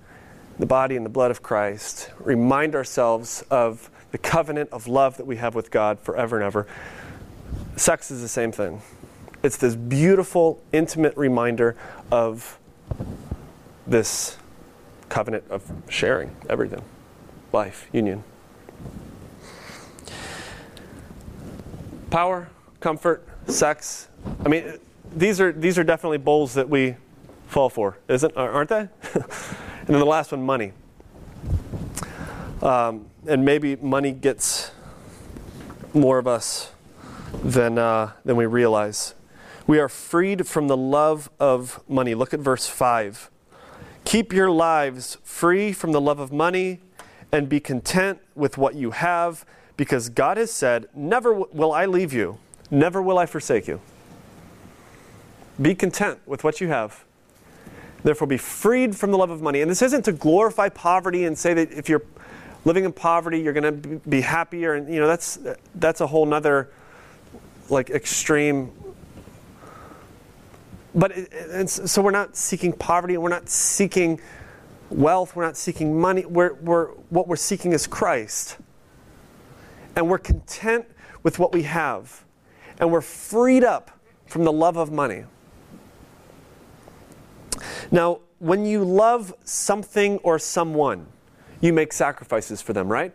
the 0.57 0.65
body 0.65 0.95
and 0.95 1.05
the 1.05 1.09
blood 1.09 1.31
of 1.31 1.43
Christ, 1.43 2.11
remind 2.19 2.75
ourselves 2.75 3.43
of 3.51 3.89
the 4.11 4.17
covenant 4.17 4.69
of 4.71 4.87
love 4.87 5.17
that 5.17 5.25
we 5.25 5.37
have 5.37 5.55
with 5.55 5.71
God 5.71 5.99
forever 5.99 6.37
and 6.37 6.45
ever. 6.45 6.67
Sex 7.75 8.11
is 8.11 8.21
the 8.21 8.27
same 8.27 8.51
thing. 8.51 8.81
It's 9.43 9.57
this 9.57 9.75
beautiful, 9.75 10.61
intimate 10.71 11.15
reminder 11.17 11.75
of 12.11 12.59
this 13.87 14.37
covenant 15.09 15.43
of 15.49 15.69
sharing 15.89 16.35
everything 16.49 16.81
life, 17.51 17.89
union. 17.91 18.23
Power, 22.09 22.49
comfort, 22.79 23.27
sex. 23.47 24.07
I 24.45 24.49
mean, 24.49 24.79
these 25.15 25.39
are, 25.41 25.51
these 25.51 25.77
are 25.77 25.83
definitely 25.83 26.17
bowls 26.17 26.53
that 26.53 26.69
we 26.69 26.95
fall 27.47 27.69
for, 27.69 27.97
isn't, 28.07 28.35
aren't 28.35 28.69
they? 28.69 28.79
and 29.13 29.87
then 29.87 29.99
the 29.99 30.05
last 30.05 30.31
one, 30.31 30.43
money. 30.43 30.73
Um, 32.61 33.07
and 33.27 33.43
maybe 33.43 33.75
money 33.77 34.11
gets 34.11 34.71
more 35.93 36.17
of 36.17 36.27
us 36.27 36.71
than, 37.43 37.77
uh, 37.77 38.11
than 38.23 38.35
we 38.35 38.45
realize. 38.45 39.15
We 39.67 39.79
are 39.79 39.89
freed 39.89 40.47
from 40.47 40.67
the 40.67 40.77
love 40.77 41.29
of 41.39 41.81
money. 41.87 42.13
Look 42.13 42.33
at 42.33 42.39
verse 42.39 42.67
5. 42.67 43.29
Keep 44.05 44.33
your 44.33 44.51
lives 44.51 45.17
free 45.23 45.71
from 45.71 45.91
the 45.91 46.01
love 46.01 46.19
of 46.19 46.31
money 46.31 46.79
and 47.31 47.47
be 47.47 47.59
content 47.59 48.19
with 48.35 48.57
what 48.57 48.75
you 48.75 48.91
have 48.91 49.45
because 49.77 50.09
God 50.09 50.37
has 50.37 50.51
said, 50.51 50.87
Never 50.93 51.33
will 51.33 51.71
I 51.71 51.85
leave 51.85 52.13
you 52.13 52.37
Never 52.71 53.01
will 53.01 53.17
I 53.17 53.25
forsake 53.25 53.67
you. 53.67 53.81
Be 55.61 55.75
content 55.75 56.19
with 56.25 56.45
what 56.45 56.61
you 56.61 56.69
have. 56.69 57.03
Therefore, 58.03 58.27
be 58.27 58.37
freed 58.37 58.95
from 58.95 59.11
the 59.11 59.17
love 59.17 59.29
of 59.29 59.41
money. 59.41 59.61
And 59.61 59.69
this 59.69 59.81
isn't 59.81 60.05
to 60.05 60.13
glorify 60.13 60.69
poverty 60.69 61.25
and 61.25 61.37
say 61.37 61.53
that 61.53 61.71
if 61.73 61.89
you're 61.89 62.01
living 62.63 62.85
in 62.85 62.93
poverty, 62.93 63.41
you're 63.41 63.53
going 63.53 63.81
to 63.81 64.09
be 64.09 64.21
happier. 64.21 64.73
And, 64.73 64.91
you 64.91 65.01
know, 65.01 65.07
that's, 65.07 65.37
that's 65.75 65.99
a 65.99 66.07
whole 66.07 66.25
nother, 66.25 66.71
like, 67.69 67.89
extreme. 67.89 68.71
But 70.93 71.11
it, 71.15 71.69
so 71.69 72.01
we're 72.01 72.11
not 72.11 72.35
seeking 72.35 72.73
poverty, 72.73 73.17
we're 73.17 73.29
not 73.29 73.49
seeking 73.49 74.19
wealth, 74.89 75.35
we're 75.35 75.45
not 75.45 75.57
seeking 75.57 75.99
money. 75.99 76.25
We're, 76.25 76.53
we're, 76.55 76.87
what 77.09 77.27
we're 77.27 77.37
seeking 77.37 77.71
is 77.71 77.87
Christ. 77.87 78.57
And 79.95 80.09
we're 80.09 80.19
content 80.19 80.85
with 81.23 81.39
what 81.39 81.53
we 81.53 81.63
have 81.63 82.25
and 82.79 82.91
we're 82.91 83.01
freed 83.01 83.63
up 83.63 83.91
from 84.25 84.43
the 84.43 84.51
love 84.51 84.75
of 84.75 84.91
money. 84.91 85.25
Now, 87.91 88.21
when 88.39 88.65
you 88.65 88.83
love 88.83 89.33
something 89.43 90.17
or 90.19 90.39
someone, 90.39 91.05
you 91.61 91.73
make 91.73 91.93
sacrifices 91.93 92.61
for 92.61 92.73
them, 92.73 92.91
right? 92.91 93.13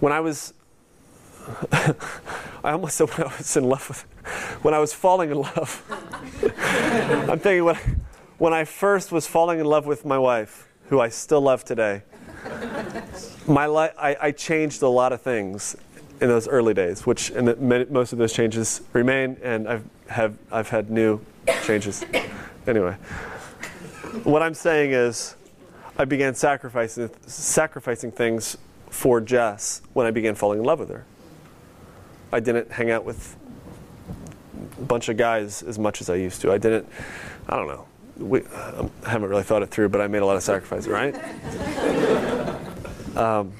When 0.00 0.12
I 0.12 0.20
was, 0.20 0.52
I 2.64 2.72
almost 2.72 2.96
said 2.96 3.10
when 3.10 3.28
I 3.28 3.36
was 3.36 3.56
in 3.56 3.64
love 3.64 3.88
with, 3.88 4.02
when 4.62 4.74
I 4.74 4.78
was 4.78 4.92
falling 4.92 5.30
in 5.30 5.38
love. 5.38 5.82
I'm 7.30 7.38
thinking 7.38 7.64
when, 7.64 7.76
when 8.38 8.52
I 8.52 8.64
first 8.64 9.12
was 9.12 9.26
falling 9.26 9.60
in 9.60 9.66
love 9.66 9.86
with 9.86 10.04
my 10.04 10.18
wife, 10.18 10.68
who 10.88 11.00
I 11.00 11.08
still 11.08 11.40
love 11.40 11.64
today, 11.64 12.02
my 13.46 13.66
life, 13.66 13.92
I, 13.98 14.16
I 14.20 14.30
changed 14.30 14.82
a 14.82 14.88
lot 14.88 15.12
of 15.12 15.20
things 15.20 15.76
in 16.20 16.28
those 16.28 16.48
early 16.48 16.74
days, 16.74 17.06
which 17.06 17.30
and 17.30 17.48
the, 17.48 17.86
most 17.90 18.12
of 18.12 18.18
those 18.18 18.32
changes 18.32 18.80
remain, 18.92 19.36
and 19.42 19.68
I've 19.68 19.84
have 20.08 20.36
I've 20.50 20.68
had 20.68 20.90
new 20.90 21.20
changes. 21.64 22.04
anyway, 22.66 22.94
what 24.22 24.42
I'm 24.42 24.54
saying 24.54 24.92
is, 24.92 25.36
I 25.98 26.04
began 26.04 26.34
sacrificing 26.34 27.10
sacrificing 27.26 28.12
things 28.12 28.56
for 28.90 29.20
Jess 29.20 29.82
when 29.92 30.06
I 30.06 30.10
began 30.10 30.34
falling 30.34 30.60
in 30.60 30.64
love 30.64 30.78
with 30.78 30.90
her. 30.90 31.04
I 32.34 32.40
didn't 32.40 32.72
hang 32.72 32.90
out 32.90 33.04
with 33.04 33.36
a 34.76 34.82
bunch 34.82 35.08
of 35.08 35.16
guys 35.16 35.62
as 35.62 35.78
much 35.78 36.00
as 36.00 36.10
I 36.10 36.16
used 36.16 36.40
to. 36.40 36.50
I 36.50 36.58
didn't. 36.58 36.88
I 37.48 37.54
don't 37.54 37.68
know. 37.68 37.86
We, 38.16 38.40
I 39.04 39.10
haven't 39.10 39.28
really 39.28 39.44
thought 39.44 39.62
it 39.62 39.70
through, 39.70 39.90
but 39.90 40.00
I 40.00 40.08
made 40.08 40.22
a 40.22 40.26
lot 40.26 40.36
of 40.36 40.42
sacrifices, 40.42 40.88
right? 40.88 41.14
Um, 43.14 43.52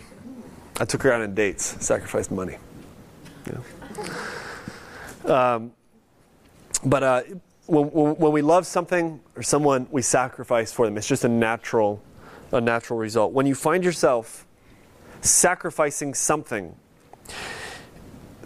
I 0.81 0.85
took 0.85 1.05
her 1.05 1.13
out 1.13 1.21
on 1.21 1.33
dates, 1.33 1.77
sacrificed 1.79 2.33
money. 2.33 2.57
Yeah. 3.47 5.55
Um, 5.55 5.73
but 6.85 7.03
uh, 7.05 7.23
when, 7.67 7.87
when 7.87 8.33
we 8.33 8.43
love 8.43 8.67
something 8.67 9.21
or 9.37 9.45
someone, 9.45 9.87
we 9.93 10.03
sacrifice 10.03 10.73
for 10.73 10.87
them. 10.87 10.99
It's 10.99 11.07
just 11.07 11.23
a 11.23 11.29
natural, 11.29 12.03
a 12.51 12.61
natural 12.61 12.99
result. 12.99 13.33
When 13.33 13.47
you 13.47 13.55
find 13.55 13.85
yourself 13.85 14.45
sacrificing 15.21 16.15
something, 16.15 16.75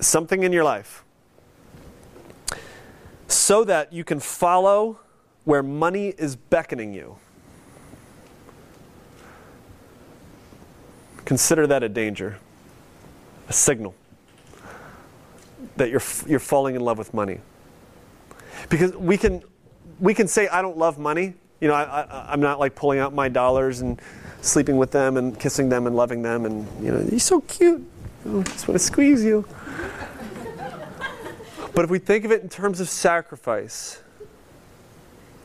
something 0.01 0.43
in 0.43 0.53
your 0.53 0.65
life, 0.65 1.05
so 3.27 3.65
that 3.65 3.93
you 3.93 4.05
can 4.05 4.21
follow 4.21 5.01
where 5.45 5.63
money 5.63 6.09
is 6.19 6.37
beckoning 6.37 6.93
you. 6.93 7.17
Consider 11.25 11.67
that 11.67 11.83
a 11.83 11.89
danger, 11.89 12.39
a 13.49 13.53
signal 13.53 13.95
that 15.77 15.91
you're, 15.91 16.03
you're 16.27 16.39
falling 16.39 16.75
in 16.75 16.81
love 16.81 16.99
with 16.99 17.13
money. 17.15 17.41
Because 18.69 18.95
we 18.97 19.17
can, 19.17 19.43
we 20.01 20.15
can 20.15 20.27
say, 20.27 20.49
I 20.49 20.63
don't 20.63 20.77
love 20.77 20.99
money. 20.99 21.35
You 21.61 21.69
know, 21.69 21.75
I, 21.75 22.33
I'm 22.33 22.41
not 22.41 22.59
like 22.59 22.75
pulling 22.75 22.99
out 22.99 23.15
my 23.15 23.29
dollars 23.29 23.81
and 23.81 24.01
sleeping 24.41 24.77
with 24.77 24.91
them 24.91 25.17
and 25.17 25.39
kissing 25.39 25.69
them 25.69 25.87
and 25.87 25.97
loving 25.97 26.23
them 26.23 26.47
and, 26.47 26.67
you 26.83 26.93
know, 26.93 27.01
you're 27.11 27.21
so 27.21 27.41
cute. 27.43 27.87
I 28.25 28.43
just 28.43 28.69
want 28.69 28.79
to 28.81 28.85
squeeze 28.85 29.25
you. 29.25 29.47
But 31.75 31.85
if 31.85 31.91
we 31.91 31.99
think 31.99 32.25
of 32.25 32.33
it 32.33 32.43
in 32.43 32.49
terms 32.49 32.81
of 32.81 32.89
sacrifice, 32.89 34.03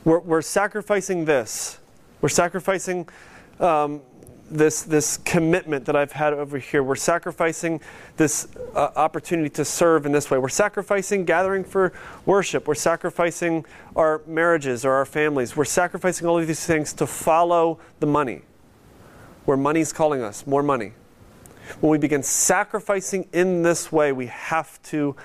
we're, 0.04 0.18
we're 0.20 0.42
sacrificing 0.42 1.24
this. 1.24 1.78
We're 2.20 2.28
sacrificing 2.28 3.08
um, 3.60 4.02
this, 4.50 4.82
this 4.82 5.16
commitment 5.18 5.86
that 5.86 5.96
I've 5.96 6.12
had 6.12 6.32
over 6.32 6.58
here. 6.58 6.82
We're 6.82 6.96
sacrificing 6.96 7.80
this 8.16 8.48
uh, 8.74 8.90
opportunity 8.96 9.48
to 9.50 9.64
serve 9.64 10.06
in 10.06 10.12
this 10.12 10.30
way. 10.30 10.38
We're 10.38 10.48
sacrificing 10.48 11.24
gathering 11.24 11.64
for 11.64 11.92
worship. 12.26 12.68
We're 12.68 12.74
sacrificing 12.74 13.64
our 13.96 14.20
marriages 14.26 14.84
or 14.84 14.92
our 14.92 15.06
families. 15.06 15.56
We're 15.56 15.64
sacrificing 15.64 16.26
all 16.26 16.38
of 16.38 16.46
these 16.46 16.66
things 16.66 16.92
to 16.94 17.06
follow 17.06 17.78
the 18.00 18.06
money, 18.06 18.42
where 19.44 19.56
money's 19.56 19.92
calling 19.92 20.22
us, 20.22 20.46
more 20.46 20.62
money. 20.62 20.92
When 21.80 21.90
we 21.90 21.98
begin 21.98 22.22
sacrificing 22.22 23.28
in 23.32 23.62
this 23.62 23.90
way, 23.90 24.12
we 24.12 24.26
have 24.26 24.82
to 24.84 25.16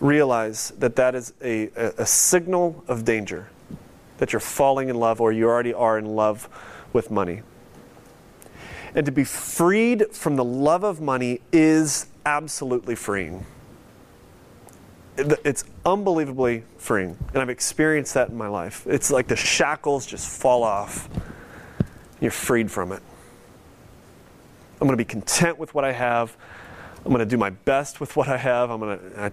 realize 0.00 0.70
that 0.78 0.96
that 0.96 1.14
is 1.14 1.34
a, 1.42 1.68
a, 1.76 2.06
signal 2.06 2.82
of 2.88 3.04
danger, 3.04 3.48
that 4.18 4.32
you're 4.32 4.40
falling 4.40 4.88
in 4.88 4.96
love 4.96 5.20
or 5.20 5.30
you 5.30 5.46
already 5.46 5.74
are 5.74 5.98
in 5.98 6.06
love 6.16 6.48
with 6.92 7.10
money. 7.10 7.42
And 8.94 9.06
to 9.06 9.12
be 9.12 9.24
freed 9.24 10.08
from 10.12 10.36
the 10.36 10.44
love 10.44 10.82
of 10.82 11.00
money 11.00 11.40
is 11.52 12.06
absolutely 12.24 12.94
freeing. 12.94 13.44
It's 15.16 15.64
unbelievably 15.84 16.64
freeing. 16.78 17.16
And 17.34 17.42
I've 17.42 17.50
experienced 17.50 18.14
that 18.14 18.30
in 18.30 18.36
my 18.36 18.48
life. 18.48 18.86
It's 18.86 19.10
like 19.10 19.28
the 19.28 19.36
shackles 19.36 20.06
just 20.06 20.28
fall 20.40 20.62
off. 20.62 21.08
You're 22.20 22.30
freed 22.30 22.70
from 22.70 22.92
it. 22.92 23.02
I'm 24.80 24.86
going 24.86 24.96
to 24.96 25.04
be 25.04 25.04
content 25.04 25.58
with 25.58 25.74
what 25.74 25.84
I 25.84 25.92
have. 25.92 26.36
I'm 27.04 27.12
going 27.12 27.18
to 27.18 27.26
do 27.26 27.36
my 27.36 27.50
best 27.50 28.00
with 28.00 28.16
what 28.16 28.28
I 28.28 28.38
have. 28.38 28.70
I'm 28.70 28.80
going 28.80 28.98
to. 28.98 29.22
I 29.22 29.30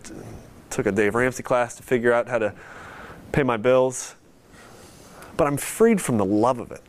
took 0.70 0.86
a 0.86 0.92
Dave 0.92 1.16
Ramsey 1.16 1.44
class 1.44 1.76
to 1.76 1.84
figure 1.84 2.12
out 2.12 2.28
how 2.28 2.38
to 2.38 2.54
pay 3.32 3.44
my 3.44 3.56
bills. 3.56 4.16
But 5.38 5.48
I'm 5.48 5.58
freed 5.58 6.02
from 6.02 6.18
the 6.18 6.26
love 6.26 6.60
of 6.60 6.72
it. 6.72 6.82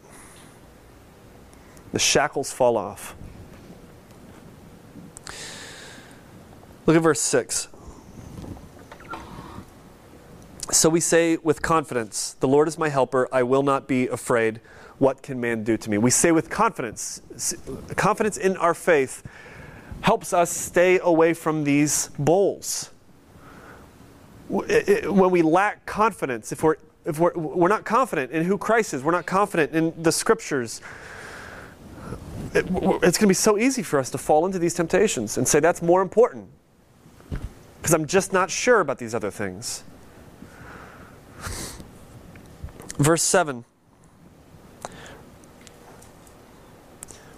The 1.93 1.99
shackles 1.99 2.53
fall 2.53 2.77
off. 2.77 3.15
Look 6.87 6.97
at 6.97 7.03
verse 7.03 7.21
6. 7.21 7.69
So 10.71 10.89
we 10.89 11.01
say 11.01 11.37
with 11.37 11.63
confidence, 11.63 12.35
The 12.41 12.49
Lord 12.49 12.67
is 12.67 12.77
my 12.77 12.89
helper, 12.89 13.29
I 13.33 13.43
will 13.43 13.63
not 13.63 13.87
be 13.87 14.09
afraid. 14.09 14.61
What 14.99 15.23
can 15.23 15.41
man 15.41 15.63
do 15.63 15.77
to 15.77 15.91
me? 15.91 15.99
We 15.99 16.11
say 16.11 16.33
with 16.33 16.51
confidence, 16.51 17.23
confidence 17.97 18.37
in 18.37 18.57
our 18.57 18.75
faith 18.75 19.23
helps 20.01 20.33
us 20.33 20.51
stay 20.51 20.99
away 21.01 21.35
from 21.35 21.65
these 21.65 22.11
bowls. 22.19 22.91
When 24.49 25.31
we 25.31 25.43
lack 25.43 25.87
confidence, 25.87 26.53
if 26.53 26.63
we're 26.63 26.77
if 27.05 27.19
we're, 27.19 27.33
we're 27.35 27.69
not 27.69 27.85
confident 27.85 28.33
in 28.33 28.45
who 28.45 28.59
Christ 28.59 28.93
is, 28.93 29.03
we're 29.03 29.13
not 29.13 29.25
confident 29.25 29.73
in 29.73 29.95
the 30.03 30.13
scriptures, 30.13 30.83
it, 32.53 32.67
it's 32.67 32.69
going 32.69 33.11
to 33.13 33.27
be 33.27 33.35
so 33.35 33.57
easy 33.57 33.83
for 33.83 33.99
us 33.99 34.11
to 34.11 34.19
fall 34.19 34.45
into 34.45 34.59
these 34.59 34.75
temptations 34.75 35.39
and 35.39 35.49
say 35.49 35.59
that's 35.59 35.81
more 35.81 36.03
important 36.03 36.49
because 37.81 37.95
I'm 37.95 38.07
just 38.07 38.33
not 38.33 38.51
sure 38.51 38.81
about 38.81 38.99
these 38.99 39.15
other 39.15 39.31
things. 39.31 39.85
Verse 42.99 43.23
7 43.23 43.65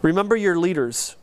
Remember 0.03 0.37
your 0.37 0.59
leaders 0.59 1.17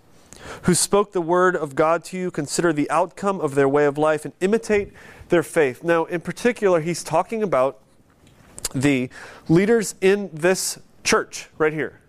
who 0.64 0.74
spoke 0.74 1.12
the 1.12 1.22
word 1.22 1.56
of 1.56 1.76
God 1.76 2.04
to 2.06 2.18
you, 2.18 2.32
consider 2.32 2.72
the 2.72 2.90
outcome 2.90 3.42
of 3.42 3.56
their 3.56 3.68
way 3.68 3.86
of 3.86 3.98
life, 3.98 4.24
and 4.24 4.34
imitate 4.40 4.94
their 5.30 5.44
faith. 5.44 5.84
Now, 5.84 6.06
in 6.06 6.22
particular, 6.22 6.80
he's 6.80 7.04
talking 7.04 7.44
about 7.44 7.80
the 8.74 9.10
leaders 9.50 9.96
in 10.02 10.30
this 10.34 10.80
church 11.04 11.48
right 11.58 11.74
here 11.74 12.02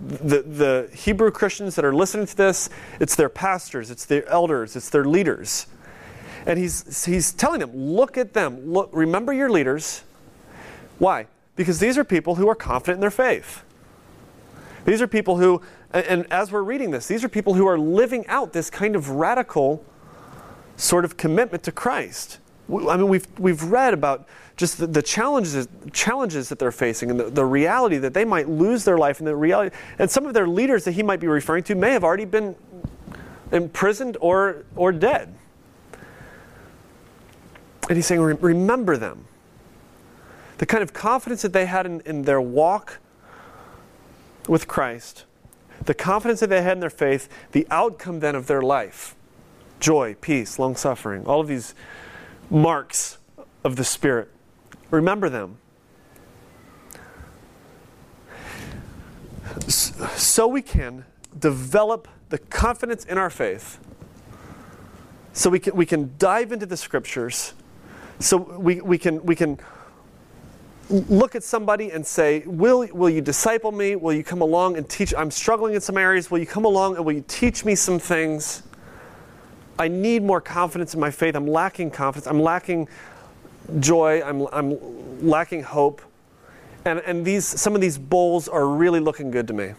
the, 0.00 0.42
the 0.42 0.90
Hebrew 0.94 1.30
Christians 1.30 1.76
that 1.76 1.84
are 1.84 1.94
listening 1.94 2.26
to 2.26 2.36
this, 2.36 2.68
it's 3.00 3.14
their 3.14 3.28
pastors, 3.28 3.90
it's 3.90 4.04
their 4.04 4.28
elders, 4.28 4.76
it's 4.76 4.90
their 4.90 5.04
leaders. 5.04 5.66
And 6.46 6.58
he's, 6.58 7.04
he's 7.04 7.32
telling 7.32 7.60
them, 7.60 7.74
look 7.74 8.18
at 8.18 8.34
them. 8.34 8.72
Look, 8.72 8.90
remember 8.92 9.32
your 9.32 9.50
leaders. 9.50 10.02
Why? 10.98 11.26
Because 11.56 11.78
these 11.80 11.96
are 11.96 12.04
people 12.04 12.34
who 12.34 12.48
are 12.48 12.54
confident 12.54 12.96
in 12.96 13.00
their 13.00 13.10
faith. 13.10 13.62
These 14.84 15.00
are 15.00 15.06
people 15.06 15.38
who, 15.38 15.62
and, 15.94 16.32
as 16.32 16.50
we're 16.50 16.62
reading 16.62 16.90
this, 16.90 17.06
these 17.06 17.22
are 17.22 17.28
people 17.28 17.54
who 17.54 17.66
are 17.66 17.78
living 17.78 18.26
out 18.26 18.52
this 18.52 18.68
kind 18.68 18.96
of 18.96 19.10
radical 19.10 19.84
sort 20.76 21.04
of 21.04 21.16
commitment 21.16 21.62
to 21.62 21.72
Christ. 21.72 22.38
I 22.68 22.96
mean, 22.96 23.08
we've, 23.08 23.26
we've 23.38 23.62
read 23.62 23.94
about 23.94 24.26
just 24.56 24.78
the, 24.78 24.86
the, 24.86 25.02
challenges, 25.02 25.68
challenges 25.92 26.48
that 26.48 26.58
they're 26.58 26.72
facing 26.72 27.10
and 27.10 27.20
the, 27.20 27.30
the 27.30 27.44
reality 27.44 27.98
that 27.98 28.14
they 28.14 28.24
might 28.24 28.48
lose 28.48 28.84
their 28.84 28.98
life 28.98 29.18
and 29.18 29.26
the 29.26 29.36
reality. 29.36 29.74
And 29.98 30.10
some 30.10 30.26
of 30.26 30.34
their 30.34 30.48
leaders 30.48 30.84
that 30.84 30.92
he 30.92 31.02
might 31.02 31.20
be 31.20 31.26
referring 31.26 31.64
to 31.64 31.74
may 31.74 31.92
have 31.92 32.04
already 32.04 32.24
been 32.24 32.56
imprisoned 33.52 34.16
or, 34.20 34.64
or 34.74 34.92
dead. 34.92 35.34
And 37.88 37.96
he's 37.96 38.06
saying, 38.06 38.20
remember 38.20 38.96
them. 38.96 39.26
The 40.58 40.66
kind 40.66 40.82
of 40.82 40.92
confidence 40.92 41.42
that 41.42 41.52
they 41.52 41.66
had 41.66 41.84
in, 41.84 42.00
in 42.00 42.22
their 42.22 42.40
walk 42.40 42.98
with 44.48 44.66
Christ, 44.66 45.24
the 45.84 45.94
confidence 45.94 46.40
that 46.40 46.48
they 46.48 46.62
had 46.62 46.72
in 46.72 46.80
their 46.80 46.90
faith, 46.90 47.28
the 47.52 47.66
outcome 47.70 48.20
then 48.20 48.34
of 48.34 48.46
their 48.46 48.62
life 48.62 49.14
joy, 49.80 50.16
peace, 50.22 50.58
long 50.58 50.76
suffering, 50.76 51.26
all 51.26 51.40
of 51.40 51.48
these 51.48 51.74
marks 52.48 53.18
of 53.62 53.76
the 53.76 53.84
Spirit. 53.84 54.30
Remember 54.90 55.28
them. 55.28 55.58
So 59.68 60.48
we 60.48 60.62
can 60.62 61.04
develop 61.38 62.08
the 62.30 62.38
confidence 62.38 63.04
in 63.04 63.18
our 63.18 63.28
faith. 63.28 63.78
So 65.34 65.50
we 65.50 65.58
can, 65.58 65.76
we 65.76 65.84
can 65.84 66.14
dive 66.18 66.50
into 66.50 66.64
the 66.64 66.76
scriptures. 66.76 67.52
So 68.20 68.38
we, 68.38 68.80
we, 68.80 68.96
can, 68.96 69.24
we 69.26 69.36
can 69.36 69.58
look 70.90 71.34
at 71.34 71.42
somebody 71.42 71.90
and 71.90 72.06
say, 72.06 72.42
will, 72.46 72.86
will 72.92 73.10
you 73.10 73.20
disciple 73.20 73.72
me? 73.72 73.96
Will 73.96 74.12
you 74.12 74.24
come 74.24 74.42
along 74.42 74.76
and 74.76 74.88
teach? 74.88 75.14
I'm 75.14 75.30
struggling 75.30 75.74
in 75.74 75.80
some 75.80 75.96
areas. 75.96 76.30
Will 76.30 76.38
you 76.38 76.46
come 76.46 76.64
along 76.64 76.96
and 76.96 77.04
will 77.04 77.12
you 77.12 77.24
teach 77.26 77.64
me 77.64 77.74
some 77.74 77.98
things? 77.98 78.62
I 79.78 79.88
need 79.88 80.22
more 80.22 80.40
confidence 80.40 80.94
in 80.94 81.00
my 81.00 81.10
faith. 81.10 81.34
I'm 81.34 81.46
lacking 81.46 81.90
confidence. 81.90 82.26
I'm 82.26 82.40
lacking 82.40 82.88
joy. 83.80 84.22
I'm, 84.22 84.46
I'm 84.52 85.26
lacking 85.26 85.62
hope. 85.62 86.02
And, 86.84 87.00
and 87.00 87.24
these, 87.24 87.46
some 87.46 87.74
of 87.74 87.80
these 87.80 87.98
bowls 87.98 88.46
are 88.46 88.66
really 88.66 89.00
looking 89.00 89.30
good 89.30 89.48
to 89.48 89.54
me. 89.54 89.72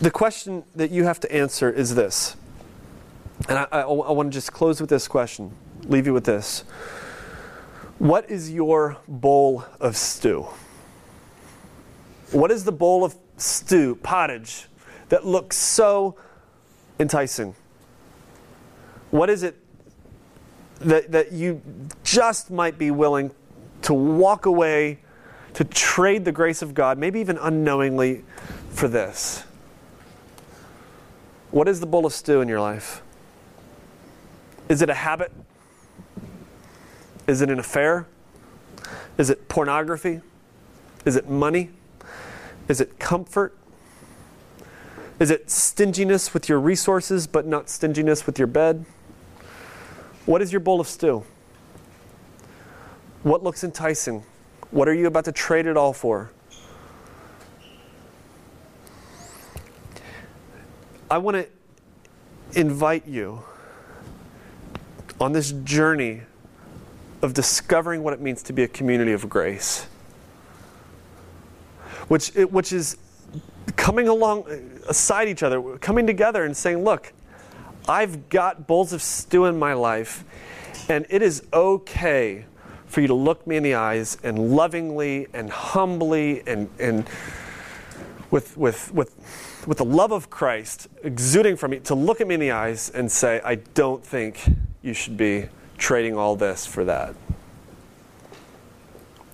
The 0.00 0.10
question 0.10 0.64
that 0.74 0.90
you 0.90 1.04
have 1.04 1.20
to 1.20 1.32
answer 1.32 1.70
is 1.70 1.94
this. 1.94 2.36
And 3.48 3.58
I, 3.58 3.66
I, 3.70 3.80
I 3.82 4.12
want 4.12 4.32
to 4.32 4.36
just 4.36 4.52
close 4.52 4.80
with 4.80 4.90
this 4.90 5.06
question, 5.06 5.52
leave 5.86 6.06
you 6.06 6.14
with 6.14 6.24
this. 6.24 6.64
What 7.98 8.28
is 8.30 8.50
your 8.50 8.96
bowl 9.06 9.64
of 9.80 9.96
stew? 9.96 10.46
What 12.32 12.50
is 12.50 12.64
the 12.64 12.72
bowl 12.72 13.04
of 13.04 13.14
stew, 13.36 13.96
pottage, 14.02 14.66
that 15.10 15.26
looks 15.26 15.56
so 15.56 16.16
enticing? 16.98 17.54
What 19.10 19.30
is 19.30 19.42
it 19.42 19.56
that, 20.80 21.12
that 21.12 21.32
you 21.32 21.62
just 22.02 22.50
might 22.50 22.78
be 22.78 22.90
willing 22.90 23.30
to 23.82 23.94
walk 23.94 24.46
away, 24.46 24.98
to 25.52 25.64
trade 25.64 26.24
the 26.24 26.32
grace 26.32 26.62
of 26.62 26.74
God, 26.74 26.98
maybe 26.98 27.20
even 27.20 27.38
unknowingly, 27.38 28.24
for 28.70 28.88
this? 28.88 29.44
What 31.52 31.68
is 31.68 31.78
the 31.78 31.86
bowl 31.86 32.06
of 32.06 32.12
stew 32.12 32.40
in 32.40 32.48
your 32.48 32.60
life? 32.60 33.03
Is 34.68 34.82
it 34.82 34.88
a 34.88 34.94
habit? 34.94 35.32
Is 37.26 37.42
it 37.42 37.50
an 37.50 37.58
affair? 37.58 38.06
Is 39.18 39.30
it 39.30 39.48
pornography? 39.48 40.20
Is 41.04 41.16
it 41.16 41.28
money? 41.28 41.70
Is 42.68 42.80
it 42.80 42.98
comfort? 42.98 43.56
Is 45.20 45.30
it 45.30 45.50
stinginess 45.50 46.34
with 46.34 46.48
your 46.48 46.58
resources 46.58 47.26
but 47.26 47.46
not 47.46 47.68
stinginess 47.68 48.26
with 48.26 48.38
your 48.38 48.48
bed? 48.48 48.84
What 50.26 50.42
is 50.42 50.52
your 50.52 50.60
bowl 50.60 50.80
of 50.80 50.88
stew? 50.88 51.24
What 53.22 53.42
looks 53.42 53.62
enticing? 53.62 54.24
What 54.70 54.88
are 54.88 54.94
you 54.94 55.06
about 55.06 55.26
to 55.26 55.32
trade 55.32 55.66
it 55.66 55.76
all 55.76 55.92
for? 55.92 56.30
I 61.10 61.18
want 61.18 61.36
to 61.36 61.48
invite 62.58 63.06
you 63.06 63.44
on 65.24 65.32
this 65.32 65.52
journey 65.64 66.20
of 67.22 67.32
discovering 67.32 68.02
what 68.02 68.12
it 68.12 68.20
means 68.20 68.42
to 68.42 68.52
be 68.52 68.62
a 68.62 68.68
community 68.68 69.12
of 69.12 69.26
grace, 69.26 69.84
which, 72.08 72.28
which 72.34 72.74
is 72.74 72.98
coming 73.74 74.06
along 74.06 74.44
aside 74.86 75.26
each 75.26 75.42
other, 75.42 75.78
coming 75.78 76.06
together 76.06 76.44
and 76.44 76.54
saying, 76.54 76.84
Look, 76.84 77.14
I've 77.88 78.28
got 78.28 78.66
bowls 78.66 78.92
of 78.92 79.00
stew 79.00 79.46
in 79.46 79.58
my 79.58 79.72
life, 79.72 80.24
and 80.90 81.06
it 81.08 81.22
is 81.22 81.42
okay 81.54 82.44
for 82.84 83.00
you 83.00 83.06
to 83.06 83.14
look 83.14 83.46
me 83.46 83.56
in 83.56 83.62
the 83.62 83.76
eyes 83.76 84.18
and 84.22 84.54
lovingly 84.54 85.26
and 85.32 85.48
humbly 85.48 86.42
and, 86.46 86.68
and 86.78 87.08
with, 88.30 88.58
with, 88.58 88.92
with 88.92 89.14
with 89.66 89.78
the 89.78 89.84
love 89.86 90.12
of 90.12 90.28
Christ 90.28 90.88
exuding 91.02 91.56
from 91.56 91.70
me, 91.70 91.80
to 91.80 91.94
look 91.94 92.20
at 92.20 92.26
me 92.26 92.34
in 92.34 92.40
the 92.40 92.50
eyes 92.50 92.90
and 92.90 93.10
say, 93.10 93.40
I 93.42 93.54
don't 93.54 94.04
think 94.04 94.42
you 94.84 94.92
should 94.92 95.16
be 95.16 95.46
trading 95.78 96.16
all 96.16 96.36
this 96.36 96.66
for 96.66 96.84
that. 96.84 97.14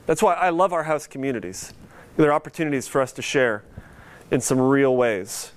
That's 0.06 0.22
why 0.22 0.34
I 0.34 0.50
love 0.50 0.72
our 0.72 0.84
house 0.84 1.06
communities. 1.06 1.74
There 2.16 2.30
are 2.30 2.32
opportunities 2.32 2.88
for 2.88 3.00
us 3.00 3.12
to 3.12 3.22
share 3.22 3.64
in 4.30 4.40
some 4.40 4.60
real 4.60 4.96
ways. 4.96 5.52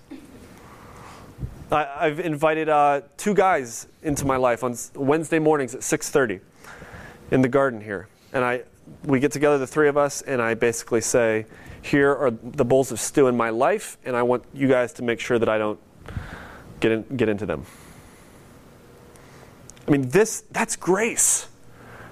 I, 1.72 2.08
have 2.08 2.20
invited 2.20 2.70
uh, 2.70 3.02
two 3.18 3.34
guys 3.34 3.88
into 4.02 4.26
my 4.26 4.36
life 4.36 4.64
on 4.64 4.76
Wednesday 4.96 5.40
mornings 5.40 5.74
at 5.74 5.82
6:30 5.82 6.40
in 7.32 7.42
the 7.42 7.48
garden 7.48 7.82
here, 7.82 8.08
and 8.32 8.44
I 8.44 8.64
we 9.06 9.20
get 9.20 9.32
together, 9.32 9.58
the 9.58 9.68
three 9.68 9.88
of 9.88 9.98
us, 9.98 10.22
and 10.22 10.42
I 10.42 10.54
basically 10.54 11.02
say, 11.02 11.46
here 11.82 12.14
are 12.16 12.32
the 12.32 12.66
bowls 12.66 12.92
of 12.92 13.00
stew 13.00 13.28
in 13.28 13.36
my 13.36 13.50
life, 13.50 13.98
and 14.06 14.16
I 14.16 14.24
want 14.24 14.44
you 14.54 14.68
guys 14.68 14.94
to 14.94 15.04
make 15.04 15.20
sure 15.20 15.40
that 15.40 15.50
I 15.50 15.58
don't 15.58 15.80
get, 16.80 16.92
in, 16.92 17.18
get 17.18 17.30
into 17.30 17.46
them. 17.46 17.66
I 19.88 19.92
mean, 19.92 20.10
this, 20.10 20.44
that's 20.52 20.76
grace. 20.76 21.48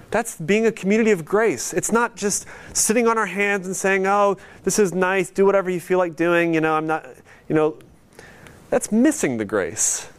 That's 0.10 0.36
being 0.36 0.66
a 0.66 0.72
community 0.72 1.12
of 1.12 1.24
grace. 1.24 1.74
It's 1.74 1.92
not 1.92 2.18
just 2.18 2.46
sitting 2.74 3.08
on 3.08 3.18
our 3.18 3.28
hands 3.28 3.66
and 3.66 3.76
saying, 3.76 4.06
oh, 4.06 4.38
this 4.64 4.78
is 4.78 4.94
nice, 4.94 5.30
do 5.30 5.46
whatever 5.46 5.70
you 5.70 5.80
feel 5.80 5.98
like 5.98 6.16
doing. 6.16 6.54
You 6.54 6.62
know, 6.62 6.74
I'm 6.74 6.88
not, 6.88 7.06
you 7.48 7.56
know, 7.56 7.78
that's 8.70 8.92
missing 8.92 9.38
the 9.38 9.46
grace. 9.46 10.10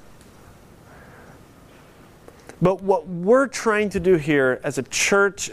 But 2.63 2.83
what 2.83 3.07
we're 3.07 3.49
trying 3.49 3.91
to 3.91 4.01
do 4.01 4.15
here 4.15 4.61
as 4.65 4.79
a 4.79 4.83
church, 4.85 5.51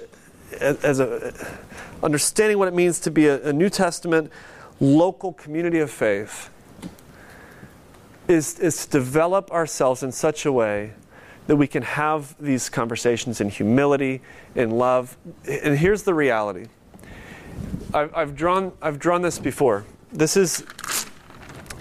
as 0.62 1.00
a 1.00 1.34
understanding 2.02 2.58
what 2.58 2.68
it 2.68 2.74
means 2.74 3.00
to 3.02 3.12
be 3.12 3.28
a, 3.28 3.50
a 3.50 3.54
New 3.54 3.70
Testament 3.70 4.32
local 4.80 5.34
community 5.34 5.80
of 5.80 5.92
faith 5.92 6.50
is, 8.28 8.60
is 8.60 8.86
to 8.86 8.92
develop 8.92 9.52
ourselves 9.52 10.04
in 10.04 10.12
such 10.12 10.46
a 10.46 10.52
way 10.52 10.94
that 11.50 11.56
we 11.56 11.66
can 11.66 11.82
have 11.82 12.36
these 12.40 12.70
conversations 12.70 13.42
in 13.42 13.50
humility, 13.50 14.22
in 14.54 14.70
love. 14.70 15.18
And 15.48 15.76
here's 15.76 16.04
the 16.04 16.14
reality 16.14 16.68
I've, 17.92 18.16
I've, 18.16 18.36
drawn, 18.36 18.72
I've 18.84 19.00
drawn 19.00 19.24
this 19.24 19.40
before. 19.40 19.84
This 20.14 20.38
is 20.38 20.60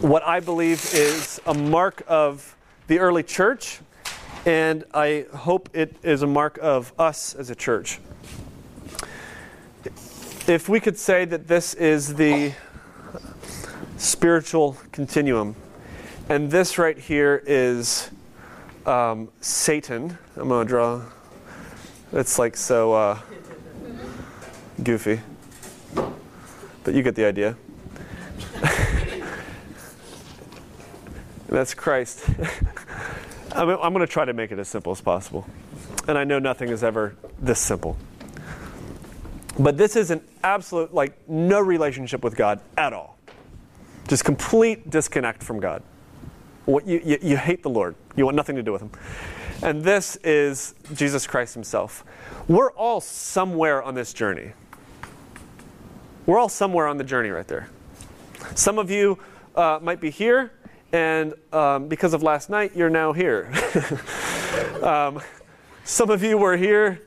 what 0.01 0.23
I 0.23 0.41
believe 0.41 0.83
is 0.95 1.39
a 1.47 1.53
mark 1.53 2.03
of 2.09 2.57
the 2.87 2.99
early 2.99 3.23
church, 3.23 3.81
and 4.47 4.85
I 4.95 5.27
hope 5.35 5.69
it 5.75 5.97
is 6.03 6.23
a 6.23 6.27
mark 6.27 6.59
of 6.63 6.95
us 6.99 7.35
as 7.35 7.51
a 7.51 7.55
church 7.55 8.01
if 10.47 10.67
we 10.67 10.81
could 10.81 10.97
say 10.97 11.27
that 11.27 11.47
this 11.47 11.75
is 11.75 12.15
the 12.15 12.55
spiritual 13.99 14.79
continuum, 14.93 15.55
and 16.31 16.51
this 16.51 16.79
right 16.79 16.97
here 16.97 17.43
is 17.47 18.09
um, 18.89 19.29
Satan. 19.41 20.17
I'm 20.37 20.49
going 20.49 20.67
to 20.67 20.69
draw. 20.69 21.03
It's 22.13 22.39
like 22.39 22.57
so 22.57 22.95
uh, 22.95 23.19
goofy, 24.83 25.21
but 25.95 26.95
you 26.95 27.03
get 27.03 27.15
the 27.15 27.27
idea. 27.27 27.55
that's 31.49 31.75
Christ. 31.75 32.25
I'm, 33.53 33.69
I'm 33.69 33.93
going 33.93 34.07
to 34.07 34.07
try 34.07 34.25
to 34.25 34.33
make 34.33 34.53
it 34.53 34.59
as 34.59 34.69
simple 34.69 34.93
as 34.93 35.03
possible. 35.03 35.47
And 36.07 36.17
I 36.17 36.25
know 36.25 36.39
nothing 36.39 36.71
is 36.71 36.83
ever 36.83 37.15
this 37.39 37.59
simple. 37.59 37.99
But 39.59 39.77
this 39.77 39.97
is 39.97 40.11
an 40.11 40.23
absolute, 40.43 40.95
like, 40.95 41.29
no 41.29 41.61
relationship 41.61 42.25
with 42.25 42.37
God 42.37 42.61
at 42.79 42.95
all. 42.95 43.19
Just 44.07 44.25
complete 44.25 44.89
disconnect 44.89 45.43
from 45.43 45.61
God. 45.61 45.83
What, 46.65 46.87
you, 46.87 47.03
you, 47.05 47.19
you 47.21 47.37
hate 47.37 47.63
the 47.63 47.71
Lord, 47.71 47.95
you 48.19 48.25
want 48.25 48.37
nothing 48.37 48.57
to 48.57 48.63
do 48.63 48.73
with 48.73 48.83
Him. 48.83 48.91
And 49.63 49.83
this 49.83 50.17
is 50.17 50.75
Jesus 50.95 51.27
Christ 51.27 51.55
Himself. 51.55 52.05
We're 52.49 52.73
all 52.73 53.01
somewhere 53.01 53.83
on 53.83 53.95
this 53.95 54.13
journey. 54.13 54.53
We're 56.27 56.39
all 56.39 56.49
somewhere 56.49 56.87
on 56.87 56.99
the 56.99 57.05
journey 57.05 57.31
right 57.31 57.47
there. 57.47 57.71
Some 58.55 58.79
of 58.79 58.91
you 58.91 59.19
uh, 59.55 59.79
might 59.81 60.01
be 60.01 60.11
here, 60.11 60.53
and 60.93 61.35
um, 61.53 61.89
because 61.89 62.13
of 62.13 62.23
last 62.23 62.51
night, 62.51 62.73
you're 62.75 62.91
now 62.91 63.13
here. 63.13 63.53
um, 64.83 65.21
some 65.85 66.11
of 66.11 66.23
you 66.23 66.37
were 66.37 66.57
here 66.57 67.01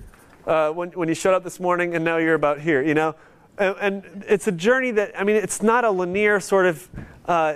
uh, 0.48 0.72
when, 0.72 0.90
when 0.92 1.08
you 1.08 1.16
showed 1.16 1.36
up 1.36 1.44
this 1.44 1.60
morning 1.60 1.96
and 1.96 2.04
now 2.04 2.18
you're 2.18 2.36
about 2.36 2.60
here, 2.60 2.82
you 2.82 2.94
know? 2.94 3.16
And, 3.58 3.76
and 3.80 4.26
it's 4.28 4.48
a 4.48 4.52
journey 4.52 4.92
that, 4.92 5.20
I 5.20 5.24
mean, 5.24 5.36
it's 5.36 5.62
not 5.62 5.86
a 5.86 5.92
linear 5.92 6.40
sort 6.40 6.66
of 6.66 6.90
uh, 7.26 7.56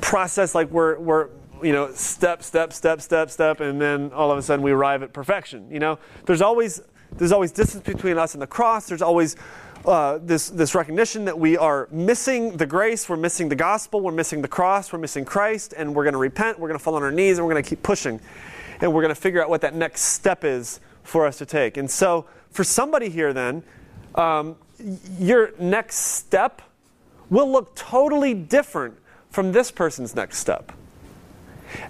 process 0.00 0.54
like 0.54 0.70
we're, 0.70 0.98
we're, 0.98 1.28
you 1.62 1.72
know, 1.72 1.92
step, 1.92 2.42
step, 2.42 2.72
step, 2.72 3.00
step, 3.00 3.30
step, 3.30 3.60
and 3.60 3.80
then 3.80 4.12
all 4.12 4.30
of 4.30 4.38
a 4.38 4.42
sudden 4.42 4.62
we 4.62 4.72
arrive 4.72 5.02
at 5.02 5.12
perfection, 5.12 5.70
you 5.70 5.78
know? 5.78 5.98
There's 6.26 6.42
always, 6.42 6.80
there's 7.16 7.32
always 7.32 7.52
distance 7.52 7.84
between 7.84 8.18
us 8.18 8.34
and 8.34 8.42
the 8.42 8.46
cross. 8.46 8.88
There's 8.88 9.02
always 9.02 9.36
uh, 9.84 10.18
this, 10.22 10.50
this 10.50 10.74
recognition 10.74 11.24
that 11.24 11.38
we 11.38 11.56
are 11.56 11.88
missing 11.90 12.56
the 12.56 12.66
grace, 12.66 13.08
we're 13.08 13.16
missing 13.16 13.48
the 13.48 13.56
gospel, 13.56 14.00
we're 14.00 14.12
missing 14.12 14.42
the 14.42 14.48
cross, 14.48 14.92
we're 14.92 14.98
missing 14.98 15.24
Christ, 15.24 15.72
and 15.76 15.94
we're 15.94 16.04
going 16.04 16.12
to 16.12 16.18
repent, 16.18 16.58
we're 16.58 16.68
going 16.68 16.78
to 16.78 16.84
fall 16.84 16.96
on 16.96 17.02
our 17.02 17.12
knees, 17.12 17.38
and 17.38 17.46
we're 17.46 17.52
going 17.52 17.64
to 17.64 17.68
keep 17.68 17.82
pushing. 17.82 18.20
And 18.80 18.92
we're 18.92 19.02
going 19.02 19.14
to 19.14 19.20
figure 19.20 19.42
out 19.42 19.48
what 19.48 19.60
that 19.62 19.74
next 19.74 20.02
step 20.02 20.44
is 20.44 20.80
for 21.02 21.26
us 21.26 21.38
to 21.38 21.46
take. 21.46 21.76
And 21.76 21.90
so, 21.90 22.26
for 22.50 22.64
somebody 22.64 23.08
here, 23.08 23.32
then, 23.32 23.62
um, 24.14 24.56
your 25.18 25.52
next 25.58 25.96
step 25.96 26.62
will 27.28 27.50
look 27.50 27.74
totally 27.74 28.34
different 28.34 28.96
from 29.30 29.52
this 29.52 29.70
person's 29.70 30.14
next 30.14 30.38
step. 30.38 30.72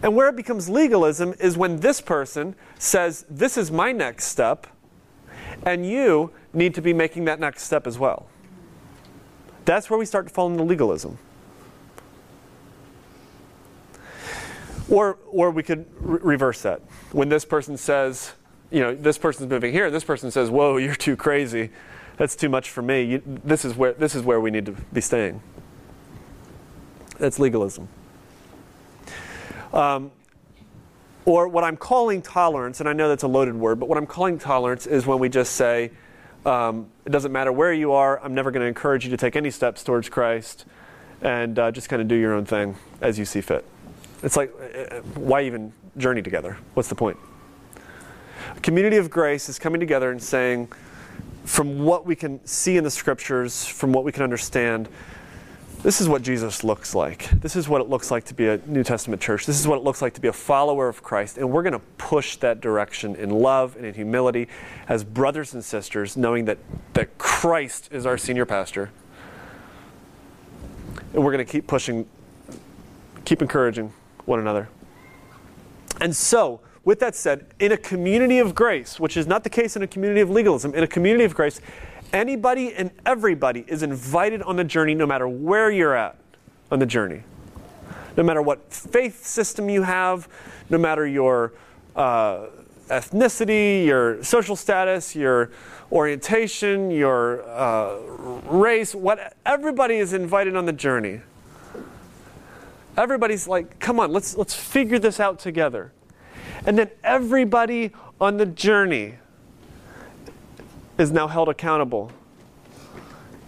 And 0.02 0.14
where 0.14 0.28
it 0.28 0.36
becomes 0.36 0.68
legalism 0.68 1.34
is 1.38 1.56
when 1.56 1.80
this 1.80 2.00
person 2.00 2.54
says, 2.78 3.24
This 3.28 3.56
is 3.56 3.70
my 3.70 3.92
next 3.92 4.26
step, 4.26 4.66
and 5.64 5.86
you 5.86 6.30
need 6.52 6.74
to 6.74 6.82
be 6.82 6.92
making 6.92 7.24
that 7.26 7.40
next 7.40 7.62
step 7.62 7.86
as 7.86 7.98
well. 7.98 8.26
That's 9.64 9.90
where 9.90 9.98
we 9.98 10.06
start 10.06 10.26
to 10.26 10.32
fall 10.32 10.50
into 10.50 10.62
legalism. 10.62 11.18
Or, 14.88 15.18
or 15.30 15.50
we 15.50 15.62
could 15.62 15.86
re- 16.00 16.18
reverse 16.22 16.62
that. 16.62 16.80
When 17.12 17.28
this 17.28 17.44
person 17.44 17.76
says, 17.76 18.32
you 18.70 18.80
know, 18.80 18.94
this 18.94 19.18
person's 19.18 19.48
moving 19.48 19.72
here, 19.72 19.90
this 19.90 20.04
person 20.04 20.30
says, 20.30 20.50
"Whoa, 20.50 20.76
you're 20.78 20.94
too 20.94 21.16
crazy. 21.16 21.70
That's 22.16 22.34
too 22.36 22.48
much 22.48 22.70
for 22.70 22.82
me. 22.82 23.02
You, 23.02 23.22
this 23.44 23.64
is 23.64 23.76
where 23.76 23.92
this 23.92 24.14
is 24.14 24.22
where 24.22 24.40
we 24.40 24.50
need 24.50 24.66
to 24.66 24.72
be 24.92 25.00
staying." 25.00 25.40
That's 27.18 27.38
legalism. 27.38 27.88
Um, 29.72 30.10
or 31.24 31.48
what 31.48 31.64
I'm 31.64 31.76
calling 31.76 32.22
tolerance, 32.22 32.80
and 32.80 32.88
I 32.88 32.92
know 32.92 33.08
that's 33.08 33.22
a 33.22 33.28
loaded 33.28 33.54
word, 33.54 33.78
but 33.78 33.88
what 33.88 33.98
I'm 33.98 34.06
calling 34.06 34.38
tolerance 34.38 34.86
is 34.86 35.06
when 35.06 35.18
we 35.18 35.28
just 35.28 35.52
say, 35.52 35.90
um, 36.46 36.90
"It 37.04 37.10
doesn't 37.10 37.30
matter 37.30 37.52
where 37.52 37.72
you 37.72 37.92
are. 37.92 38.20
I'm 38.22 38.34
never 38.34 38.50
going 38.50 38.62
to 38.62 38.66
encourage 38.66 39.04
you 39.04 39.10
to 39.10 39.16
take 39.16 39.36
any 39.36 39.50
steps 39.50 39.84
towards 39.84 40.08
Christ, 40.08 40.64
and 41.20 41.58
uh, 41.58 41.70
just 41.70 41.88
kind 41.88 42.00
of 42.00 42.08
do 42.08 42.14
your 42.14 42.32
own 42.32 42.46
thing 42.46 42.76
as 43.00 43.18
you 43.18 43.24
see 43.24 43.40
fit." 43.40 43.64
It's 44.22 44.36
like, 44.36 44.52
uh, 44.60 44.96
uh, 44.96 45.00
why 45.14 45.42
even 45.42 45.72
journey 45.96 46.22
together? 46.22 46.56
What's 46.74 46.88
the 46.88 46.94
point? 46.94 47.18
A 48.56 48.60
community 48.60 48.96
of 48.96 49.10
grace 49.10 49.48
is 49.48 49.58
coming 49.58 49.80
together 49.80 50.10
and 50.10 50.22
saying, 50.22 50.68
from 51.44 51.84
what 51.84 52.06
we 52.06 52.14
can 52.14 52.44
see 52.46 52.76
in 52.76 52.84
the 52.84 52.90
scriptures, 52.90 53.64
from 53.64 53.92
what 53.92 54.04
we 54.04 54.12
can 54.12 54.22
understand, 54.22 54.88
this 55.82 56.00
is 56.00 56.08
what 56.08 56.22
Jesus 56.22 56.62
looks 56.62 56.94
like. 56.94 57.30
This 57.40 57.56
is 57.56 57.68
what 57.68 57.80
it 57.80 57.88
looks 57.88 58.10
like 58.10 58.24
to 58.24 58.34
be 58.34 58.48
a 58.48 58.58
New 58.66 58.84
Testament 58.84 59.22
church. 59.22 59.46
This 59.46 59.58
is 59.58 59.66
what 59.66 59.76
it 59.76 59.84
looks 59.84 60.02
like 60.02 60.12
to 60.14 60.20
be 60.20 60.28
a 60.28 60.32
follower 60.32 60.88
of 60.88 61.02
Christ. 61.02 61.38
And 61.38 61.50
we're 61.50 61.62
going 61.62 61.72
to 61.72 61.80
push 61.96 62.36
that 62.36 62.60
direction 62.60 63.16
in 63.16 63.30
love 63.30 63.76
and 63.76 63.86
in 63.86 63.94
humility 63.94 64.48
as 64.88 65.04
brothers 65.04 65.54
and 65.54 65.64
sisters, 65.64 66.16
knowing 66.16 66.44
that, 66.44 66.58
that 66.92 67.16
Christ 67.16 67.88
is 67.92 68.04
our 68.04 68.18
senior 68.18 68.44
pastor. 68.44 68.90
And 71.14 71.24
we're 71.24 71.32
going 71.32 71.44
to 71.44 71.50
keep 71.50 71.66
pushing, 71.66 72.06
keep 73.24 73.40
encouraging 73.40 73.92
one 74.26 74.38
another. 74.38 74.68
And 76.00 76.14
so, 76.14 76.60
with 76.84 77.00
that 77.00 77.14
said, 77.14 77.46
in 77.58 77.72
a 77.72 77.76
community 77.76 78.38
of 78.38 78.54
grace, 78.54 79.00
which 79.00 79.16
is 79.16 79.26
not 79.26 79.44
the 79.44 79.50
case 79.50 79.76
in 79.76 79.82
a 79.82 79.86
community 79.86 80.20
of 80.20 80.30
legalism, 80.30 80.74
in 80.74 80.82
a 80.82 80.86
community 80.86 81.24
of 81.24 81.34
grace, 81.34 81.60
Anybody 82.12 82.74
and 82.74 82.90
everybody 83.06 83.64
is 83.68 83.82
invited 83.82 84.42
on 84.42 84.56
the 84.56 84.64
journey, 84.64 84.94
no 84.94 85.06
matter 85.06 85.28
where 85.28 85.70
you're 85.70 85.94
at 85.94 86.16
on 86.70 86.78
the 86.78 86.86
journey. 86.86 87.22
No 88.16 88.24
matter 88.24 88.42
what 88.42 88.72
faith 88.72 89.24
system 89.24 89.68
you 89.68 89.82
have, 89.82 90.28
no 90.68 90.78
matter 90.78 91.06
your 91.06 91.52
uh, 91.94 92.46
ethnicity, 92.88 93.86
your 93.86 94.22
social 94.24 94.56
status, 94.56 95.14
your 95.14 95.50
orientation, 95.92 96.90
your 96.90 97.48
uh, 97.48 97.96
race, 98.48 98.94
what 98.94 99.36
everybody 99.46 99.96
is 99.96 100.12
invited 100.12 100.56
on 100.56 100.66
the 100.66 100.72
journey. 100.72 101.20
Everybody's 102.96 103.46
like, 103.46 103.78
come 103.78 104.00
on, 104.00 104.12
let's 104.12 104.36
let's 104.36 104.54
figure 104.54 104.98
this 104.98 105.20
out 105.20 105.38
together. 105.38 105.92
And 106.66 106.76
then 106.76 106.90
everybody 107.04 107.92
on 108.20 108.36
the 108.36 108.46
journey 108.46 109.14
is 111.00 111.10
now 111.10 111.26
held 111.26 111.48
accountable, 111.48 112.12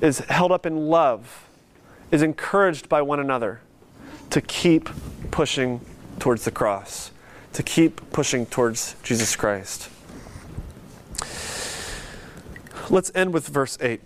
is 0.00 0.20
held 0.20 0.50
up 0.50 0.64
in 0.64 0.88
love, 0.88 1.46
is 2.10 2.22
encouraged 2.22 2.88
by 2.88 3.02
one 3.02 3.20
another 3.20 3.60
to 4.30 4.40
keep 4.40 4.88
pushing 5.30 5.78
towards 6.18 6.44
the 6.44 6.50
cross, 6.50 7.10
to 7.52 7.62
keep 7.62 8.00
pushing 8.10 8.46
towards 8.46 8.96
Jesus 9.02 9.36
Christ. 9.36 9.90
Let's 12.88 13.12
end 13.14 13.34
with 13.34 13.46
verse 13.48 13.76
8. 13.82 14.00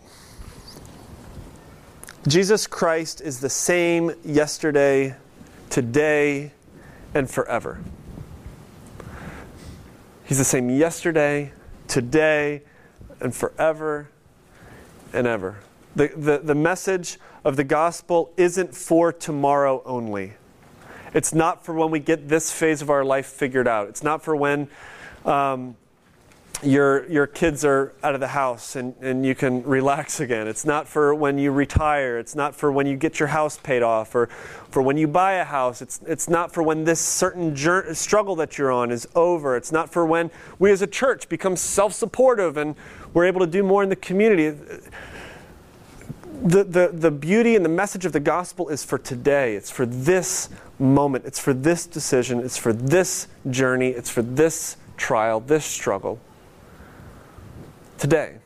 Jesus 2.27 2.67
Christ 2.67 3.21
is 3.21 3.39
the 3.39 3.49
same 3.49 4.13
yesterday, 4.25 5.15
today, 5.71 6.51
and 7.15 7.31
forever. 7.31 7.79
He's 10.25 10.39
the 10.39 10.45
same 10.45 10.69
yesterday, 10.69 11.53
today, 11.87 12.63
and 13.21 13.35
forever 13.35 14.09
and 15.13 15.27
ever. 15.27 15.59
The, 15.95 16.09
the, 16.09 16.39
the 16.39 16.55
message 16.55 17.19
of 17.45 17.57
the 17.57 17.65
gospel 17.65 18.33
isn't 18.37 18.75
for 18.75 19.13
tomorrow 19.13 19.83
only. 19.85 20.35
It's 21.15 21.33
not 21.33 21.65
for 21.65 21.75
when 21.75 21.91
we 21.91 22.01
get 22.01 22.29
this 22.29 22.53
phase 22.53 22.83
of 22.83 22.91
our 22.91 23.05
life 23.05 23.27
figured 23.27 23.67
out. 23.67 23.89
It's 23.89 24.03
not 24.03 24.23
for 24.23 24.37
when 24.37 24.69
um, 25.25 25.77
your, 26.63 27.07
your 27.11 27.27
kids 27.27 27.65
are 27.65 27.93
out 28.03 28.15
of 28.15 28.21
the 28.21 28.29
house 28.29 28.77
and, 28.77 28.95
and 29.01 29.27
you 29.27 29.35
can 29.35 29.63
relax 29.63 30.21
again. 30.21 30.49
It's 30.49 30.65
not 30.65 30.89
for 30.89 31.15
when 31.15 31.39
you 31.39 31.53
retire. 31.53 32.19
It's 32.19 32.35
not 32.35 32.55
for 32.55 32.73
when 32.73 32.87
you 32.87 32.97
get 32.97 33.21
your 33.21 33.29
house 33.29 33.59
paid 33.59 33.83
off 33.83 34.15
or 34.15 34.29
for 34.71 34.81
when 34.81 34.97
you 34.97 35.07
buy 35.07 35.35
a 35.35 35.45
house. 35.45 35.83
It's, 35.83 36.01
it's 36.07 36.29
not 36.29 36.53
for 36.53 36.63
when 36.63 36.85
this 36.85 37.01
certain 37.01 37.55
jur- 37.55 37.93
struggle 37.95 38.37
that 38.37 38.57
you're 38.57 38.73
on 38.73 38.91
is 38.91 39.07
over. 39.15 39.57
It's 39.57 39.71
not 39.71 39.93
for 39.93 40.07
when 40.07 40.31
we 40.59 40.71
as 40.71 40.81
a 40.81 40.87
church 40.87 41.29
become 41.29 41.57
self 41.57 41.93
supportive 41.93 42.57
and 42.57 42.75
we're 43.13 43.27
able 43.27 43.41
to 43.41 43.47
do 43.47 43.63
more 43.63 43.83
in 43.83 43.89
the 43.89 43.97
community. 43.97 44.57
The, 46.43 46.65
the, 46.65 46.91
the 46.93 47.11
beauty 47.11 47.57
and 47.57 47.65
the 47.65 47.71
message 47.71 48.05
of 48.05 48.13
the 48.13 48.21
gospel 48.21 48.69
is 48.69 48.85
for 48.85 48.99
today. 48.99 49.57
It's 49.57 49.71
for 49.71 49.85
this 49.85 50.49
moment. 50.79 51.25
It's 51.27 51.39
for 51.39 51.53
this 51.53 51.87
decision. 51.87 52.41
It's 52.41 52.57
for 52.57 52.73
this 52.73 53.29
journey. 53.51 53.89
It's 53.89 54.11
for 54.11 54.23
this 54.23 54.77
trial, 54.97 55.41
this 55.41 55.65
struggle 55.65 56.21
today. 57.99 58.37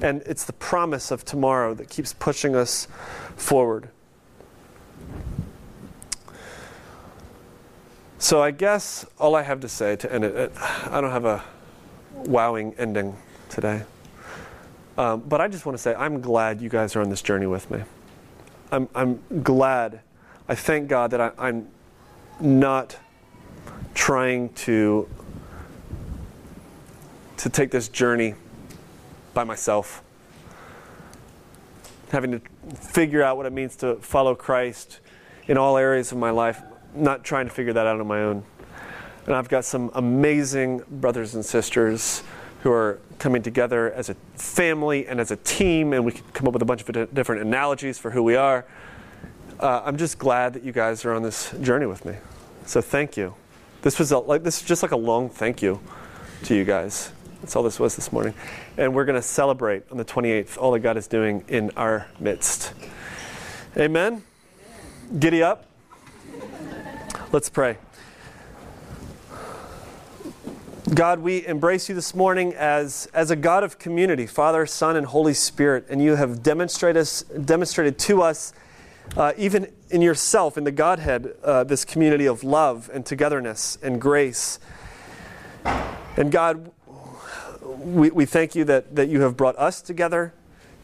And 0.00 0.22
it's 0.26 0.44
the 0.44 0.52
promise 0.52 1.10
of 1.10 1.24
tomorrow 1.24 1.74
that 1.74 1.88
keeps 1.88 2.12
pushing 2.12 2.54
us 2.54 2.86
forward. 3.36 3.88
So 8.18 8.42
I 8.42 8.50
guess 8.50 9.06
all 9.18 9.34
I 9.34 9.42
have 9.42 9.60
to 9.60 9.68
say 9.68 9.96
to 9.96 10.12
end 10.12 10.24
it, 10.24 10.52
I 10.58 11.00
don't 11.00 11.10
have 11.10 11.24
a 11.24 11.44
wowing 12.12 12.74
ending 12.78 13.16
today. 13.48 13.82
Um, 14.98 15.20
but 15.20 15.40
I 15.40 15.48
just 15.48 15.66
want 15.66 15.76
to 15.76 15.82
say 15.82 15.94
I'm 15.94 16.20
glad 16.20 16.60
you 16.60 16.68
guys 16.68 16.96
are 16.96 17.02
on 17.02 17.10
this 17.10 17.20
journey 17.22 17.46
with 17.46 17.70
me. 17.70 17.82
I'm, 18.72 18.88
I'm 18.94 19.22
glad. 19.42 20.00
I 20.48 20.54
thank 20.54 20.88
God 20.88 21.10
that 21.10 21.20
I, 21.20 21.30
I'm 21.38 21.68
not 22.40 22.96
trying 23.94 24.50
to 24.54 25.08
to 27.38 27.48
take 27.48 27.70
this 27.70 27.88
journey 27.88 28.34
by 29.34 29.44
myself, 29.44 30.02
having 32.10 32.32
to 32.32 32.40
figure 32.74 33.22
out 33.22 33.36
what 33.36 33.46
it 33.46 33.52
means 33.52 33.76
to 33.76 33.96
follow 33.96 34.34
Christ 34.34 35.00
in 35.46 35.56
all 35.58 35.76
areas 35.76 36.12
of 36.12 36.18
my 36.18 36.30
life, 36.30 36.62
not 36.94 37.24
trying 37.24 37.46
to 37.46 37.52
figure 37.52 37.72
that 37.72 37.86
out 37.86 38.00
on 38.00 38.06
my 38.06 38.20
own. 38.20 38.44
And 39.26 39.34
I've 39.34 39.48
got 39.48 39.64
some 39.64 39.90
amazing 39.94 40.82
brothers 40.88 41.34
and 41.34 41.44
sisters 41.44 42.22
who 42.62 42.70
are 42.70 43.00
coming 43.18 43.42
together 43.42 43.92
as 43.92 44.08
a 44.08 44.14
family 44.34 45.06
and 45.06 45.20
as 45.20 45.30
a 45.30 45.36
team, 45.36 45.92
and 45.92 46.04
we 46.04 46.12
can 46.12 46.24
come 46.32 46.46
up 46.46 46.52
with 46.52 46.62
a 46.62 46.66
bunch 46.66 46.82
of 46.82 47.14
different 47.14 47.42
analogies 47.42 47.98
for 47.98 48.10
who 48.10 48.22
we 48.22 48.36
are. 48.36 48.64
Uh, 49.58 49.82
I'm 49.84 49.96
just 49.96 50.18
glad 50.18 50.52
that 50.54 50.64
you 50.64 50.72
guys 50.72 51.04
are 51.04 51.12
on 51.12 51.22
this 51.22 51.52
journey 51.60 51.86
with 51.86 52.04
me. 52.04 52.14
So 52.66 52.80
thank 52.80 53.16
you. 53.16 53.34
This 53.82 53.98
was 53.98 54.12
a, 54.12 54.18
like 54.18 54.42
this 54.42 54.60
is 54.60 54.66
just 54.66 54.82
like 54.82 54.92
a 54.92 54.96
long 54.96 55.28
thank 55.28 55.62
you 55.62 55.80
to 56.44 56.54
you 56.54 56.64
guys. 56.64 57.12
That's 57.46 57.54
all 57.54 57.62
this 57.62 57.78
was 57.78 57.94
this 57.94 58.10
morning. 58.10 58.34
And 58.76 58.92
we're 58.92 59.04
going 59.04 59.14
to 59.14 59.22
celebrate 59.22 59.84
on 59.92 59.98
the 59.98 60.04
28th 60.04 60.58
all 60.58 60.72
that 60.72 60.80
God 60.80 60.96
is 60.96 61.06
doing 61.06 61.44
in 61.46 61.70
our 61.76 62.08
midst. 62.18 62.72
Amen? 63.76 64.24
Giddy 65.16 65.44
up. 65.44 65.64
Let's 67.30 67.48
pray. 67.48 67.78
God, 70.92 71.20
we 71.20 71.46
embrace 71.46 71.88
you 71.88 71.94
this 71.94 72.16
morning 72.16 72.52
as, 72.54 73.06
as 73.14 73.30
a 73.30 73.36
God 73.36 73.62
of 73.62 73.78
community, 73.78 74.26
Father, 74.26 74.66
Son, 74.66 74.96
and 74.96 75.06
Holy 75.06 75.32
Spirit. 75.32 75.86
And 75.88 76.02
you 76.02 76.16
have 76.16 76.42
demonstrated, 76.42 77.02
us, 77.02 77.22
demonstrated 77.22 77.96
to 78.00 78.22
us, 78.22 78.54
uh, 79.16 79.34
even 79.36 79.72
in 79.90 80.02
yourself, 80.02 80.58
in 80.58 80.64
the 80.64 80.72
Godhead, 80.72 81.32
uh, 81.44 81.62
this 81.62 81.84
community 81.84 82.26
of 82.26 82.42
love 82.42 82.90
and 82.92 83.06
togetherness 83.06 83.78
and 83.84 84.00
grace. 84.00 84.58
And 86.16 86.32
God, 86.32 86.72
we, 87.78 88.10
we 88.10 88.24
thank 88.24 88.54
you 88.54 88.64
that, 88.64 88.96
that 88.96 89.08
you 89.08 89.20
have 89.22 89.36
brought 89.36 89.56
us 89.58 89.82
together 89.82 90.32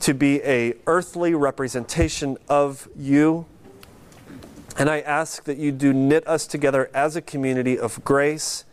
to 0.00 0.14
be 0.14 0.42
a 0.42 0.74
earthly 0.86 1.34
representation 1.34 2.36
of 2.48 2.88
you. 2.96 3.46
And 4.76 4.88
I 4.88 5.00
ask 5.00 5.44
that 5.44 5.58
you 5.58 5.70
do 5.70 5.92
knit 5.92 6.26
us 6.26 6.46
together 6.46 6.90
as 6.94 7.14
a 7.14 7.22
community 7.22 7.78
of 7.78 8.02
grace, 8.04 8.64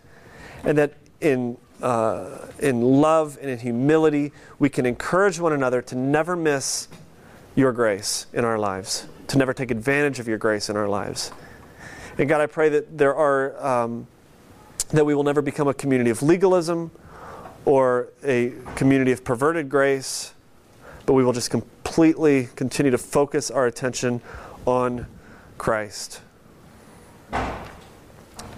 and 0.64 0.78
that 0.78 0.94
in, 1.22 1.58
uh, 1.82 2.48
in 2.60 2.82
love 2.82 3.38
and 3.42 3.50
in 3.50 3.60
humility, 3.60 4.32
we 4.58 4.70
can 4.70 4.86
encourage 4.86 5.40
one 5.40 5.54
another 5.54 5.82
to 5.84 5.96
never 5.96 6.36
miss 6.36 6.88
your 7.56 7.74
grace 7.74 8.26
in 8.34 8.46
our 8.46 8.58
lives, 8.58 9.08
to 9.28 9.38
never 9.38 9.54
take 9.54 9.70
advantage 9.70 10.20
of 10.20 10.28
your 10.28 10.38
grace 10.38 10.70
in 10.70 10.78
our 10.78 10.88
lives. 10.88 11.32
And 12.18 12.28
God, 12.28 12.42
I 12.42 12.48
pray 12.48 12.70
that 12.70 12.98
there 12.98 13.16
are, 13.16 13.66
um, 13.66 14.08
that 14.90 15.06
we 15.06 15.14
will 15.14 15.24
never 15.24 15.42
become 15.42 15.68
a 15.68 15.74
community 15.74 16.10
of 16.10 16.24
legalism 16.24 16.92
or 17.70 18.10
a 18.24 18.52
community 18.76 19.12
of 19.12 19.24
perverted 19.24 19.70
grace, 19.70 20.34
but 21.06 21.14
we 21.14 21.24
will 21.24 21.34
just 21.34 21.52
completely 21.52 22.50
continue 22.56 22.92
to 22.92 22.98
focus 22.98 23.52
our 23.52 23.68
attention 23.68 24.20
on 24.66 25.06
Christ. 25.60 26.20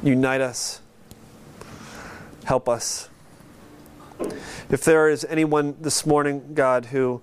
Unite 0.02 0.40
us. 0.40 0.80
Help 2.46 2.70
us. 2.70 3.10
If 4.70 4.86
there 4.86 5.10
is 5.10 5.26
anyone 5.26 5.76
this 5.82 6.06
morning, 6.06 6.54
God, 6.54 6.86
who 6.86 7.22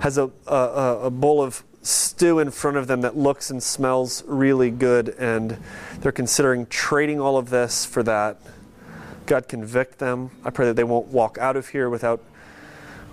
has 0.00 0.18
a, 0.18 0.30
a, 0.46 0.98
a 1.04 1.10
bowl 1.10 1.42
of 1.42 1.64
stew 1.80 2.38
in 2.38 2.50
front 2.50 2.76
of 2.76 2.86
them 2.86 3.00
that 3.00 3.16
looks 3.16 3.50
and 3.50 3.62
smells 3.62 4.22
really 4.26 4.70
good, 4.70 5.08
and 5.18 5.56
they're 6.00 6.12
considering 6.12 6.66
trading 6.66 7.18
all 7.18 7.38
of 7.38 7.48
this 7.48 7.86
for 7.86 8.02
that, 8.02 8.36
God, 9.26 9.48
convict 9.48 9.98
them. 9.98 10.30
I 10.44 10.50
pray 10.50 10.66
that 10.66 10.76
they 10.76 10.84
won't 10.84 11.06
walk 11.06 11.38
out 11.38 11.56
of 11.56 11.68
here 11.68 11.88
without, 11.88 12.22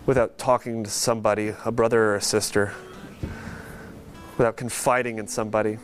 without 0.06 0.38
talking 0.38 0.84
to 0.84 0.90
somebody, 0.90 1.54
a 1.64 1.72
brother 1.72 2.04
or 2.04 2.16
a 2.16 2.22
sister, 2.22 2.74
without 4.38 4.58
confiding 4.58 5.20
in 5.20 5.28
somebody, 5.28 5.78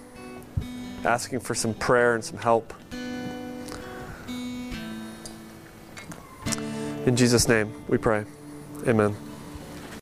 asking 1.05 1.39
for 1.39 1.55
some 1.55 1.73
prayer 1.73 2.13
and 2.15 2.23
some 2.23 2.37
help. 2.37 2.73
In 7.05 7.15
Jesus' 7.15 7.47
name, 7.47 7.73
we 7.87 7.97
pray. 7.97 8.25
Amen. 8.85 9.15